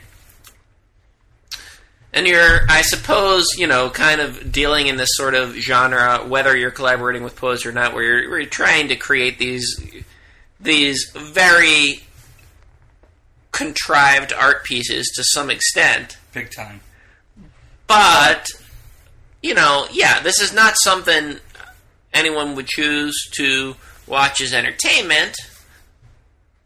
And 2.12 2.26
you're, 2.26 2.60
I 2.68 2.82
suppose, 2.82 3.46
you 3.58 3.66
know, 3.66 3.90
kind 3.90 4.20
of 4.20 4.50
dealing 4.50 4.86
in 4.86 4.96
this 4.96 5.10
sort 5.12 5.34
of 5.34 5.54
genre, 5.54 6.24
whether 6.26 6.56
you're 6.56 6.70
collaborating 6.70 7.22
with 7.22 7.36
poets 7.36 7.66
or 7.66 7.72
not, 7.72 7.94
where 7.94 8.02
you're, 8.02 8.30
where 8.30 8.40
you're 8.40 8.48
trying 8.48 8.88
to 8.88 8.96
create 8.96 9.38
these 9.38 10.04
these 10.60 11.12
very 11.14 12.02
contrived 13.52 14.32
art 14.32 14.64
pieces 14.64 15.12
to 15.14 15.22
some 15.24 15.50
extent. 15.50 16.16
Big 16.32 16.50
time. 16.50 16.80
But, 17.86 18.48
you 19.42 19.54
know, 19.54 19.86
yeah, 19.92 20.20
this 20.20 20.40
is 20.40 20.52
not 20.52 20.74
something 20.76 21.38
anyone 22.12 22.54
would 22.54 22.66
choose 22.66 23.28
to 23.36 23.76
watch 24.06 24.40
as 24.40 24.52
entertainment. 24.52 25.36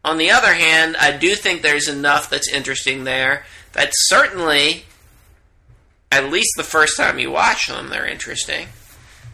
On 0.05 0.17
the 0.17 0.31
other 0.31 0.53
hand, 0.53 0.97
I 0.97 1.15
do 1.15 1.35
think 1.35 1.61
there's 1.61 1.87
enough 1.87 2.29
that's 2.29 2.51
interesting 2.51 3.03
there 3.03 3.45
that 3.73 3.91
certainly, 3.93 4.83
at 6.11 6.29
least 6.29 6.51
the 6.57 6.63
first 6.63 6.97
time 6.97 7.19
you 7.19 7.31
watch 7.31 7.67
them, 7.67 7.89
they're 7.89 8.07
interesting. 8.07 8.67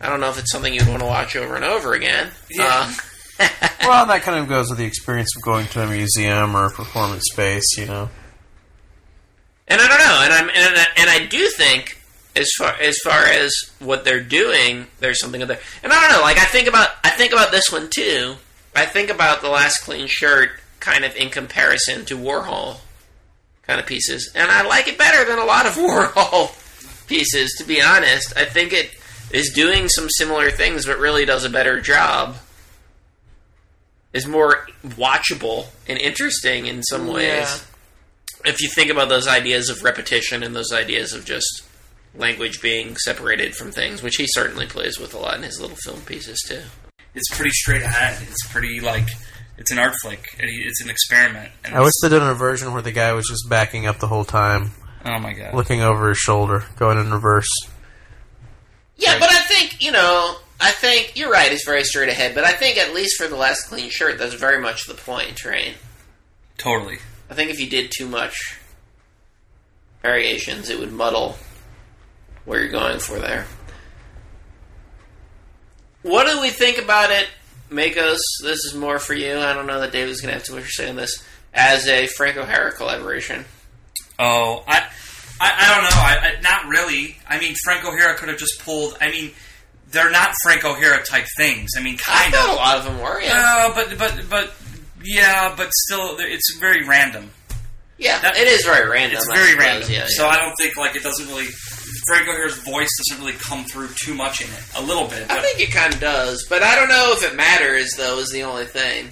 I 0.01 0.09
don't 0.09 0.21
know 0.21 0.29
if 0.29 0.39
it's 0.39 0.51
something 0.51 0.73
you'd 0.73 0.87
want 0.87 0.99
to 0.99 1.05
watch 1.05 1.35
over 1.35 1.55
and 1.55 1.65
over 1.65 1.93
again. 1.93 2.31
Yeah. 2.49 2.93
Uh, 3.39 3.47
well, 3.81 4.05
that 4.05 4.21
kind 4.21 4.39
of 4.39 4.47
goes 4.47 4.69
with 4.69 4.79
the 4.79 4.85
experience 4.85 5.35
of 5.35 5.41
going 5.41 5.65
to 5.67 5.81
a 5.81 5.87
museum 5.87 6.55
or 6.55 6.65
a 6.65 6.71
performance 6.71 7.23
space, 7.31 7.77
you 7.77 7.85
know. 7.85 8.09
And 9.67 9.79
I 9.79 9.87
don't 9.87 9.99
know, 9.99 10.19
and 10.23 10.33
I'm 10.33 10.49
and 10.49 10.77
I, 10.77 10.85
and 10.97 11.09
I 11.09 11.25
do 11.27 11.47
think 11.49 11.98
as 12.35 12.49
far 12.57 12.73
as 12.79 12.97
far 13.03 13.23
as 13.25 13.53
what 13.79 14.05
they're 14.05 14.23
doing, 14.23 14.87
there's 14.99 15.19
something 15.19 15.41
there. 15.45 15.59
And 15.83 15.91
I 15.91 15.99
don't 16.07 16.17
know, 16.17 16.21
like 16.21 16.37
I 16.37 16.45
think 16.45 16.67
about 16.67 16.89
I 17.03 17.09
think 17.09 17.33
about 17.33 17.51
this 17.51 17.71
one 17.71 17.89
too. 17.89 18.35
I 18.75 18.85
think 18.85 19.09
about 19.09 19.41
the 19.41 19.49
last 19.49 19.79
clean 19.83 20.07
shirt 20.07 20.51
kind 20.79 21.03
of 21.03 21.15
in 21.15 21.29
comparison 21.29 22.05
to 22.05 22.17
Warhol 22.17 22.77
kind 23.63 23.79
of 23.79 23.85
pieces, 23.85 24.31
and 24.35 24.49
I 24.49 24.65
like 24.67 24.87
it 24.87 24.97
better 24.97 25.25
than 25.25 25.39
a 25.39 25.45
lot 25.45 25.65
of 25.65 25.73
Warhol 25.75 27.07
pieces. 27.07 27.53
To 27.57 27.63
be 27.63 27.81
honest, 27.81 28.35
I 28.37 28.45
think 28.45 28.73
it 28.73 28.91
is 29.31 29.51
doing 29.51 29.89
some 29.89 30.09
similar 30.09 30.49
things, 30.51 30.85
but 30.85 30.97
really 30.99 31.25
does 31.25 31.43
a 31.45 31.49
better 31.49 31.81
job. 31.81 32.37
Is 34.11 34.25
more 34.25 34.67
watchable 34.83 35.67
and 35.87 35.99
interesting 35.99 36.65
in 36.65 36.81
some 36.81 37.05
ways 37.07 37.63
Yeah. 38.43 38.51
if 38.51 38.59
you 38.61 38.67
think 38.69 38.89
about 38.89 39.07
those 39.07 39.27
ideas 39.27 39.69
of 39.69 39.83
repetition 39.83 40.41
and 40.41 40.55
those 40.55 40.71
ideas 40.73 41.13
of 41.13 41.25
just 41.25 41.61
language 42.15 42.61
being 42.61 42.95
separated 42.97 43.55
from 43.55 43.71
things, 43.71 44.01
which 44.01 44.15
he 44.15 44.25
certainly 44.27 44.65
plays 44.65 44.99
with 44.99 45.13
a 45.13 45.17
lot 45.17 45.35
in 45.35 45.43
his 45.43 45.59
little 45.61 45.77
film 45.77 46.01
pieces 46.01 46.43
too. 46.47 46.61
It's 47.15 47.29
pretty 47.35 47.51
straight 47.51 47.81
ahead. 47.81 48.17
It's 48.29 48.47
pretty 48.51 48.79
like 48.79 49.07
it's 49.57 49.71
an 49.71 49.79
art 49.79 49.93
flick. 50.01 50.23
It's 50.39 50.81
an 50.83 50.89
experiment. 50.89 51.51
And 51.65 51.75
I 51.75 51.81
wish 51.81 51.93
they'd 52.01 52.09
done 52.09 52.29
a 52.29 52.33
version 52.33 52.71
where 52.73 52.81
the 52.81 52.91
guy 52.91 53.13
was 53.13 53.27
just 53.27 53.49
backing 53.49 53.85
up 53.87 53.99
the 53.99 54.07
whole 54.07 54.25
time, 54.25 54.71
Oh 55.05 55.19
my 55.19 55.33
god. 55.33 55.53
looking 55.53 55.81
over 55.81 56.09
his 56.09 56.17
shoulder, 56.17 56.63
going 56.77 56.97
in 56.97 57.11
reverse. 57.11 57.49
Yeah, 58.97 59.17
but 59.19 59.29
I 59.31 59.39
think 59.41 59.81
you 59.83 59.91
know, 59.91 60.35
I 60.59 60.71
think 60.71 61.13
you're 61.15 61.31
right. 61.31 61.51
It's 61.51 61.65
very 61.65 61.83
straight 61.83 62.09
ahead, 62.09 62.35
but 62.35 62.43
I 62.43 62.51
think 62.53 62.77
at 62.77 62.93
least 62.93 63.17
for 63.21 63.27
the 63.27 63.35
last 63.37 63.67
clean 63.67 63.89
shirt, 63.89 64.17
that's 64.19 64.33
very 64.33 64.61
much 64.61 64.85
the 64.87 64.93
point, 64.93 65.45
right? 65.45 65.75
Totally. 66.57 66.99
I 67.29 67.33
think 67.33 67.49
if 67.51 67.59
you 67.59 67.69
did 67.69 67.91
too 67.95 68.07
much 68.07 68.35
variations, 70.01 70.69
it 70.69 70.79
would 70.79 70.91
muddle 70.91 71.37
where 72.45 72.59
you're 72.61 72.71
going 72.71 72.99
for 72.99 73.19
there. 73.19 73.45
What 76.01 76.27
do 76.31 76.41
we 76.41 76.49
think 76.49 76.77
about 76.77 77.11
it? 77.11 77.27
Makos, 77.69 78.19
this 78.41 78.63
is 78.65 78.73
more 78.73 78.99
for 78.99 79.13
you. 79.13 79.37
I 79.37 79.53
don't 79.53 79.67
know 79.67 79.79
that 79.81 79.91
David's 79.91 80.21
going 80.21 80.29
to 80.29 80.35
have 80.35 80.43
too 80.43 80.55
much 80.55 80.65
to 80.65 80.69
say 80.71 80.89
on 80.89 80.95
this. 80.95 81.23
As 81.53 81.87
a 81.87 82.07
Frank 82.07 82.37
O'Hara 82.37 82.71
collaboration. 82.71 83.45
Oh, 84.17 84.63
I, 84.67 84.87
I, 85.41 85.53
I 85.57 85.75
don't 85.75 85.83
know. 85.83 85.89
I, 86.01 86.37
I, 86.37 86.41
not 86.41 86.69
really. 86.69 87.17
I 87.27 87.39
mean, 87.39 87.55
Frank 87.63 87.85
O'Hara 87.85 88.15
could 88.17 88.29
have 88.29 88.37
just 88.37 88.59
pulled. 88.63 88.97
I 89.01 89.11
mean, 89.11 89.31
they're 89.91 90.11
not 90.11 90.33
Frank 90.43 90.63
O'Hara 90.63 91.03
type 91.03 91.25
things. 91.37 91.71
I 91.77 91.81
mean, 91.81 91.95
I 92.07 92.29
kind 92.29 92.33
thought 92.33 92.49
a 92.53 92.55
lot 92.55 92.77
of 92.77 92.83
them 92.85 92.99
were, 93.01 93.21
yeah. 93.21 93.33
No, 93.33 93.73
but 93.73 93.97
but 93.97 94.25
but 94.29 94.53
yeah, 95.03 95.53
but 95.55 95.71
still, 95.73 96.17
it's 96.19 96.55
very 96.59 96.83
random. 96.87 97.31
yeah, 97.97 98.19
that- 98.21 98.37
it 98.37 98.47
is 98.47 98.63
very 98.63 98.87
random. 98.89 99.17
It's 99.17 99.29
I 99.29 99.33
very 99.35 99.49
suppose, 99.51 99.65
random. 99.65 99.89
Yeah, 99.91 100.05
So 100.07 100.23
yeah. 100.25 100.29
I 100.29 100.37
don't 100.37 100.55
think 100.57 100.77
like 100.77 100.95
it 100.95 101.01
doesn't 101.03 101.27
really. 101.27 101.47
Frank 102.07 102.27
O'Hara's 102.27 102.57
voice 102.57 102.89
doesn't 102.97 103.23
really 103.23 103.37
come 103.37 103.65
through 103.65 103.89
too 103.95 104.13
much 104.13 104.41
in 104.41 104.47
it. 104.47 104.63
A 104.77 104.81
little 104.81 105.07
bit, 105.07 105.29
I 105.29 105.41
think 105.41 105.59
it 105.59 105.71
kind 105.73 105.93
of 105.93 105.99
does, 105.99 106.45
but 106.49 106.63
I 106.63 106.75
don't 106.75 106.89
know 106.89 107.13
if 107.17 107.23
it 107.23 107.35
matters. 107.35 107.93
Though 107.97 108.19
is 108.19 108.31
the 108.31 108.43
only 108.43 108.65
thing. 108.65 109.09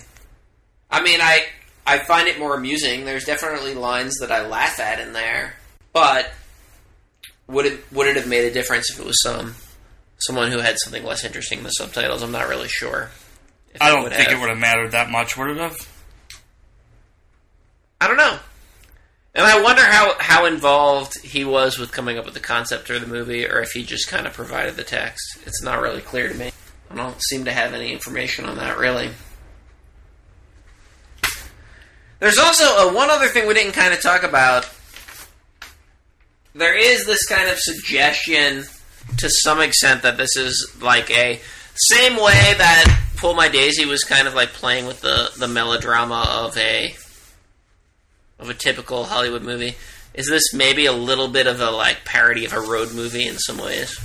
I 0.90 1.02
mean, 1.02 1.20
I 1.22 1.46
I 1.86 2.00
find 2.00 2.28
it 2.28 2.40
more 2.40 2.56
amusing. 2.56 3.06
There's 3.06 3.26
definitely 3.26 3.74
lines 3.74 4.16
that 4.20 4.32
I 4.32 4.48
laugh 4.48 4.80
at 4.80 5.00
in 5.00 5.14
there, 5.14 5.56
but 5.94 6.32
would 7.48 7.66
it 7.66 7.92
would 7.92 8.08
it 8.08 8.16
have 8.16 8.28
made 8.28 8.46
a 8.46 8.52
difference 8.52 8.92
if 8.92 9.00
it 9.00 9.06
was 9.06 9.22
some 9.22 9.56
someone 10.20 10.52
who 10.52 10.60
had 10.60 10.78
something 10.80 11.04
less 11.04 11.24
interesting 11.24 11.60
in 11.60 11.64
the 11.64 11.70
subtitles? 11.72 12.22
I'm 12.24 12.32
not 12.32 12.48
really 12.48 12.68
sure. 12.68 13.10
I 13.80 13.90
don't 13.90 14.10
think 14.10 14.30
have. 14.30 14.38
it 14.38 14.40
would 14.40 14.50
have 14.50 14.58
mattered 14.58 14.92
that 14.92 15.10
much. 15.10 15.38
Would 15.38 15.52
it 15.52 15.58
have? 15.58 15.78
I 18.02 18.08
don't 18.08 18.18
know. 18.18 18.40
And 19.38 19.46
I 19.46 19.62
wonder 19.62 19.84
how, 19.84 20.16
how 20.18 20.46
involved 20.46 21.24
he 21.24 21.46
was 21.46 21.78
with 21.78 21.92
coming 21.92 22.18
up 22.18 22.26
with 22.26 22.34
the 22.34 22.40
concept 22.40 22.90
or 22.90 22.98
the 22.98 23.06
movie, 23.06 23.46
or 23.46 23.62
if 23.62 23.72
he 23.72 23.84
just 23.84 24.08
kind 24.08 24.26
of 24.26 24.34
provided 24.34 24.76
the 24.76 24.84
text. 24.84 25.38
It's 25.46 25.62
not 25.62 25.80
really 25.80 26.02
clear 26.02 26.28
to 26.28 26.34
me. 26.34 26.52
I 26.90 26.96
don't 26.96 27.22
seem 27.22 27.46
to 27.46 27.52
have 27.52 27.76
any 27.76 27.94
information 27.94 28.46
on 28.46 28.58
that, 28.58 28.80
really. 28.80 29.12
There's 32.18 32.40
also 32.40 32.64
uh, 32.66 32.94
one 32.94 33.12
other 33.12 33.28
thing 33.28 33.48
we 33.48 33.54
didn't 33.54 33.74
kind 33.74 33.94
of 33.94 34.02
talk 34.02 34.24
about. 34.24 34.68
There 36.56 36.76
is 36.76 37.06
this 37.06 37.28
kind 37.28 37.48
of 37.48 37.60
suggestion, 37.60 38.64
to 39.18 39.30
some 39.30 39.62
extent, 39.62 40.02
that 40.02 40.18
this 40.18 40.36
is 40.36 40.76
like 40.82 41.12
a 41.12 41.40
same 41.76 42.16
way 42.16 42.56
that 42.58 43.02
Pull 43.18 43.36
My 43.36 43.50
Daisy 43.50 43.86
was 43.86 44.04
kind 44.04 44.28
of 44.28 44.34
like 44.34 44.50
playing 44.50 44.88
with 44.88 45.02
the, 45.02 45.30
the 45.38 45.48
melodrama 45.48 46.26
of 46.28 46.58
a 46.58 46.96
of 48.40 48.50
a 48.50 48.54
typical 48.54 49.06
Hollywood 49.06 49.44
movie. 49.44 49.76
Is 50.14 50.28
this 50.28 50.54
maybe 50.54 50.86
a 50.86 50.92
little 50.94 51.28
bit 51.28 51.48
of 51.48 51.60
a 51.62 51.70
like 51.72 52.06
parody 52.06 52.46
of 52.46 52.54
a 52.54 52.60
road 52.60 52.94
movie 52.94 53.28
in 53.28 53.38
some 53.38 53.58
ways? 53.58 53.98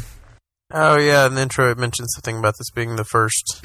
Oh 0.70 0.98
yeah, 0.98 1.26
in 1.26 1.34
the 1.34 1.42
intro 1.42 1.70
it 1.70 1.78
mentions 1.78 2.12
something 2.14 2.38
about 2.38 2.54
this 2.58 2.70
being 2.70 2.96
the 2.96 3.04
first. 3.04 3.60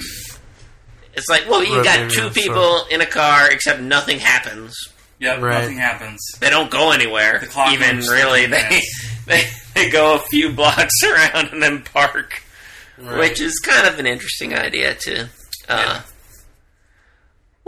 It's 1.13 1.29
like, 1.29 1.49
well, 1.49 1.63
you 1.63 1.83
got 1.83 2.11
two 2.11 2.27
of 2.27 2.33
people 2.33 2.85
in 2.91 3.01
a 3.01 3.05
car, 3.05 3.49
except 3.49 3.81
nothing 3.81 4.19
happens. 4.19 4.75
Yep. 5.19 5.41
Right. 5.41 5.61
Nothing 5.61 5.77
happens. 5.77 6.19
They 6.39 6.49
don't 6.51 6.69
go 6.69 6.91
anywhere. 6.91 7.39
The 7.39 7.47
clock 7.47 7.73
even 7.73 7.97
really. 7.99 8.45
They, 8.47 8.81
they 9.25 9.43
they 9.73 9.89
go 9.89 10.15
a 10.15 10.19
few 10.19 10.51
blocks 10.53 11.03
around 11.03 11.49
and 11.53 11.61
then 11.61 11.81
park, 11.83 12.43
Right. 12.97 13.19
which 13.19 13.41
is 13.41 13.59
kind 13.59 13.87
of 13.87 13.99
an 13.99 14.05
interesting 14.05 14.53
idea 14.53 14.95
too. 14.95 15.25
Uh, 15.67 16.01
I 16.01 16.03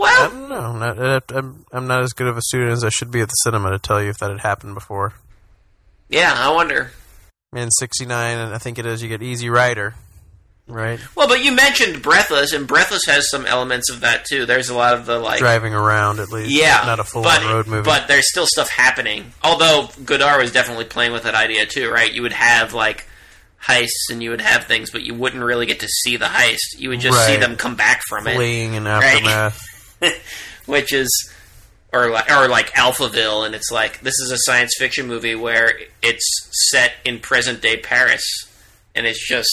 Well, 0.00 0.30
don't 0.30 0.48
know. 0.48 0.60
I'm 0.60 0.78
not, 0.78 0.98
uh, 0.98 1.20
I'm, 1.28 1.66
I'm 1.72 1.86
not 1.86 2.02
as 2.02 2.14
good 2.14 2.26
of 2.26 2.38
a 2.38 2.42
student 2.42 2.72
as 2.72 2.84
I 2.84 2.88
should 2.88 3.10
be 3.10 3.20
at 3.20 3.28
the 3.28 3.34
cinema 3.34 3.70
to 3.72 3.78
tell 3.78 4.02
you 4.02 4.08
if 4.08 4.18
that 4.18 4.30
had 4.30 4.40
happened 4.40 4.74
before. 4.74 5.12
yeah, 6.08 6.32
I 6.34 6.52
wonder. 6.54 6.90
In 7.54 7.70
'69, 7.70 8.38
and 8.38 8.54
I 8.54 8.58
think 8.58 8.78
it 8.78 8.86
is, 8.86 9.02
you 9.02 9.08
get 9.08 9.22
Easy 9.22 9.50
Rider, 9.50 9.94
right? 10.68 11.00
Well, 11.16 11.28
but 11.28 11.44
you 11.44 11.52
mentioned 11.52 12.00
Breathless, 12.00 12.52
and 12.52 12.66
Breathless 12.66 13.04
has 13.06 13.28
some 13.28 13.44
elements 13.44 13.90
of 13.90 14.00
that 14.00 14.24
too. 14.24 14.46
There's 14.46 14.70
a 14.70 14.74
lot 14.74 14.94
of 14.94 15.04
the 15.04 15.18
like 15.18 15.40
Driving 15.40 15.74
around 15.74 16.20
at 16.20 16.30
least. 16.30 16.50
Yeah, 16.50 16.82
not 16.86 17.00
a 17.00 17.04
full 17.04 17.22
but, 17.22 17.42
road 17.42 17.66
movie. 17.66 17.84
But 17.84 18.08
there's 18.08 18.30
still 18.30 18.46
stuff 18.46 18.70
happening. 18.70 19.32
Although 19.42 19.88
Godard 20.04 20.40
was 20.40 20.52
definitely 20.52 20.84
playing 20.84 21.12
with 21.12 21.24
that 21.24 21.34
idea 21.34 21.66
too, 21.66 21.90
right? 21.90 22.10
You 22.10 22.22
would 22.22 22.32
have 22.32 22.72
like 22.72 23.06
heists 23.62 24.10
and 24.10 24.22
you 24.22 24.30
would 24.30 24.40
have 24.40 24.64
things, 24.64 24.90
but 24.90 25.02
you 25.02 25.12
wouldn't 25.14 25.42
really 25.42 25.66
get 25.66 25.80
to 25.80 25.88
see 25.88 26.16
the 26.16 26.26
heist. 26.26 26.78
You 26.78 26.88
would 26.90 27.00
just 27.00 27.26
see 27.26 27.36
them 27.36 27.56
come 27.56 27.74
back 27.74 28.00
from 28.08 28.26
it, 28.28 28.36
fleeing 28.36 28.76
and 28.76 28.88
aftermath. 28.88 29.60
which 30.66 30.92
is 30.92 31.10
or 31.92 32.10
like 32.10 32.30
or 32.30 32.48
like 32.48 32.70
Alphaville, 32.72 33.44
and 33.46 33.54
it's 33.54 33.70
like 33.70 34.00
this 34.00 34.18
is 34.20 34.30
a 34.30 34.38
science 34.38 34.72
fiction 34.78 35.06
movie 35.06 35.34
where 35.34 35.78
it's 36.02 36.26
set 36.70 36.92
in 37.04 37.18
present 37.20 37.60
day 37.62 37.76
Paris, 37.76 38.22
and 38.94 39.06
it's 39.06 39.26
just. 39.26 39.50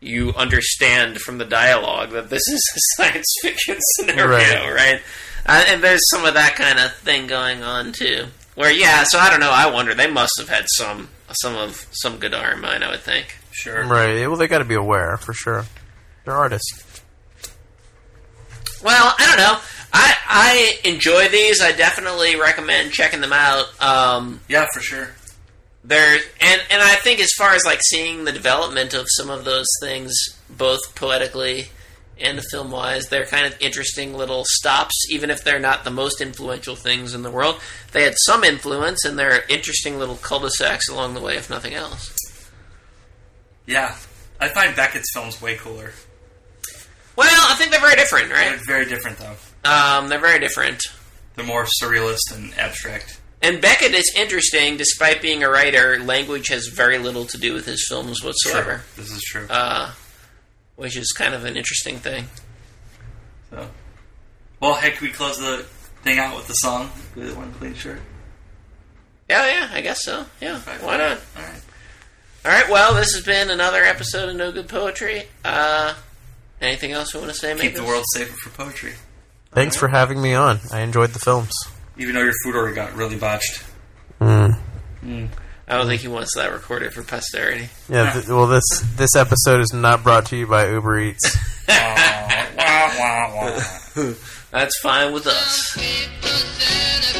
You 0.00 0.34
understand 0.34 1.18
from 1.18 1.38
the 1.38 1.46
dialogue 1.46 2.10
that 2.10 2.28
this 2.28 2.42
is 2.46 2.72
a 2.76 2.80
science 3.02 3.26
fiction 3.40 3.76
scenario, 3.78 4.28
Right. 4.28 4.72
right? 4.74 5.02
Uh, 5.46 5.64
and 5.68 5.82
there's 5.82 6.02
some 6.10 6.26
of 6.26 6.34
that 6.34 6.56
kind 6.56 6.78
of 6.78 6.92
thing 6.96 7.26
going 7.26 7.62
on 7.62 7.92
too. 7.92 8.26
Where 8.54 8.70
yeah, 8.70 9.04
so 9.04 9.18
I 9.18 9.30
don't 9.30 9.40
know. 9.40 9.50
I 9.50 9.70
wonder 9.72 9.94
they 9.94 10.10
must 10.10 10.32
have 10.38 10.48
had 10.50 10.66
some 10.76 11.08
some 11.32 11.56
of 11.56 11.86
some 11.92 12.18
Godard 12.18 12.56
in 12.56 12.60
mind. 12.60 12.84
I 12.84 12.90
would 12.90 13.00
think. 13.00 13.38
Sure. 13.50 13.82
Right. 13.86 14.26
Well, 14.26 14.36
they 14.36 14.46
got 14.46 14.58
to 14.58 14.64
be 14.66 14.74
aware 14.74 15.16
for 15.16 15.32
sure. 15.32 15.64
They're 16.26 16.34
artists. 16.36 16.83
Well, 18.84 19.14
I 19.18 19.26
don't 19.26 19.38
know. 19.38 19.58
I 19.92 20.16
I 20.28 20.88
enjoy 20.88 21.28
these. 21.28 21.60
I 21.60 21.72
definitely 21.72 22.36
recommend 22.36 22.92
checking 22.92 23.20
them 23.20 23.32
out. 23.32 23.66
Um, 23.82 24.40
Yeah, 24.48 24.66
for 24.72 24.80
sure. 24.80 25.08
there 25.82 26.18
and 26.40 26.62
and 26.70 26.82
I 26.82 26.94
think 26.96 27.18
as 27.20 27.30
far 27.32 27.54
as 27.54 27.64
like 27.64 27.80
seeing 27.82 28.24
the 28.24 28.32
development 28.32 28.94
of 28.94 29.06
some 29.08 29.30
of 29.30 29.44
those 29.44 29.66
things, 29.80 30.12
both 30.50 30.94
poetically 30.94 31.68
and 32.20 32.40
film 32.50 32.70
wise, 32.70 33.08
they're 33.08 33.26
kind 33.26 33.46
of 33.46 33.56
interesting 33.60 34.14
little 34.14 34.44
stops. 34.46 34.94
Even 35.10 35.30
if 35.30 35.42
they're 35.42 35.58
not 35.58 35.82
the 35.84 35.90
most 35.90 36.20
influential 36.20 36.76
things 36.76 37.12
in 37.14 37.22
the 37.22 37.30
world, 37.30 37.60
they 37.92 38.04
had 38.04 38.14
some 38.18 38.44
influence, 38.44 39.04
and 39.04 39.18
they're 39.18 39.42
interesting 39.48 39.98
little 39.98 40.14
cul-de-sacs 40.16 40.88
along 40.88 41.14
the 41.14 41.20
way, 41.20 41.36
if 41.36 41.50
nothing 41.50 41.74
else. 41.74 42.16
Yeah, 43.66 43.96
I 44.40 44.48
find 44.48 44.76
Beckett's 44.76 45.10
films 45.12 45.42
way 45.42 45.56
cooler. 45.56 45.92
Well, 47.16 47.46
I 47.50 47.54
think 47.56 47.70
they're 47.70 47.80
very 47.80 47.96
different, 47.96 48.30
right? 48.32 48.50
They're 48.50 48.58
very 48.66 48.84
different 48.86 49.18
though. 49.18 49.34
Um, 49.70 50.08
they're 50.08 50.18
very 50.20 50.40
different. 50.40 50.82
They're 51.36 51.44
more 51.46 51.66
surrealist 51.82 52.34
and 52.34 52.52
abstract. 52.58 53.20
And 53.42 53.60
Beckett 53.60 53.92
is 53.92 54.12
interesting, 54.16 54.76
despite 54.76 55.20
being 55.20 55.42
a 55.42 55.50
writer. 55.50 55.98
Language 56.02 56.48
has 56.48 56.66
very 56.68 56.98
little 56.98 57.24
to 57.26 57.36
do 57.38 57.52
with 57.52 57.66
his 57.66 57.84
films 57.88 58.22
whatsoever, 58.24 58.82
This 58.96 59.10
is 59.10 59.22
true. 59.22 59.46
uh, 59.50 59.92
which 60.76 60.96
is 60.96 61.12
kind 61.12 61.34
of 61.34 61.44
an 61.44 61.56
interesting 61.56 61.98
thing. 61.98 62.26
So, 63.50 63.68
well, 64.60 64.74
hey, 64.74 64.92
can 64.92 65.06
we 65.06 65.12
close 65.12 65.38
the 65.38 65.66
thing 66.02 66.18
out 66.18 66.34
with 66.36 66.46
the 66.48 66.54
song? 66.54 66.90
With 67.14 67.36
one 67.36 67.52
clean 67.54 67.74
shirt. 67.74 68.00
Yeah, 69.28 69.46
yeah, 69.46 69.68
I 69.72 69.80
guess 69.82 70.02
so. 70.04 70.24
Yeah, 70.40 70.58
why 70.80 70.96
not? 70.96 71.18
All 71.36 71.42
right. 71.42 71.60
All 72.46 72.50
right, 72.52 72.68
well, 72.70 72.94
this 72.94 73.14
has 73.14 73.24
been 73.24 73.50
another 73.50 73.82
episode 73.82 74.28
of 74.28 74.36
No 74.36 74.52
Good 74.52 74.68
Poetry. 74.68 75.24
Uh, 75.44 75.94
Anything 76.64 76.92
else 76.92 77.12
you 77.12 77.20
want 77.20 77.30
to 77.30 77.38
say? 77.38 77.54
Keep 77.58 77.74
the 77.74 77.84
world 77.84 78.04
safer 78.14 78.34
for 78.36 78.50
poetry. 78.50 78.94
Thanks 79.52 79.76
for 79.76 79.86
having 79.86 80.20
me 80.20 80.34
on. 80.34 80.60
I 80.72 80.80
enjoyed 80.80 81.10
the 81.10 81.18
films. 81.18 81.52
Even 81.98 82.14
though 82.14 82.22
your 82.22 82.32
food 82.42 82.56
order 82.56 82.72
got 82.72 82.94
really 82.94 83.16
botched. 83.16 83.62
Mm. 84.20 84.58
I 85.68 85.76
don't 85.76 85.86
think 85.86 86.00
he 86.00 86.08
wants 86.08 86.34
that 86.36 86.50
recorded 86.52 86.92
for 86.94 87.02
posterity. 87.02 87.68
Yeah. 87.88 88.12
Th- 88.12 88.26
well, 88.28 88.46
this 88.46 88.64
this 88.96 89.14
episode 89.14 89.60
is 89.60 89.72
not 89.72 90.02
brought 90.02 90.26
to 90.26 90.36
you 90.36 90.46
by 90.46 90.70
Uber 90.70 90.98
Eats. 91.00 91.36
That's 94.50 94.78
fine 94.80 95.12
with 95.12 95.26
us. 95.26 95.76
Baby, 95.76 97.13